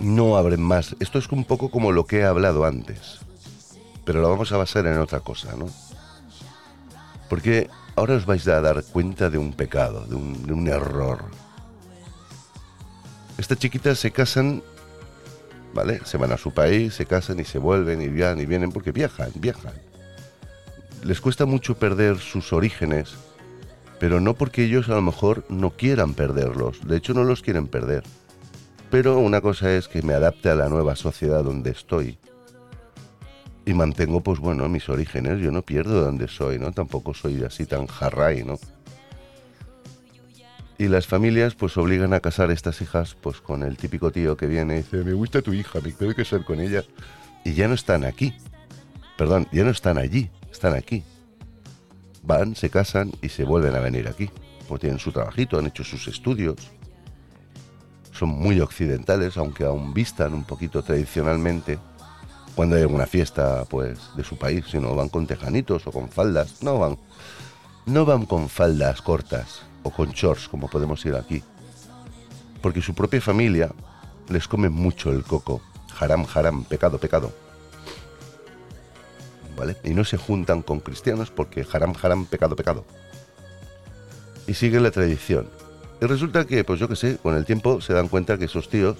no 0.00 0.36
abren 0.36 0.62
más. 0.62 0.96
Esto 0.98 1.20
es 1.20 1.28
un 1.28 1.44
poco 1.44 1.70
como 1.70 1.92
lo 1.92 2.06
que 2.06 2.18
he 2.18 2.24
hablado 2.24 2.64
antes, 2.64 3.20
pero 4.04 4.20
lo 4.20 4.28
vamos 4.28 4.50
a 4.50 4.56
basar 4.56 4.84
en 4.88 4.98
otra 4.98 5.20
cosa, 5.20 5.54
¿no? 5.56 5.68
Porque 7.30 7.70
ahora 7.94 8.16
os 8.16 8.26
vais 8.26 8.48
a 8.48 8.60
dar 8.60 8.82
cuenta 8.82 9.30
de 9.30 9.38
un 9.38 9.52
pecado, 9.52 10.06
de 10.06 10.16
un, 10.16 10.44
de 10.44 10.52
un 10.52 10.66
error 10.66 11.43
estas 13.38 13.58
chiquitas 13.58 13.98
se 13.98 14.10
casan, 14.10 14.62
¿vale? 15.72 16.00
Se 16.04 16.16
van 16.16 16.32
a 16.32 16.38
su 16.38 16.52
país, 16.52 16.94
se 16.94 17.06
casan 17.06 17.40
y 17.40 17.44
se 17.44 17.58
vuelven 17.58 18.00
y 18.00 18.08
viajan 18.08 18.40
y 18.40 18.46
vienen 18.46 18.70
porque 18.70 18.92
viajan, 18.92 19.30
viajan. 19.34 19.74
Les 21.02 21.20
cuesta 21.20 21.44
mucho 21.44 21.76
perder 21.76 22.18
sus 22.18 22.52
orígenes, 22.52 23.14
pero 23.98 24.20
no 24.20 24.34
porque 24.34 24.64
ellos 24.64 24.88
a 24.88 24.94
lo 24.94 25.02
mejor 25.02 25.44
no 25.48 25.70
quieran 25.70 26.14
perderlos, 26.14 26.86
de 26.86 26.96
hecho 26.96 27.14
no 27.14 27.24
los 27.24 27.42
quieren 27.42 27.66
perder. 27.66 28.04
Pero 28.90 29.18
una 29.18 29.40
cosa 29.40 29.72
es 29.72 29.88
que 29.88 30.02
me 30.02 30.14
adapte 30.14 30.48
a 30.50 30.54
la 30.54 30.68
nueva 30.68 30.94
sociedad 30.94 31.42
donde 31.42 31.70
estoy 31.70 32.18
y 33.66 33.72
mantengo, 33.72 34.20
pues 34.20 34.38
bueno, 34.38 34.68
mis 34.68 34.88
orígenes. 34.88 35.40
Yo 35.40 35.50
no 35.50 35.62
pierdo 35.62 36.02
donde 36.04 36.28
soy, 36.28 36.58
¿no? 36.58 36.72
Tampoco 36.72 37.14
soy 37.14 37.42
así 37.44 37.66
tan 37.66 37.86
jarray, 37.86 38.44
¿no? 38.44 38.58
Y 40.76 40.88
las 40.88 41.06
familias 41.06 41.54
pues 41.54 41.76
obligan 41.76 42.12
a 42.14 42.20
casar 42.20 42.50
estas 42.50 42.80
hijas 42.80 43.14
pues 43.20 43.40
con 43.40 43.62
el 43.62 43.76
típico 43.76 44.10
tío 44.10 44.36
que 44.36 44.46
viene 44.46 44.74
y 44.74 44.76
dice, 44.78 45.04
me 45.04 45.12
gusta 45.12 45.40
tu 45.40 45.52
hija, 45.52 45.80
me 45.80 45.92
tengo 45.92 46.14
que 46.14 46.24
ser 46.24 46.44
con 46.44 46.60
ella. 46.60 46.82
Y 47.44 47.54
ya 47.54 47.68
no 47.68 47.74
están 47.74 48.04
aquí. 48.04 48.34
Perdón, 49.16 49.46
ya 49.52 49.62
no 49.62 49.70
están 49.70 49.98
allí, 49.98 50.30
están 50.50 50.74
aquí. 50.74 51.04
Van, 52.22 52.56
se 52.56 52.70
casan 52.70 53.12
y 53.22 53.28
se 53.28 53.44
vuelven 53.44 53.76
a 53.76 53.80
venir 53.80 54.08
aquí. 54.08 54.30
Pues 54.66 54.80
tienen 54.80 54.98
su 54.98 55.12
trabajito, 55.12 55.58
han 55.58 55.66
hecho 55.66 55.84
sus 55.84 56.08
estudios. 56.08 56.56
Son 58.10 58.30
muy 58.30 58.60
occidentales, 58.60 59.36
aunque 59.36 59.64
aún 59.64 59.94
vistan 59.94 60.34
un 60.34 60.44
poquito 60.44 60.82
tradicionalmente 60.82 61.78
cuando 62.56 62.76
hay 62.76 62.82
alguna 62.82 63.06
fiesta 63.06 63.64
pues 63.68 63.98
de 64.16 64.24
su 64.24 64.36
país, 64.36 64.64
si 64.70 64.78
no 64.78 64.94
van 64.94 65.08
con 65.08 65.26
tejanitos 65.26 65.86
o 65.86 65.92
con 65.92 66.08
faldas, 66.08 66.62
no 66.62 66.78
van 66.78 66.96
no 67.86 68.06
van 68.06 68.24
con 68.24 68.48
faldas 68.48 69.02
cortas 69.02 69.62
o 69.84 69.90
con 69.90 70.10
shorts 70.10 70.48
como 70.48 70.68
podemos 70.68 71.04
ir 71.06 71.14
aquí, 71.14 71.42
porque 72.60 72.82
su 72.82 72.94
propia 72.94 73.20
familia 73.20 73.70
les 74.28 74.48
come 74.48 74.68
mucho 74.68 75.10
el 75.10 75.22
coco. 75.22 75.60
Haram, 76.00 76.26
haram, 76.34 76.64
pecado, 76.64 76.98
pecado. 76.98 77.32
¿Vale? 79.56 79.76
Y 79.84 79.90
no 79.90 80.04
se 80.04 80.16
juntan 80.16 80.62
con 80.62 80.80
cristianos 80.80 81.30
porque 81.30 81.64
haram, 81.72 81.94
haram, 82.02 82.26
pecado, 82.26 82.56
pecado. 82.56 82.84
Y 84.46 84.54
siguen 84.54 84.82
la 84.82 84.90
tradición. 84.90 85.48
Y 86.00 86.06
resulta 86.06 86.46
que, 86.46 86.64
pues 86.64 86.80
yo 86.80 86.88
qué 86.88 86.96
sé, 86.96 87.18
con 87.18 87.36
el 87.36 87.44
tiempo 87.44 87.80
se 87.80 87.92
dan 87.92 88.08
cuenta 88.08 88.36
que 88.36 88.46
esos 88.46 88.68
tíos, 88.68 88.96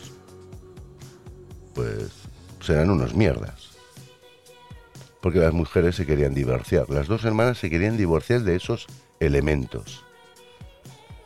pues, 1.75 2.11
serán 2.61 2.91
unos 2.91 3.15
mierdas. 3.15 3.71
Porque 5.21 5.41
las 5.41 5.53
mujeres 5.53 5.97
se 5.97 6.07
querían 6.07 6.35
divorciar. 6.35 6.89
Las 6.91 7.09
dos 7.09 7.25
hermanas 7.25 7.59
se 7.59 7.71
querían 7.71 7.97
divorciar 7.97 8.43
de 8.43 8.57
esos 8.57 8.87
elementos. 9.21 10.05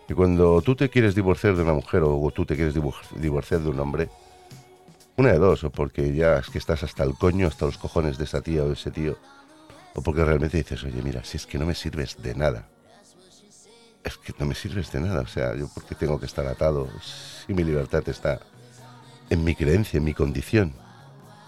Y 0.09 0.15
cuando 0.15 0.63
tú 0.63 0.75
te 0.75 0.89
quieres 0.89 1.15
divorciar 1.15 1.55
de 1.55 1.63
una 1.63 1.75
mujer 1.75 2.03
o 2.03 2.31
tú 2.35 2.47
te 2.47 2.57
quieres 2.57 2.75
divorciar 2.75 3.61
de 3.61 3.69
un 3.69 3.79
hombre, 3.79 4.09
una 5.19 5.33
de 5.33 5.39
dos, 5.39 5.65
o 5.65 5.71
porque 5.71 6.15
ya 6.15 6.39
es 6.39 6.49
que 6.49 6.59
estás 6.59 6.83
hasta 6.83 7.03
el 7.03 7.15
coño, 7.15 7.47
hasta 7.49 7.67
los 7.67 7.77
cojones 7.77 8.17
de 8.17 8.25
esa 8.25 8.41
tía 8.41 8.63
o 8.63 8.69
de 8.69 8.75
ese 8.75 8.91
tío, 8.91 9.19
o 9.95 10.01
porque 10.01 10.25
realmente 10.25 10.57
dices, 10.57 10.83
oye, 10.85 11.03
mira, 11.03 11.25
si 11.25 11.37
es 11.37 11.45
que 11.47 11.59
no 11.59 11.67
me 11.67 11.75
sirves 11.75 12.17
de 12.23 12.35
nada. 12.35 12.69
Es 14.05 14.17
que 14.17 14.33
no 14.39 14.47
me 14.47 14.55
sirves 14.55 14.91
de 14.93 15.01
nada, 15.01 15.21
o 15.23 15.27
sea, 15.27 15.57
yo 15.57 15.69
porque 15.75 15.95
tengo 15.95 16.19
que 16.21 16.27
estar 16.27 16.47
atado, 16.47 16.89
si 17.03 17.53
mi 17.53 17.65
libertad 17.65 18.09
está 18.09 18.41
en 19.29 19.45
mi 19.45 19.55
creencia, 19.57 19.99
en 19.99 20.05
mi 20.05 20.15
condición, 20.15 20.73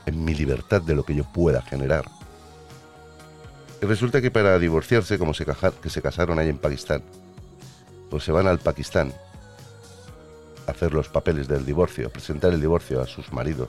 en 0.04 0.24
mi 0.24 0.34
libertad 0.34 0.82
de 0.82 0.94
lo 0.96 1.04
que 1.04 1.14
yo 1.14 1.24
pueda 1.24 1.62
generar. 1.62 2.04
Y 3.80 3.86
resulta 3.86 4.20
que 4.20 4.30
para 4.30 4.58
divorciarse, 4.58 5.16
como 5.16 5.32
se, 5.32 5.46
que 5.80 5.88
se 5.88 6.02
casaron 6.02 6.38
ahí 6.38 6.48
en 6.48 6.58
Pakistán, 6.58 7.02
pues 8.10 8.24
se 8.24 8.32
van 8.32 8.48
al 8.48 8.58
Pakistán 8.58 9.14
a 10.66 10.72
hacer 10.72 10.92
los 10.92 11.08
papeles 11.08 11.48
del 11.48 11.64
divorcio, 11.64 12.08
a 12.08 12.10
presentar 12.10 12.52
el 12.52 12.60
divorcio 12.60 13.00
a 13.00 13.06
sus 13.06 13.32
maridos. 13.32 13.68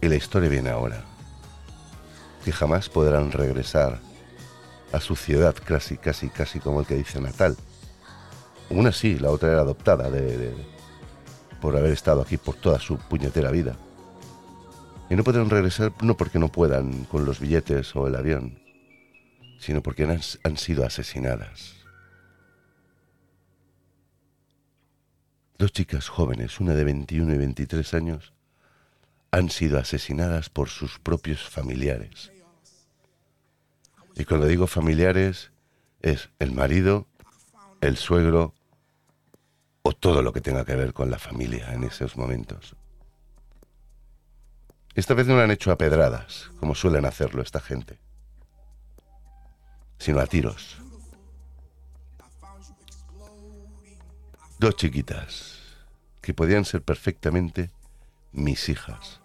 Y 0.00 0.08
la 0.08 0.16
historia 0.16 0.48
viene 0.48 0.70
ahora, 0.70 1.04
que 2.44 2.52
jamás 2.52 2.88
podrán 2.88 3.30
regresar 3.30 4.00
a 4.92 5.00
su 5.00 5.16
ciudad, 5.16 5.54
casi, 5.64 5.98
casi, 5.98 6.30
casi 6.30 6.60
como 6.60 6.80
el 6.80 6.86
que 6.86 6.94
dice 6.94 7.20
natal. 7.20 7.56
Una 8.70 8.92
sí, 8.92 9.18
la 9.18 9.30
otra 9.30 9.52
era 9.52 9.60
adoptada 9.60 10.10
de, 10.10 10.54
por 11.60 11.76
haber 11.76 11.92
estado 11.92 12.22
aquí 12.22 12.36
por 12.36 12.54
toda 12.54 12.78
su 12.78 12.96
puñetera 12.96 13.50
vida. 13.50 13.76
Y 15.10 15.16
no 15.16 15.24
podrán 15.24 15.50
regresar 15.50 15.92
no 16.02 16.16
porque 16.16 16.38
no 16.38 16.48
puedan 16.48 17.04
con 17.04 17.24
los 17.24 17.40
billetes 17.40 17.94
o 17.96 18.06
el 18.06 18.14
avión, 18.14 18.58
sino 19.58 19.82
porque 19.82 20.04
han 20.04 20.56
sido 20.56 20.84
asesinadas. 20.84 21.77
Dos 25.58 25.72
chicas 25.72 26.08
jóvenes, 26.08 26.60
una 26.60 26.74
de 26.74 26.84
21 26.84 27.34
y 27.34 27.38
23 27.38 27.94
años, 27.94 28.32
han 29.32 29.50
sido 29.50 29.80
asesinadas 29.80 30.50
por 30.50 30.68
sus 30.68 31.00
propios 31.00 31.48
familiares. 31.48 32.30
Y 34.14 34.24
cuando 34.24 34.46
digo 34.46 34.68
familiares, 34.68 35.50
es 36.00 36.30
el 36.38 36.52
marido, 36.52 37.08
el 37.80 37.96
suegro 37.96 38.54
o 39.82 39.92
todo 39.92 40.22
lo 40.22 40.32
que 40.32 40.40
tenga 40.40 40.64
que 40.64 40.76
ver 40.76 40.92
con 40.92 41.10
la 41.10 41.18
familia 41.18 41.74
en 41.74 41.82
esos 41.82 42.16
momentos. 42.16 42.76
Esta 44.94 45.14
vez 45.14 45.26
no 45.26 45.34
lo 45.34 45.42
han 45.42 45.50
hecho 45.50 45.72
a 45.72 45.78
pedradas, 45.78 46.52
como 46.60 46.76
suelen 46.76 47.04
hacerlo 47.04 47.42
esta 47.42 47.60
gente, 47.60 47.98
sino 49.98 50.20
a 50.20 50.26
tiros. 50.26 50.78
Dos 54.60 54.74
chiquitas 54.74 55.60
que 56.20 56.34
podían 56.34 56.64
ser 56.64 56.82
perfectamente 56.82 57.70
mis 58.32 58.68
hijas, 58.68 59.20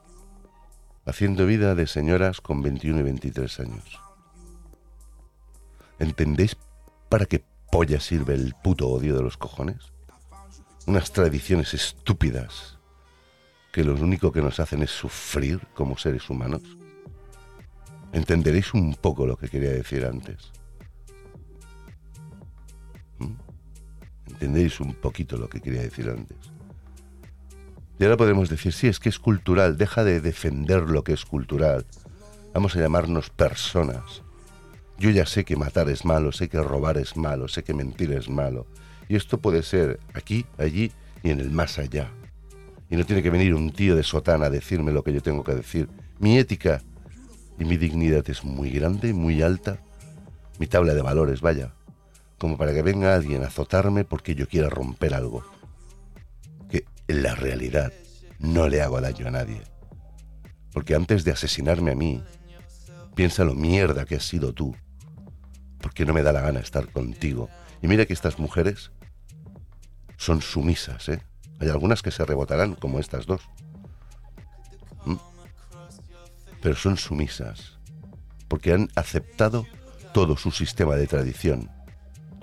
haciendo 1.08 1.48
vida 1.48 1.74
de 1.74 1.88
señoras 1.88 2.40
con 2.40 2.62
21 2.62 3.00
y 3.00 3.04
23 3.04 3.60
años. 3.62 4.00
¿Entendéis 5.98 6.56
para 7.10 7.26
qué 7.26 7.44
polla 7.72 8.00
sirve 8.00 8.36
el 8.36 8.54
puto 8.64 8.88
odio 8.90 9.16
de 9.16 9.24
los 9.24 9.38
cojones? 9.38 9.92
Unas 10.86 11.12
tradiciones 11.12 11.74
estúpidas 11.74 12.78
que 13.72 13.84
lo 13.84 13.96
único 13.96 14.32
que 14.32 14.44
nos 14.44 14.60
hacen 14.60 14.84
es 14.84 14.92
sufrir 14.92 15.66
como 15.74 15.98
seres 15.98 16.30
humanos. 16.30 16.62
Entenderéis 18.12 18.76
un 18.76 18.94
poco 18.94 19.26
lo 19.26 19.36
que 19.36 19.50
quería 19.50 19.72
decir 19.72 20.06
antes. 20.06 20.52
¿Entendéis 24.44 24.82
un 24.82 24.94
poquito 24.94 25.38
lo 25.38 25.48
que 25.48 25.62
quería 25.62 25.84
decir 25.84 26.10
antes? 26.10 26.36
Y 27.98 28.04
ahora 28.04 28.18
podemos 28.18 28.50
decir, 28.50 28.74
sí, 28.74 28.88
es 28.88 29.00
que 29.00 29.08
es 29.08 29.18
cultural, 29.18 29.78
deja 29.78 30.04
de 30.04 30.20
defender 30.20 30.82
lo 30.82 31.06
que 31.06 31.14
es 31.14 31.24
cultural. 31.24 31.86
Vamos 32.54 32.76
a 32.76 32.82
llamarnos 32.82 33.30
personas. 33.30 34.22
Yo 35.00 35.12
ya 35.12 35.26
sé 35.26 35.46
que 35.46 35.56
matar 35.56 35.88
es 35.88 36.04
malo, 36.04 36.34
sé 36.34 36.50
que 36.50 36.62
robar 36.62 36.98
es 36.98 37.16
malo, 37.16 37.48
sé 37.48 37.64
que 37.64 37.74
mentir 37.74 38.12
es 38.12 38.28
malo. 38.28 38.68
Y 39.08 39.16
esto 39.16 39.38
puede 39.38 39.64
ser 39.64 40.02
aquí, 40.14 40.46
allí 40.58 40.92
y 41.24 41.30
en 41.30 41.40
el 41.40 41.50
más 41.50 41.80
allá. 41.80 42.12
Y 42.90 42.98
no 42.98 43.06
tiene 43.06 43.24
que 43.24 43.30
venir 43.30 43.56
un 43.56 43.72
tío 43.72 43.96
de 43.96 44.04
sotana 44.04 44.48
a 44.48 44.50
decirme 44.50 44.92
lo 44.92 45.06
que 45.06 45.14
yo 45.14 45.22
tengo 45.22 45.46
que 45.46 45.56
decir. 45.56 45.88
Mi 46.20 46.38
ética 46.38 46.82
y 47.58 47.64
mi 47.64 47.78
dignidad 47.78 48.30
es 48.30 48.44
muy 48.44 48.72
grande, 48.72 49.14
muy 49.14 49.42
alta. 49.42 49.80
Mi 50.60 50.68
tabla 50.68 50.94
de 50.94 51.02
valores, 51.02 51.40
vaya 51.40 51.74
como 52.44 52.58
para 52.58 52.74
que 52.74 52.82
venga 52.82 53.16
alguien 53.16 53.42
a 53.46 53.48
azotarme 53.48 54.04
porque 54.04 54.36
yo 54.36 54.50
quiera 54.50 54.68
romper 54.68 55.14
algo. 55.14 55.46
Que 56.70 56.84
en 57.08 57.24
la 57.24 57.36
realidad 57.36 57.94
no 58.38 58.68
le 58.68 58.82
hago 58.82 59.00
daño 59.00 59.30
a 59.30 59.32
nadie. 59.32 59.62
Porque 60.74 60.94
antes 60.94 61.24
de 61.24 61.32
asesinarme 61.32 61.92
a 61.92 61.96
mí, 61.96 62.22
piensa 63.16 63.46
lo 63.46 63.56
mierda 63.56 64.04
que 64.04 64.18
has 64.18 64.28
sido 64.28 64.52
tú. 64.52 64.76
Porque 65.80 66.06
no 66.06 66.14
me 66.14 66.22
da 66.22 66.34
la 66.34 66.42
gana 66.42 66.60
estar 66.60 66.92
contigo. 66.92 67.50
Y 67.82 67.88
mira 67.88 68.06
que 68.06 68.12
estas 68.12 68.38
mujeres 68.40 68.92
son 70.18 70.42
sumisas, 70.42 71.08
¿eh? 71.08 71.22
Hay 71.62 71.70
algunas 71.70 72.02
que 72.02 72.12
se 72.12 72.26
rebotarán, 72.26 72.76
como 72.76 73.00
estas 73.00 73.26
dos. 73.26 73.40
¿Mm? 75.06 75.16
Pero 76.62 76.76
son 76.76 76.98
sumisas. 76.98 77.80
Porque 78.50 78.74
han 78.74 78.90
aceptado 78.98 79.66
todo 80.14 80.36
su 80.36 80.52
sistema 80.52 80.98
de 80.98 81.08
tradición 81.08 81.73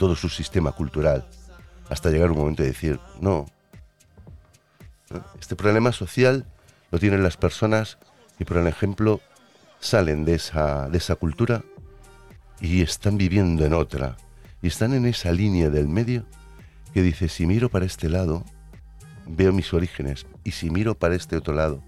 todo 0.00 0.16
su 0.16 0.30
sistema 0.30 0.72
cultural, 0.72 1.28
hasta 1.90 2.08
llegar 2.08 2.30
un 2.30 2.38
momento 2.38 2.62
de 2.62 2.70
decir, 2.70 2.98
no, 3.20 3.44
este 5.38 5.56
problema 5.56 5.92
social 5.92 6.46
lo 6.90 6.98
tienen 6.98 7.22
las 7.22 7.36
personas 7.36 7.98
y 8.38 8.46
por 8.46 8.66
ejemplo 8.66 9.20
salen 9.78 10.24
de 10.24 10.36
esa, 10.36 10.88
de 10.88 10.96
esa 10.96 11.16
cultura 11.16 11.62
y 12.62 12.80
están 12.80 13.18
viviendo 13.18 13.66
en 13.66 13.74
otra, 13.74 14.16
y 14.62 14.68
están 14.68 14.94
en 14.94 15.04
esa 15.04 15.32
línea 15.32 15.68
del 15.68 15.86
medio 15.86 16.24
que 16.94 17.02
dice, 17.02 17.28
si 17.28 17.44
miro 17.44 17.68
para 17.68 17.84
este 17.84 18.08
lado, 18.08 18.46
veo 19.26 19.52
mis 19.52 19.74
orígenes, 19.74 20.26
y 20.44 20.52
si 20.52 20.70
miro 20.70 20.94
para 20.94 21.14
este 21.14 21.36
otro 21.36 21.52
lado, 21.52 21.82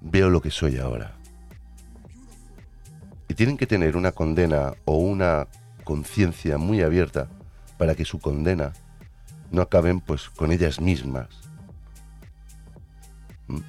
veo 0.00 0.30
lo 0.30 0.40
que 0.40 0.52
soy 0.52 0.78
ahora. 0.78 1.16
Y 3.26 3.34
tienen 3.34 3.56
que 3.56 3.66
tener 3.66 3.96
una 3.96 4.12
condena 4.12 4.74
o 4.84 4.98
una 4.98 5.48
conciencia 5.82 6.58
muy 6.58 6.82
abierta 6.82 7.28
para 7.78 7.94
que 7.94 8.04
su 8.04 8.20
condena 8.20 8.72
no 9.50 9.62
acaben 9.62 10.00
pues 10.00 10.30
con 10.30 10.50
ellas 10.50 10.80
mismas. 10.80 11.28
¿Mm? 13.48 13.60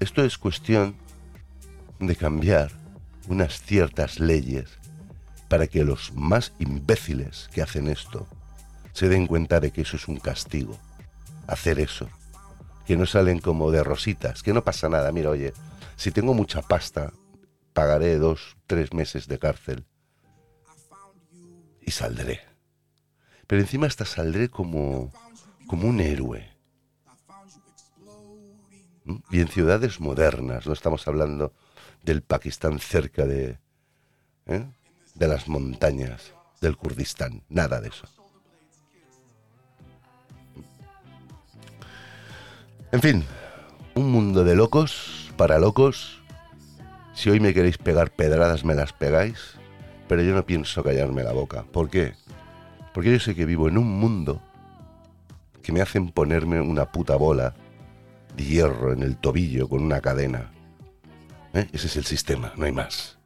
Esto 0.00 0.24
es 0.24 0.36
cuestión 0.38 0.96
de 1.98 2.16
cambiar 2.16 2.72
unas 3.28 3.60
ciertas 3.62 4.20
leyes 4.20 4.78
para 5.48 5.66
que 5.66 5.84
los 5.84 6.12
más 6.14 6.52
imbéciles 6.58 7.48
que 7.52 7.62
hacen 7.62 7.88
esto 7.88 8.26
se 8.92 9.08
den 9.08 9.26
cuenta 9.26 9.60
de 9.60 9.70
que 9.70 9.82
eso 9.82 9.96
es 9.96 10.08
un 10.08 10.18
castigo. 10.18 10.78
Hacer 11.46 11.78
eso. 11.78 12.08
Que 12.86 12.96
no 12.96 13.06
salen 13.06 13.40
como 13.40 13.70
de 13.70 13.82
rositas, 13.82 14.42
que 14.42 14.52
no 14.52 14.64
pasa 14.64 14.88
nada. 14.88 15.12
Mira, 15.12 15.30
oye, 15.30 15.52
si 15.96 16.10
tengo 16.10 16.34
mucha 16.34 16.62
pasta, 16.62 17.12
pagaré 17.72 18.16
dos, 18.16 18.56
tres 18.66 18.92
meses 18.92 19.28
de 19.28 19.38
cárcel 19.38 19.86
y 21.86 21.92
saldré. 21.92 22.40
Pero 23.46 23.62
encima 23.62 23.86
hasta 23.86 24.04
saldré 24.04 24.50
como, 24.50 25.12
como 25.66 25.88
un 25.88 26.00
héroe. 26.00 26.50
¿Mm? 29.04 29.16
Y 29.30 29.40
en 29.40 29.48
ciudades 29.48 30.00
modernas, 30.00 30.66
no 30.66 30.72
estamos 30.72 31.06
hablando 31.08 31.54
del 32.02 32.22
Pakistán 32.22 32.80
cerca 32.80 33.24
de, 33.24 33.58
¿eh? 34.46 34.66
de 35.14 35.28
las 35.28 35.48
montañas 35.48 36.34
del 36.60 36.76
Kurdistán, 36.76 37.44
nada 37.48 37.80
de 37.80 37.88
eso. 37.88 38.08
En 42.92 43.00
fin, 43.00 43.24
un 43.94 44.10
mundo 44.10 44.42
de 44.42 44.56
locos 44.56 45.32
para 45.36 45.58
locos. 45.58 46.22
Si 47.14 47.30
hoy 47.30 47.40
me 47.40 47.54
queréis 47.54 47.78
pegar 47.78 48.10
pedradas, 48.10 48.64
me 48.64 48.74
las 48.74 48.92
pegáis 48.92 49.55
Pero 50.08 50.22
yo 50.22 50.34
no 50.34 50.44
pienso 50.44 50.82
callarme 50.82 51.22
la 51.22 51.32
boca. 51.32 51.64
¿Por 51.64 51.90
qué? 51.90 52.14
Porque 52.94 53.12
yo 53.12 53.20
sé 53.20 53.34
que 53.34 53.44
vivo 53.44 53.68
en 53.68 53.78
un 53.78 53.98
mundo 53.98 54.40
que 55.62 55.72
me 55.72 55.80
hacen 55.80 56.10
ponerme 56.10 56.60
una 56.60 56.92
puta 56.92 57.16
bola 57.16 57.54
de 58.36 58.44
hierro 58.44 58.92
en 58.92 59.02
el 59.02 59.16
tobillo 59.16 59.68
con 59.68 59.82
una 59.82 60.00
cadena. 60.00 60.52
¿Eh? 61.54 61.66
Ese 61.72 61.88
es 61.88 61.96
el 61.96 62.04
sistema, 62.04 62.52
no 62.56 62.66
hay 62.66 62.72
más. 62.72 63.18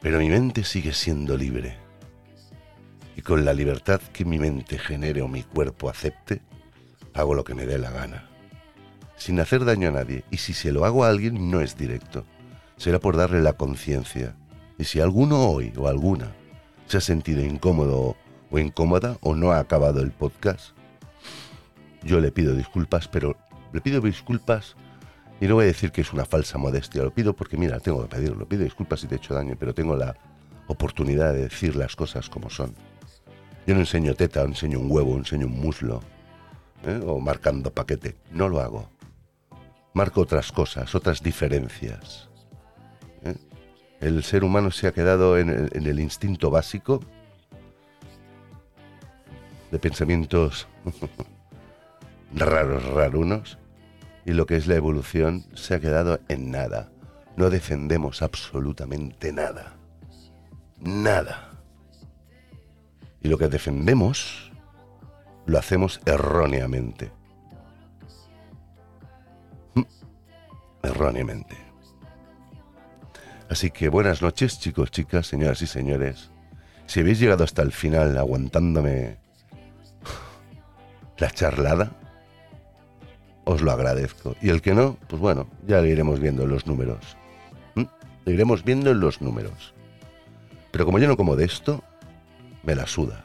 Pero 0.00 0.18
mi 0.18 0.28
mente 0.28 0.64
sigue 0.64 0.92
siendo 0.92 1.36
libre. 1.36 1.76
Y 3.16 3.22
con 3.22 3.44
la 3.44 3.52
libertad 3.52 4.00
que 4.12 4.24
mi 4.24 4.38
mente 4.38 4.78
genere 4.78 5.22
o 5.22 5.28
mi 5.28 5.42
cuerpo 5.42 5.90
acepte, 5.90 6.40
hago 7.14 7.34
lo 7.34 7.44
que 7.44 7.54
me 7.54 7.66
dé 7.66 7.78
la 7.78 7.90
gana. 7.90 8.28
Sin 9.16 9.40
hacer 9.40 9.64
daño 9.64 9.88
a 9.88 9.92
nadie. 9.92 10.24
Y 10.30 10.38
si 10.38 10.54
se 10.54 10.72
lo 10.72 10.84
hago 10.84 11.04
a 11.04 11.08
alguien, 11.08 11.50
no 11.50 11.60
es 11.60 11.76
directo. 11.76 12.24
Será 12.76 13.00
por 13.00 13.16
darle 13.16 13.42
la 13.42 13.54
conciencia. 13.54 14.36
Y 14.78 14.84
si 14.84 15.00
alguno 15.00 15.50
hoy 15.50 15.72
o 15.76 15.88
alguna 15.88 16.32
se 16.86 16.98
ha 16.98 17.00
sentido 17.00 17.42
incómodo 17.44 18.16
o 18.50 18.58
incómoda 18.58 19.18
o 19.20 19.34
no 19.34 19.50
ha 19.50 19.58
acabado 19.58 20.00
el 20.00 20.12
podcast, 20.12 20.70
yo 22.02 22.20
le 22.20 22.30
pido 22.30 22.54
disculpas, 22.54 23.08
pero 23.08 23.36
le 23.72 23.80
pido 23.80 24.00
disculpas 24.00 24.76
y 25.40 25.46
no 25.46 25.56
voy 25.56 25.64
a 25.64 25.68
decir 25.68 25.92
que 25.92 26.00
es 26.00 26.12
una 26.12 26.24
falsa 26.24 26.58
modestia, 26.58 27.02
lo 27.02 27.12
pido 27.12 27.34
porque, 27.34 27.56
mira, 27.56 27.80
tengo 27.80 28.02
que 28.02 28.16
pedirlo, 28.16 28.46
pido 28.46 28.64
disculpas 28.64 29.00
si 29.00 29.06
te 29.06 29.16
he 29.16 29.18
hecho 29.18 29.34
daño, 29.34 29.56
pero 29.58 29.74
tengo 29.74 29.96
la 29.96 30.16
oportunidad 30.68 31.32
de 31.32 31.42
decir 31.42 31.76
las 31.76 31.96
cosas 31.96 32.28
como 32.28 32.48
son. 32.48 32.74
Yo 33.66 33.74
no 33.74 33.80
enseño 33.80 34.14
teta, 34.14 34.42
enseño 34.42 34.80
un 34.80 34.90
huevo, 34.90 35.16
enseño 35.16 35.46
un 35.46 35.60
muslo, 35.60 36.02
¿eh? 36.84 37.00
o 37.04 37.20
marcando 37.20 37.72
paquete, 37.72 38.16
no 38.32 38.48
lo 38.48 38.60
hago. 38.60 38.90
Marco 39.92 40.20
otras 40.20 40.52
cosas, 40.52 40.94
otras 40.94 41.22
diferencias. 41.22 42.27
El 44.00 44.22
ser 44.22 44.44
humano 44.44 44.70
se 44.70 44.86
ha 44.86 44.92
quedado 44.92 45.38
en 45.38 45.48
el, 45.72 46.00
instinto 46.00 46.50
básico 46.50 47.00
de 49.72 49.78
pensamientos 49.78 50.68
raros, 52.34 52.84
rarunos, 52.84 53.58
y 54.24 54.32
lo 54.32 54.46
que 54.46 54.56
es 54.56 54.66
la 54.66 54.76
evolución 54.76 55.46
se 55.54 55.74
ha 55.74 55.80
quedado 55.80 56.20
en 56.28 56.50
nada. 56.50 56.90
No 57.36 57.50
defendemos 57.50 58.22
absolutamente 58.22 59.32
nada. 59.32 59.76
Nada. 60.80 61.50
Y 63.20 63.28
lo 63.28 63.36
que 63.36 63.48
defendemos 63.48 64.52
lo 65.46 65.58
hacemos 65.58 66.00
erróneamente. 66.06 67.10
Mm, 69.74 69.82
erróneamente. 70.82 71.67
Así 73.48 73.70
que 73.70 73.88
buenas 73.88 74.20
noches 74.20 74.60
chicos, 74.60 74.90
chicas, 74.90 75.26
señoras 75.26 75.62
y 75.62 75.66
señores. 75.66 76.30
Si 76.86 77.00
habéis 77.00 77.18
llegado 77.18 77.44
hasta 77.44 77.62
el 77.62 77.72
final 77.72 78.16
aguantándome 78.18 79.16
la 81.18 81.30
charlada, 81.30 81.92
os 83.44 83.62
lo 83.62 83.72
agradezco. 83.72 84.36
Y 84.42 84.50
el 84.50 84.60
que 84.60 84.74
no, 84.74 84.98
pues 85.08 85.20
bueno, 85.20 85.48
ya 85.66 85.80
lo 85.80 85.86
iremos 85.86 86.20
viendo 86.20 86.42
en 86.42 86.50
los 86.50 86.66
números. 86.66 87.16
¿Mm? 87.74 87.84
Lo 88.26 88.32
iremos 88.32 88.62
viendo 88.64 88.90
en 88.90 89.00
los 89.00 89.22
números. 89.22 89.72
Pero 90.70 90.84
como 90.84 90.98
yo 90.98 91.08
no 91.08 91.16
como 91.16 91.34
de 91.34 91.46
esto, 91.46 91.82
me 92.62 92.74
la 92.74 92.86
suda. 92.86 93.24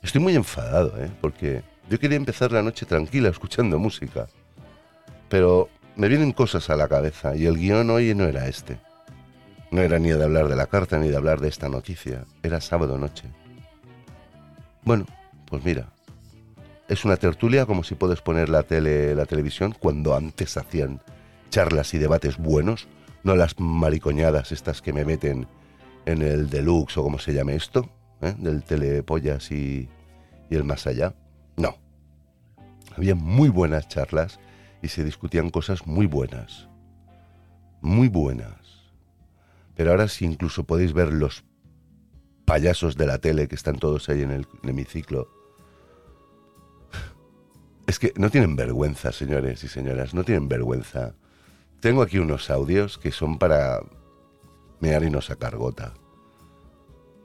Estoy 0.00 0.20
muy 0.20 0.36
enfadado, 0.36 1.02
¿eh? 1.02 1.10
Porque 1.20 1.62
yo 1.90 1.98
quería 1.98 2.16
empezar 2.16 2.52
la 2.52 2.62
noche 2.62 2.86
tranquila 2.86 3.30
escuchando 3.30 3.80
música. 3.80 4.28
Pero 5.28 5.68
me 5.96 6.08
vienen 6.08 6.32
cosas 6.32 6.70
a 6.70 6.76
la 6.76 6.88
cabeza 6.88 7.36
y 7.36 7.46
el 7.46 7.56
guion 7.56 7.90
hoy 7.90 8.14
no 8.14 8.24
era 8.24 8.48
este. 8.48 8.78
No 9.70 9.80
era 9.80 9.98
ni 9.98 10.10
de 10.10 10.22
hablar 10.22 10.48
de 10.48 10.56
la 10.56 10.66
carta 10.66 10.98
ni 10.98 11.08
de 11.08 11.16
hablar 11.16 11.40
de 11.40 11.48
esta 11.48 11.68
noticia. 11.68 12.24
Era 12.42 12.60
sábado 12.60 12.98
noche. 12.98 13.24
Bueno, 14.82 15.06
pues 15.46 15.64
mira, 15.64 15.88
es 16.88 17.04
una 17.04 17.16
tertulia 17.16 17.66
como 17.66 17.82
si 17.84 17.94
puedes 17.94 18.20
poner 18.20 18.48
la 18.48 18.62
tele, 18.62 19.14
la 19.14 19.26
televisión 19.26 19.74
cuando 19.78 20.14
antes 20.14 20.56
hacían 20.56 21.00
charlas 21.50 21.94
y 21.94 21.98
debates 21.98 22.36
buenos, 22.36 22.88
no 23.22 23.36
las 23.36 23.58
maricoñadas 23.58 24.52
estas 24.52 24.82
que 24.82 24.92
me 24.92 25.04
meten 25.04 25.46
en 26.06 26.22
el 26.22 26.50
deluxe 26.50 26.98
o 26.98 27.02
como 27.02 27.18
se 27.18 27.32
llame 27.32 27.54
esto, 27.54 27.88
¿eh? 28.20 28.34
del 28.36 28.62
telepollas 28.62 29.50
y, 29.50 29.88
y 30.50 30.54
el 30.54 30.64
más 30.64 30.86
allá. 30.86 31.14
No. 31.56 31.76
Había 32.96 33.14
muy 33.14 33.48
buenas 33.48 33.88
charlas 33.88 34.38
y 34.84 34.88
se 34.88 35.02
discutían 35.02 35.50
cosas 35.50 35.86
muy 35.86 36.06
buenas. 36.06 36.68
Muy 37.80 38.08
buenas. 38.08 38.92
Pero 39.74 39.90
ahora 39.90 40.08
sí 40.08 40.24
incluso 40.24 40.64
podéis 40.64 40.92
ver 40.92 41.12
los 41.12 41.44
payasos 42.44 42.96
de 42.96 43.06
la 43.06 43.18
tele 43.18 43.48
que 43.48 43.54
están 43.54 43.76
todos 43.78 44.08
ahí 44.08 44.22
en 44.22 44.30
el 44.30 44.46
hemiciclo 44.62 45.28
es 47.86 47.98
que 47.98 48.12
no 48.16 48.30
tienen 48.30 48.56
vergüenza, 48.56 49.12
señores 49.12 49.62
y 49.62 49.68
señoras, 49.68 50.14
no 50.14 50.24
tienen 50.24 50.48
vergüenza. 50.48 51.14
Tengo 51.80 52.02
aquí 52.02 52.18
unos 52.18 52.50
audios 52.50 52.98
que 52.98 53.12
son 53.12 53.38
para 53.38 53.80
mear 54.80 55.04
y 55.04 55.10
no 55.10 55.20
sacar 55.20 55.56
gota. 55.56 55.94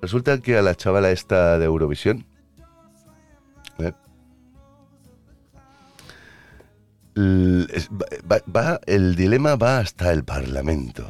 Resulta 0.02 0.40
que 0.42 0.58
a 0.58 0.62
la 0.62 0.76
chavala 0.76 1.12
esta 1.12 1.58
de 1.60 1.66
Eurovisión, 1.66 2.26
¿eh? 3.80 3.94
Va, 7.20 8.80
el 8.86 9.16
dilema 9.16 9.56
va 9.56 9.80
hasta 9.80 10.12
el 10.12 10.24
Parlamento. 10.24 11.08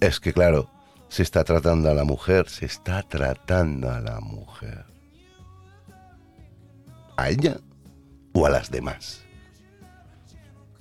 Es 0.00 0.20
que 0.20 0.32
claro, 0.32 0.70
se 1.08 1.22
está 1.22 1.44
tratando 1.44 1.90
a 1.90 1.94
la 1.94 2.04
mujer, 2.04 2.48
se 2.48 2.66
está 2.66 3.02
tratando 3.02 3.90
a 3.90 4.00
la 4.00 4.20
mujer 4.20 4.84
a 7.16 7.30
ella 7.30 7.58
o 8.32 8.46
a 8.46 8.50
las 8.50 8.70
demás. 8.70 9.22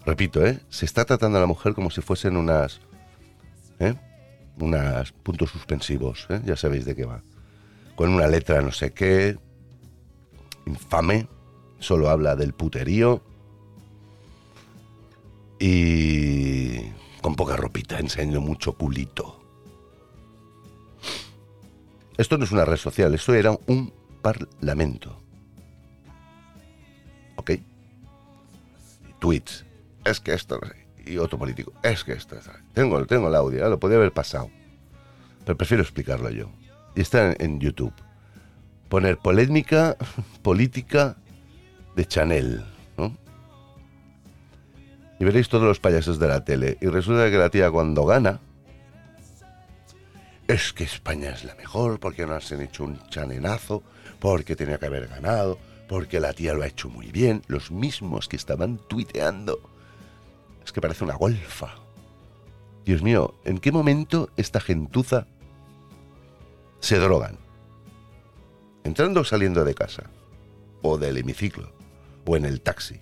Repito, 0.05 0.45
¿eh? 0.45 0.59
se 0.69 0.85
está 0.85 1.05
tratando 1.05 1.37
a 1.37 1.41
la 1.41 1.47
mujer 1.47 1.73
como 1.73 1.89
si 1.89 2.01
fuesen 2.01 2.37
unas, 2.37 2.81
¿eh? 3.79 3.95
unas 4.59 5.11
puntos 5.11 5.49
suspensivos, 5.49 6.27
¿eh? 6.29 6.41
ya 6.45 6.55
sabéis 6.55 6.85
de 6.85 6.95
qué 6.95 7.05
va. 7.05 7.23
Con 7.95 8.09
una 8.09 8.27
letra 8.27 8.61
no 8.61 8.71
sé 8.71 8.91
qué, 8.91 9.37
infame, 10.65 11.27
solo 11.79 12.09
habla 12.09 12.35
del 12.35 12.53
puterío 12.53 13.23
y 15.59 16.79
con 17.21 17.35
poca 17.35 17.55
ropita, 17.55 17.99
enseñando 17.99 18.41
mucho 18.41 18.73
culito. 18.73 19.41
Esto 22.17 22.37
no 22.37 22.45
es 22.45 22.51
una 22.51 22.65
red 22.65 22.77
social, 22.77 23.13
esto 23.13 23.33
era 23.33 23.51
un 23.67 23.93
parlamento. 24.21 25.21
¿ok? 27.35 27.51
tweets, 29.19 29.65
es 30.03 30.19
que 30.19 30.33
esto, 30.33 30.59
y 31.05 31.17
otro 31.17 31.37
político, 31.37 31.73
es 31.83 32.03
que 32.03 32.13
esto, 32.13 32.35
tengo, 32.73 33.05
tengo 33.05 33.27
el 33.27 33.35
audio, 33.35 33.67
lo 33.69 33.79
podía 33.79 33.97
haber 33.97 34.11
pasado, 34.11 34.49
pero 35.45 35.57
prefiero 35.57 35.83
explicarlo 35.83 36.29
yo. 36.29 36.49
Y 36.95 37.01
está 37.01 37.33
en, 37.39 37.59
YouTube. 37.59 37.93
Poner 38.89 39.17
polémica 39.17 39.97
política 40.41 41.17
de 41.95 42.05
Chanel. 42.05 42.63
Y 45.19 45.25
veréis 45.25 45.49
todos 45.49 45.63
los 45.63 45.79
payasos 45.79 46.19
de 46.19 46.27
la 46.27 46.43
tele. 46.43 46.77
Y 46.81 46.87
resulta 46.87 47.29
que 47.29 47.37
la 47.37 47.49
tía 47.49 47.71
cuando 47.71 48.05
gana, 48.05 48.39
es 50.47 50.73
que 50.73 50.83
España 50.83 51.31
es 51.31 51.43
la 51.43 51.55
mejor, 51.55 51.99
porque 51.99 52.25
no 52.25 52.35
han 52.35 52.61
hecho 52.61 52.83
un 52.83 52.99
chanenazo, 53.09 53.81
porque 54.19 54.55
tenía 54.55 54.77
que 54.77 54.85
haber 54.85 55.07
ganado, 55.07 55.57
porque 55.87 56.19
la 56.19 56.33
tía 56.33 56.53
lo 56.53 56.63
ha 56.63 56.67
hecho 56.67 56.89
muy 56.89 57.11
bien, 57.11 57.41
los 57.47 57.71
mismos 57.71 58.27
que 58.27 58.35
estaban 58.35 58.77
tuiteando. 58.87 59.59
Es 60.63 60.71
que 60.71 60.81
parece 60.81 61.03
una 61.03 61.15
golfa. 61.15 61.75
Dios 62.85 63.01
mío, 63.01 63.33
¿en 63.45 63.57
qué 63.57 63.71
momento 63.71 64.29
esta 64.37 64.59
gentuza 64.59 65.25
se 66.79 66.99
drogan? 66.99 67.37
Entrando 68.83 69.21
o 69.21 69.23
saliendo 69.23 69.63
de 69.63 69.73
casa, 69.73 70.03
o 70.83 70.99
del 70.99 71.17
hemiciclo, 71.17 71.71
o 72.25 72.37
en 72.37 72.45
el 72.45 72.61
taxi. 72.61 72.99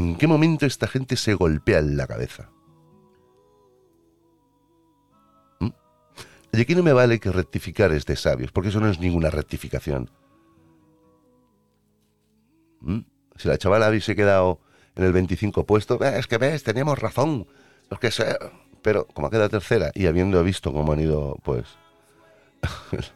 ¿En 0.00 0.16
qué 0.16 0.26
momento 0.26 0.64
esta 0.64 0.88
gente 0.88 1.14
se 1.14 1.34
golpea 1.34 1.78
en 1.80 1.98
la 1.98 2.06
cabeza? 2.06 2.48
¿Mm? 5.58 5.68
Y 6.52 6.60
aquí 6.62 6.74
no 6.74 6.82
me 6.82 6.94
vale 6.94 7.20
que 7.20 7.30
rectificar 7.30 7.92
es 7.92 8.06
de 8.06 8.16
sabios, 8.16 8.50
porque 8.50 8.70
eso 8.70 8.80
no 8.80 8.88
es 8.88 8.98
ninguna 8.98 9.28
rectificación. 9.28 10.10
¿Mm? 12.80 13.00
Si 13.36 13.46
la 13.46 13.58
chavala 13.58 13.90
hubiese 13.90 14.16
quedado 14.16 14.60
en 14.96 15.04
el 15.04 15.12
25 15.12 15.66
puesto, 15.66 16.02
es 16.02 16.26
que 16.26 16.38
ves, 16.38 16.62
teníamos 16.62 16.98
razón. 16.98 17.46
que 18.00 18.10
sea. 18.10 18.38
Pero 18.80 19.06
como 19.06 19.26
ha 19.26 19.30
quedado 19.30 19.50
tercera 19.50 19.90
y 19.94 20.06
habiendo 20.06 20.42
visto 20.42 20.72
cómo 20.72 20.94
han 20.94 21.00
ido, 21.00 21.36
pues, 21.44 21.66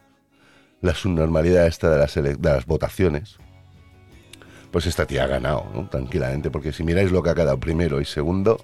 la 0.81 0.93
subnormalidad 0.93 1.65
esta 1.65 1.89
de 1.89 1.97
las, 1.97 2.13
de 2.13 2.37
las 2.39 2.67
votaciones, 2.67 3.39
pues 4.75 4.87
esta 4.87 5.05
tía 5.05 5.23
ha 5.23 5.27
ganado, 5.27 5.87
tranquilamente, 5.89 6.51
porque 6.51 6.73
si 6.73 6.83
miráis 6.83 7.09
lo 7.09 7.23
que 7.23 7.29
ha 7.29 7.33
quedado 7.33 7.57
primero 7.57 8.01
y 8.01 8.05
segundo, 8.05 8.59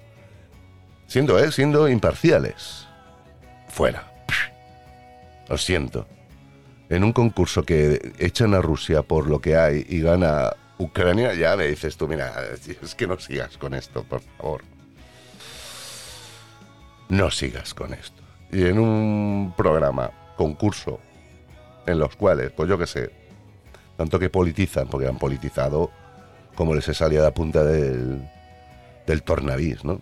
siendo, 1.06 1.38
¿eh? 1.38 1.50
siendo 1.50 1.88
imparciales, 1.88 2.86
fuera. 3.68 4.12
Lo 5.48 5.56
siento. 5.56 6.06
En 6.90 7.02
un 7.02 7.14
concurso 7.14 7.62
que 7.62 8.12
echan 8.18 8.52
a 8.52 8.60
Rusia 8.60 9.00
por 9.00 9.26
lo 9.26 9.40
que 9.40 9.56
hay 9.56 9.86
y 9.88 10.02
gana 10.02 10.50
Ucrania, 10.76 11.32
ya 11.32 11.56
me 11.56 11.68
dices 11.68 11.96
tú, 11.96 12.06
mira, 12.06 12.30
es 12.82 12.94
que 12.94 13.06
no 13.06 13.18
sigas 13.18 13.56
con 13.56 13.72
esto, 13.72 14.04
por 14.04 14.20
favor. 14.36 14.60
No 17.08 17.30
sigas 17.30 17.72
con 17.72 17.94
esto. 17.94 18.22
Y 18.50 18.66
en 18.66 18.78
un 18.78 19.54
programa, 19.56 20.10
concurso, 20.36 21.00
en 21.86 21.98
los 21.98 22.14
cuales, 22.16 22.52
pues 22.52 22.68
yo 22.68 22.76
qué 22.76 22.86
sé, 22.86 23.10
tanto 23.96 24.18
que 24.18 24.28
politizan, 24.28 24.88
porque 24.88 25.08
han 25.08 25.16
politizado 25.16 26.01
como 26.54 26.74
les 26.74 26.88
he 26.88 26.94
salido 26.94 27.22
a 27.22 27.26
la 27.26 27.34
punta 27.34 27.64
del, 27.64 28.28
del 29.06 29.22
¿no? 29.84 30.00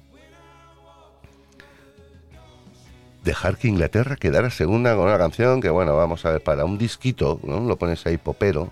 Dejar 3.24 3.56
que 3.58 3.68
Inglaterra 3.68 4.16
quedara 4.16 4.50
segunda 4.50 4.96
con 4.96 5.06
una 5.06 5.18
canción 5.18 5.60
que, 5.60 5.68
bueno, 5.68 5.94
vamos 5.94 6.24
a 6.24 6.32
ver, 6.32 6.42
para 6.42 6.64
un 6.64 6.78
disquito, 6.78 7.38
¿no? 7.42 7.60
Lo 7.60 7.76
pones 7.76 8.06
ahí 8.06 8.16
popero. 8.16 8.70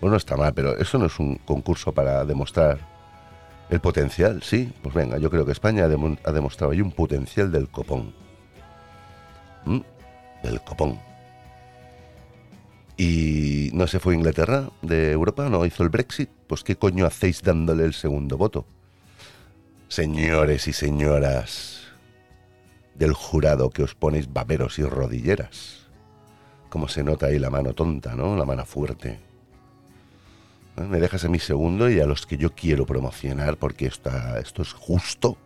Bueno, 0.00 0.16
está 0.16 0.36
mal, 0.36 0.52
pero 0.54 0.76
eso 0.76 0.98
no 0.98 1.06
es 1.06 1.18
un 1.18 1.36
concurso 1.36 1.92
para 1.92 2.24
demostrar 2.24 2.78
el 3.70 3.80
potencial, 3.80 4.42
sí. 4.42 4.72
Pues 4.82 4.94
venga, 4.94 5.18
yo 5.18 5.30
creo 5.30 5.46
que 5.46 5.52
España 5.52 5.84
ha, 5.84 6.32
demostrado 6.32 6.72
ahí 6.72 6.80
un 6.80 6.92
potencial 6.92 7.52
del 7.52 7.68
copón. 7.68 8.12
¿Mm? 9.64 9.80
Del 10.42 10.60
copón. 10.62 10.98
Y 12.96 13.70
no 13.72 13.86
se 13.86 13.98
fue 13.98 14.14
a 14.14 14.16
Inglaterra 14.16 14.70
de 14.82 15.10
Europa, 15.10 15.48
no 15.48 15.66
hizo 15.66 15.82
el 15.82 15.88
Brexit. 15.88 16.30
Pues 16.46 16.62
qué 16.62 16.76
coño 16.76 17.06
hacéis 17.06 17.42
dándole 17.42 17.84
el 17.84 17.92
segundo 17.92 18.36
voto. 18.36 18.66
Señores 19.88 20.68
y 20.68 20.72
señoras 20.72 21.82
del 22.94 23.12
jurado 23.12 23.70
que 23.70 23.82
os 23.82 23.94
ponéis 23.94 24.32
baberos 24.32 24.78
y 24.78 24.84
rodilleras. 24.84 25.88
Como 26.68 26.88
se 26.88 27.02
nota 27.02 27.26
ahí 27.26 27.38
la 27.38 27.50
mano 27.50 27.72
tonta, 27.72 28.14
¿no? 28.14 28.36
La 28.36 28.44
mano 28.44 28.64
fuerte. 28.64 29.18
¿Eh? 30.76 30.82
Me 30.82 30.98
dejas 30.98 31.24
a 31.24 31.28
mi 31.28 31.38
segundo 31.38 31.90
y 31.90 32.00
a 32.00 32.06
los 32.06 32.26
que 32.26 32.36
yo 32.36 32.54
quiero 32.54 32.86
promocionar 32.86 33.56
porque 33.56 33.86
esto, 33.86 34.10
esto 34.38 34.62
es 34.62 34.72
justo, 34.72 35.36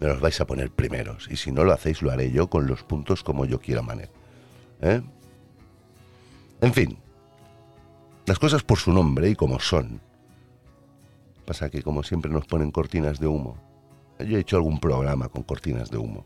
me 0.00 0.08
los 0.08 0.20
vais 0.20 0.40
a 0.40 0.46
poner 0.46 0.70
primeros. 0.70 1.28
Y 1.30 1.36
si 1.36 1.52
no 1.52 1.64
lo 1.64 1.72
hacéis, 1.72 2.02
lo 2.02 2.10
haré 2.10 2.30
yo 2.30 2.48
con 2.48 2.66
los 2.66 2.82
puntos 2.82 3.22
como 3.22 3.44
yo 3.44 3.60
quiera 3.60 3.82
manejar. 3.82 4.14
¿Eh? 4.80 5.00
En 6.62 6.72
fin, 6.72 6.96
las 8.24 8.38
cosas 8.38 8.62
por 8.62 8.78
su 8.78 8.92
nombre 8.92 9.28
y 9.28 9.34
como 9.34 9.58
son. 9.58 10.00
Pasa 11.44 11.68
que 11.68 11.82
como 11.82 12.04
siempre 12.04 12.30
nos 12.30 12.46
ponen 12.46 12.70
cortinas 12.70 13.18
de 13.18 13.26
humo. 13.26 13.58
Yo 14.20 14.36
he 14.36 14.40
hecho 14.40 14.56
algún 14.56 14.78
programa 14.78 15.28
con 15.28 15.42
cortinas 15.42 15.90
de 15.90 15.98
humo. 15.98 16.24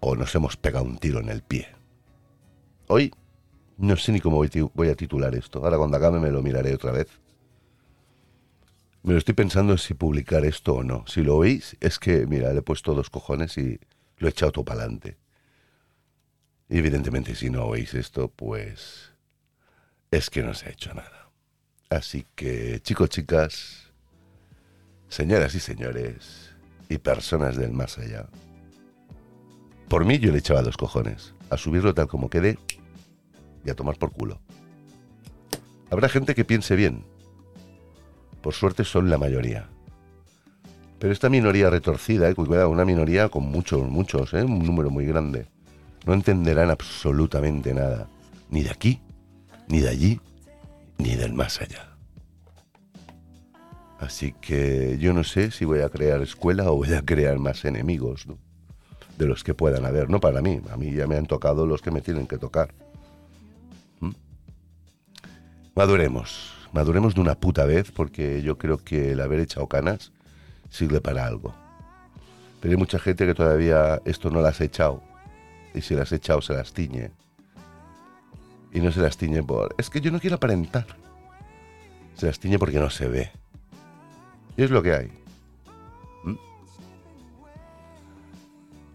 O 0.00 0.16
nos 0.16 0.34
hemos 0.34 0.56
pegado 0.56 0.86
un 0.86 0.96
tiro 0.96 1.20
en 1.20 1.28
el 1.28 1.42
pie. 1.42 1.68
Hoy 2.86 3.12
no 3.76 3.96
sé 3.96 4.12
ni 4.12 4.20
cómo 4.20 4.42
voy 4.72 4.88
a 4.88 4.94
titular 4.94 5.34
esto. 5.34 5.62
Ahora 5.62 5.76
cuando 5.76 5.98
acabe 5.98 6.18
me 6.18 6.30
lo 6.30 6.42
miraré 6.42 6.74
otra 6.74 6.92
vez. 6.92 7.08
Me 9.02 9.12
lo 9.12 9.18
estoy 9.18 9.34
pensando 9.34 9.76
si 9.76 9.92
publicar 9.92 10.46
esto 10.46 10.76
o 10.76 10.82
no. 10.82 11.04
Si 11.06 11.22
lo 11.22 11.36
oís, 11.36 11.76
es 11.80 11.98
que, 11.98 12.26
mira, 12.26 12.54
le 12.54 12.60
he 12.60 12.62
puesto 12.62 12.94
dos 12.94 13.10
cojones 13.10 13.58
y 13.58 13.78
lo 14.16 14.28
he 14.28 14.30
echado 14.30 14.50
todo 14.50 14.64
para 14.64 14.80
adelante. 14.80 15.18
Evidentemente 16.68 17.34
si 17.34 17.48
no 17.50 17.64
oís 17.64 17.94
esto, 17.94 18.28
pues 18.28 19.12
es 20.10 20.30
que 20.30 20.42
no 20.42 20.54
se 20.54 20.66
ha 20.66 20.72
hecho 20.72 20.92
nada. 20.94 21.30
Así 21.88 22.26
que, 22.34 22.80
chicos, 22.80 23.08
chicas, 23.08 23.92
señoras 25.08 25.54
y 25.54 25.60
señores, 25.60 26.50
y 26.88 26.98
personas 26.98 27.56
del 27.56 27.72
más 27.72 27.98
allá, 27.98 28.28
por 29.88 30.04
mí 30.04 30.18
yo 30.18 30.30
le 30.30 30.38
echaba 30.38 30.60
dos 30.60 30.76
cojones, 30.76 31.32
a 31.48 31.56
subirlo 31.56 31.94
tal 31.94 32.08
como 32.08 32.28
quede 32.28 32.58
y 33.64 33.70
a 33.70 33.74
tomar 33.74 33.96
por 33.96 34.12
culo. 34.12 34.40
Habrá 35.90 36.10
gente 36.10 36.34
que 36.34 36.44
piense 36.44 36.76
bien. 36.76 37.04
Por 38.42 38.52
suerte 38.52 38.84
son 38.84 39.08
la 39.08 39.16
mayoría. 39.16 39.68
Pero 40.98 41.12
esta 41.12 41.30
minoría 41.30 41.70
retorcida, 41.70 42.28
eh, 42.28 42.34
cuidado, 42.34 42.68
una 42.68 42.84
minoría 42.84 43.30
con 43.30 43.44
muchos, 43.44 43.88
muchos, 43.88 44.34
eh, 44.34 44.42
un 44.42 44.64
número 44.64 44.90
muy 44.90 45.06
grande, 45.06 45.46
no 46.06 46.14
entenderán 46.14 46.70
absolutamente 46.70 47.74
nada, 47.74 48.08
ni 48.50 48.62
de 48.62 48.70
aquí, 48.70 49.00
ni 49.68 49.80
de 49.80 49.88
allí, 49.88 50.20
ni 50.98 51.14
del 51.16 51.32
más 51.32 51.60
allá. 51.60 51.88
Así 53.98 54.32
que 54.40 54.96
yo 54.98 55.12
no 55.12 55.24
sé 55.24 55.50
si 55.50 55.64
voy 55.64 55.80
a 55.80 55.88
crear 55.88 56.22
escuela 56.22 56.70
o 56.70 56.76
voy 56.76 56.94
a 56.94 57.04
crear 57.04 57.38
más 57.38 57.64
enemigos. 57.64 58.26
De 59.18 59.26
los 59.26 59.42
que 59.42 59.52
puedan 59.52 59.84
haber, 59.84 60.08
no 60.08 60.20
para 60.20 60.40
mí, 60.40 60.60
a 60.70 60.76
mí 60.76 60.92
ya 60.92 61.08
me 61.08 61.16
han 61.16 61.26
tocado 61.26 61.66
los 61.66 61.82
que 61.82 61.90
me 61.90 62.00
tienen 62.00 62.28
que 62.28 62.38
tocar. 62.38 62.72
¿Mm? 63.98 64.12
Maduremos, 65.74 66.54
maduremos 66.72 67.16
de 67.16 67.20
una 67.20 67.34
puta 67.34 67.64
vez 67.64 67.90
porque 67.90 68.42
yo 68.42 68.56
creo 68.56 68.78
que 68.78 69.12
el 69.12 69.20
haber 69.20 69.40
echado 69.40 69.66
canas 69.66 70.12
sirve 70.70 71.00
para 71.00 71.26
algo. 71.26 71.52
Pero 72.60 72.72
hay 72.72 72.78
mucha 72.78 73.00
gente 73.00 73.26
que 73.26 73.34
todavía 73.34 74.00
esto 74.04 74.30
no 74.30 74.40
las 74.40 74.60
ha 74.60 74.64
echado 74.64 75.02
y 75.74 75.80
si 75.80 75.94
las 75.94 76.12
ha 76.12 76.16
echado 76.16 76.40
se 76.40 76.54
las 76.54 76.72
tiñe 76.72 77.12
y 78.72 78.80
no 78.80 78.92
se 78.92 79.00
las 79.00 79.16
tiñe 79.16 79.42
por... 79.42 79.74
Es 79.78 79.90
que 79.90 80.00
yo 80.00 80.10
no 80.10 80.20
quiero 80.20 80.36
aparentar. 80.36 80.86
Se 82.14 82.26
las 82.26 82.38
tiñe 82.38 82.58
porque 82.58 82.78
no 82.78 82.90
se 82.90 83.08
ve. 83.08 83.30
Y 84.56 84.62
es 84.62 84.70
lo 84.70 84.82
que 84.82 84.94
hay. 84.94 85.10
¿Mm? 86.24 86.36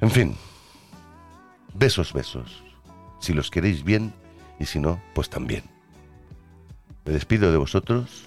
En 0.01 0.11
fin. 0.11 0.35
Besos, 1.73 2.13
besos. 2.13 2.63
Si 3.19 3.33
los 3.33 3.49
queréis 3.49 3.83
bien 3.83 4.13
y 4.59 4.65
si 4.65 4.79
no, 4.79 5.01
pues 5.15 5.29
también. 5.29 5.63
Me 7.05 7.13
despido 7.13 7.51
de 7.51 7.57
vosotros. 7.57 8.25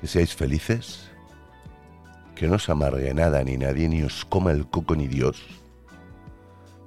Que 0.00 0.06
seáis 0.06 0.34
felices. 0.34 1.10
Que 2.34 2.46
no 2.46 2.56
os 2.56 2.68
amargue 2.68 3.14
nada 3.14 3.42
ni 3.42 3.56
nadie, 3.56 3.88
ni 3.88 4.02
os 4.02 4.24
coma 4.26 4.52
el 4.52 4.66
coco 4.66 4.94
ni 4.94 5.08
Dios. 5.08 5.42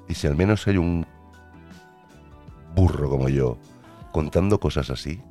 Y 0.09 0.15
si 0.15 0.27
al 0.27 0.35
menos 0.35 0.67
hay 0.67 0.77
un 0.77 1.05
burro 2.75 3.09
como 3.09 3.29
yo, 3.29 3.57
contando 4.11 4.59
cosas 4.59 4.89
así, 4.89 5.21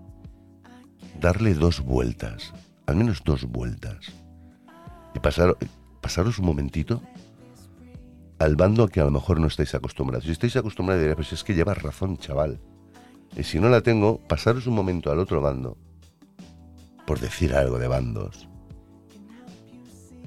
darle 1.20 1.54
dos 1.54 1.80
vueltas, 1.80 2.54
al 2.86 2.94
menos 2.96 3.22
dos 3.24 3.44
vueltas, 3.44 4.06
y 5.14 5.18
pasar, 5.18 5.56
pasaros 6.00 6.38
un 6.38 6.46
momentito 6.46 7.02
al 8.38 8.54
bando 8.54 8.86
que 8.86 9.00
a 9.00 9.04
lo 9.04 9.10
mejor 9.10 9.40
no 9.40 9.48
estáis 9.48 9.74
acostumbrados. 9.74 10.24
Si 10.24 10.30
estáis 10.30 10.54
acostumbrados, 10.56 11.02
diréis, 11.02 11.16
pues 11.16 11.32
es 11.32 11.42
que 11.42 11.54
llevas 11.54 11.82
razón, 11.82 12.16
chaval. 12.16 12.60
Y 13.36 13.42
si 13.42 13.58
no 13.58 13.68
la 13.68 13.80
tengo, 13.80 14.18
pasaros 14.28 14.68
un 14.68 14.74
momento 14.74 15.10
al 15.10 15.18
otro 15.18 15.40
bando, 15.40 15.76
por 17.04 17.18
decir 17.18 17.52
algo 17.52 17.80
de 17.80 17.88
bandos, 17.88 18.48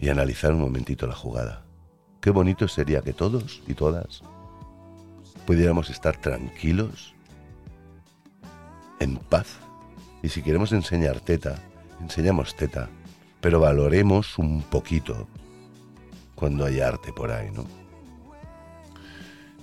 y 0.02 0.10
analizar 0.10 0.52
un 0.52 0.60
momentito 0.60 1.08
la 1.08 1.16
jugada. 1.16 1.64
Qué 2.20 2.32
bonito 2.32 2.68
sería 2.68 3.02
que 3.02 3.14
todos 3.14 3.64
y 3.66 3.76
todas 3.76 4.24
pudiéramos 5.52 5.90
estar 5.90 6.16
tranquilos, 6.16 7.14
en 9.02 9.18
paz. 9.18 9.58
Y 10.24 10.30
si 10.30 10.42
queremos 10.42 10.72
enseñar 10.72 11.20
teta, 11.20 11.62
enseñamos 12.00 12.56
teta, 12.56 12.88
pero 13.42 13.60
valoremos 13.60 14.38
un 14.38 14.62
poquito 14.62 15.28
cuando 16.36 16.64
hay 16.64 16.80
arte 16.80 17.12
por 17.12 17.34
ahí, 17.34 17.52
¿no? 17.52 17.66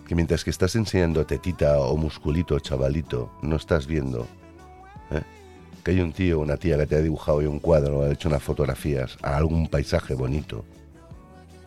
Que 0.06 0.14
mientras 0.14 0.44
que 0.44 0.50
estás 0.50 0.76
enseñando 0.76 1.24
tetita 1.24 1.78
o 1.78 1.96
musculito, 1.96 2.58
chavalito, 2.60 3.32
no 3.40 3.56
estás 3.56 3.86
viendo 3.86 4.26
¿eh? 5.10 5.22
que 5.82 5.92
hay 5.92 6.00
un 6.00 6.12
tío 6.12 6.38
o 6.38 6.42
una 6.42 6.58
tía 6.58 6.76
que 6.76 6.86
te 6.86 6.96
ha 6.96 7.00
dibujado 7.00 7.38
un 7.38 7.60
cuadro 7.60 8.00
o 8.00 8.02
ha 8.02 8.12
hecho 8.12 8.28
unas 8.28 8.42
fotografías 8.42 9.16
a 9.22 9.38
algún 9.38 9.68
paisaje 9.68 10.12
bonito 10.12 10.66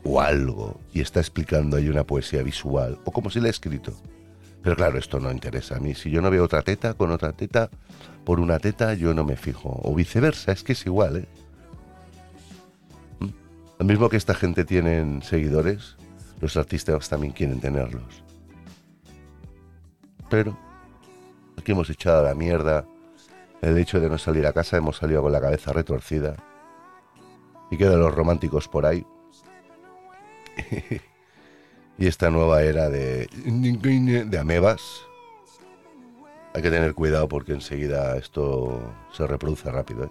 o 0.04 0.22
algo 0.22 0.80
y 0.94 1.02
está 1.02 1.20
explicando 1.20 1.78
ahí 1.78 1.90
una 1.90 2.04
poesía 2.04 2.44
visual 2.44 3.00
o 3.06 3.12
como 3.12 3.30
si 3.30 3.40
le 3.40 3.48
ha 3.48 3.52
escrito. 3.52 3.94
Pero 4.62 4.76
claro, 4.76 5.00
esto 5.00 5.20
no 5.20 5.32
interesa 5.32 5.78
a 5.78 5.80
mí. 5.80 5.96
Si 5.96 6.12
yo 6.12 6.22
no 6.22 6.30
veo 6.30 6.44
otra 6.44 6.62
teta 6.62 6.94
con 6.94 7.12
otra 7.12 7.34
teta, 7.34 7.70
por 8.24 8.40
una 8.40 8.60
teta 8.60 8.94
yo 8.94 9.14
no 9.14 9.24
me 9.24 9.36
fijo. 9.36 9.80
O 9.84 9.96
viceversa, 9.96 10.52
es 10.52 10.64
que 10.64 10.74
es 10.74 10.86
igual, 10.86 11.18
¿eh? 11.18 11.26
¿Mm? 13.20 13.30
Lo 13.80 13.86
mismo 13.86 14.10
que 14.10 14.18
esta 14.18 14.36
gente 14.36 14.64
tiene 14.66 15.22
seguidores, 15.24 15.96
los 16.40 16.58
artistas 16.58 17.10
también 17.10 17.34
quieren 17.34 17.60
tenerlos. 17.60 18.24
Pero 20.30 20.58
aquí 21.58 21.72
hemos 21.72 21.90
echado 21.90 22.20
a 22.20 22.30
la 22.30 22.36
mierda 22.36 22.86
el 23.62 23.78
hecho 23.78 24.00
de 24.00 24.10
no 24.10 24.18
salir 24.18 24.46
a 24.48 24.54
casa, 24.54 24.78
hemos 24.78 24.98
salido 24.98 25.22
con 25.22 25.32
la 25.32 25.42
cabeza 25.42 25.74
retorcida. 25.74 26.36
Y 27.70 27.78
quedan 27.78 28.00
los 28.00 28.14
románticos 28.14 28.68
por 28.68 28.86
ahí. 28.86 29.06
y 31.98 32.08
esta 32.08 32.30
nueva 32.30 32.64
era 32.64 32.90
de, 32.90 33.28
de 33.36 34.38
amebas, 34.40 34.82
hay 36.54 36.62
que 36.62 36.72
tener 36.72 36.94
cuidado 36.94 37.28
porque 37.28 37.54
enseguida 37.54 38.18
esto 38.18 38.94
se 39.14 39.26
reproduce 39.26 39.72
rápido. 39.72 40.06
¿eh? 40.06 40.10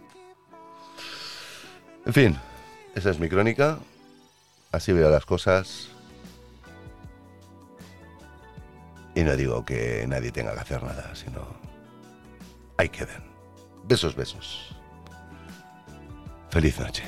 En 2.07 2.13
fin, 2.13 2.39
esa 2.95 3.11
es 3.11 3.19
mi 3.19 3.29
crónica. 3.29 3.79
Así 4.73 4.93
veo 4.93 5.11
las 5.11 5.27
cosas. 5.27 5.89
Y 9.15 9.23
no 9.23 9.37
digo 9.37 9.65
que 9.65 10.07
nadie 10.09 10.31
tenga 10.31 10.55
que 10.55 10.61
hacer 10.61 10.83
nada, 10.83 11.15
sino 11.15 11.47
ahí 12.79 12.89
quedan. 12.89 13.25
Besos, 13.85 14.15
besos. 14.15 14.77
Feliz 16.51 16.79
noche. 16.79 17.03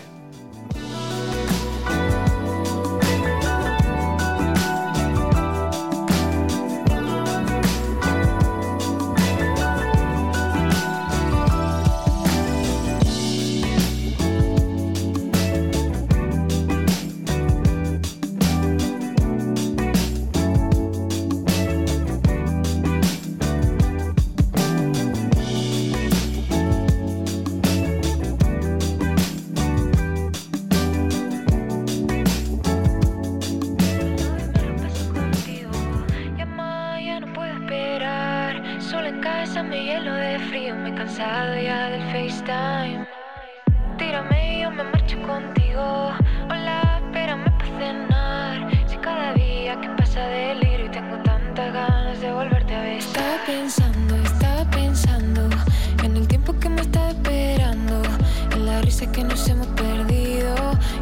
que 59.10 59.24
nos 59.24 59.48
hemos 59.48 59.66
perdido 59.68 60.54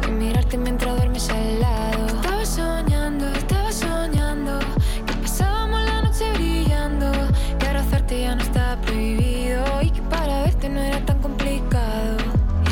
y 0.07 0.11
mirarte 0.11 0.57
mientras 0.57 0.95
duermes 0.95 1.29
al 1.29 1.59
lado. 1.59 2.07
Estaba 2.07 2.45
soñando, 2.45 3.27
estaba 3.27 3.71
soñando 3.71 4.59
que 5.05 5.13
pasábamos 5.21 5.81
la 5.83 6.01
noche 6.01 6.31
brillando. 6.33 7.11
Que 7.59 7.67
abrazarte 7.67 8.21
ya 8.21 8.35
no 8.35 8.41
estaba 8.41 8.81
prohibido 8.81 9.63
y 9.81 9.91
que 9.91 10.01
para 10.03 10.43
verte 10.43 10.69
no 10.69 10.79
era 10.79 11.05
tan 11.05 11.21
complicado. 11.21 12.17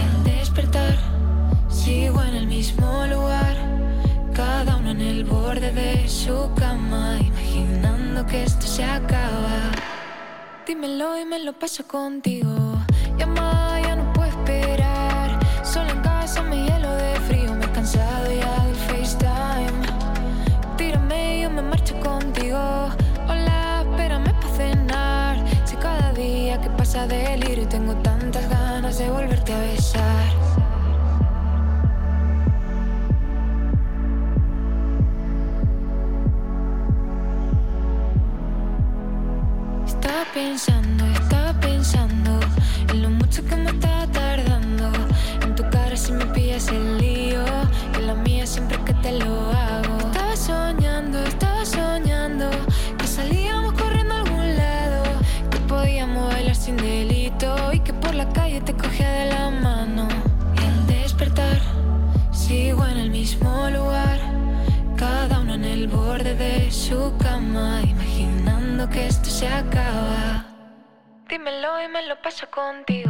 El 0.02 0.24
despertar 0.24 0.98
sigo 1.70 2.24
en 2.24 2.36
el 2.36 2.48
mismo 2.48 3.06
lugar, 3.06 3.56
cada 4.34 4.78
uno 4.78 4.92
en 4.92 5.02
el 5.02 5.26
borde 5.26 5.72
de 5.72 6.08
su 6.10 6.50
cama, 6.56 7.20
imaginando 7.20 8.26
que 8.26 8.44
esto 8.44 8.66
se 8.66 8.84
acaba. 8.84 9.72
Dímelo 10.66 11.20
y 11.20 11.26
me 11.26 11.40
lo 11.40 11.54
paso 11.54 11.86
contigo. 11.88 12.69
pasa 72.22 72.46
contigo? 72.48 73.09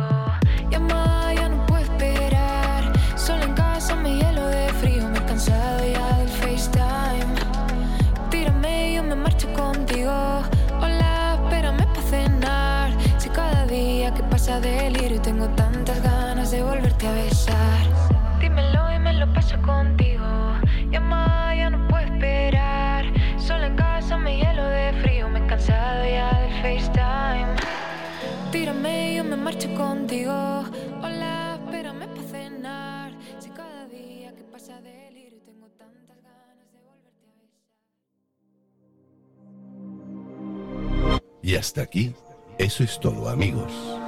Y 41.50 41.56
hasta 41.56 41.82
aquí, 41.82 42.14
eso 42.60 42.84
es 42.84 43.00
todo 43.00 43.28
amigos. 43.28 43.99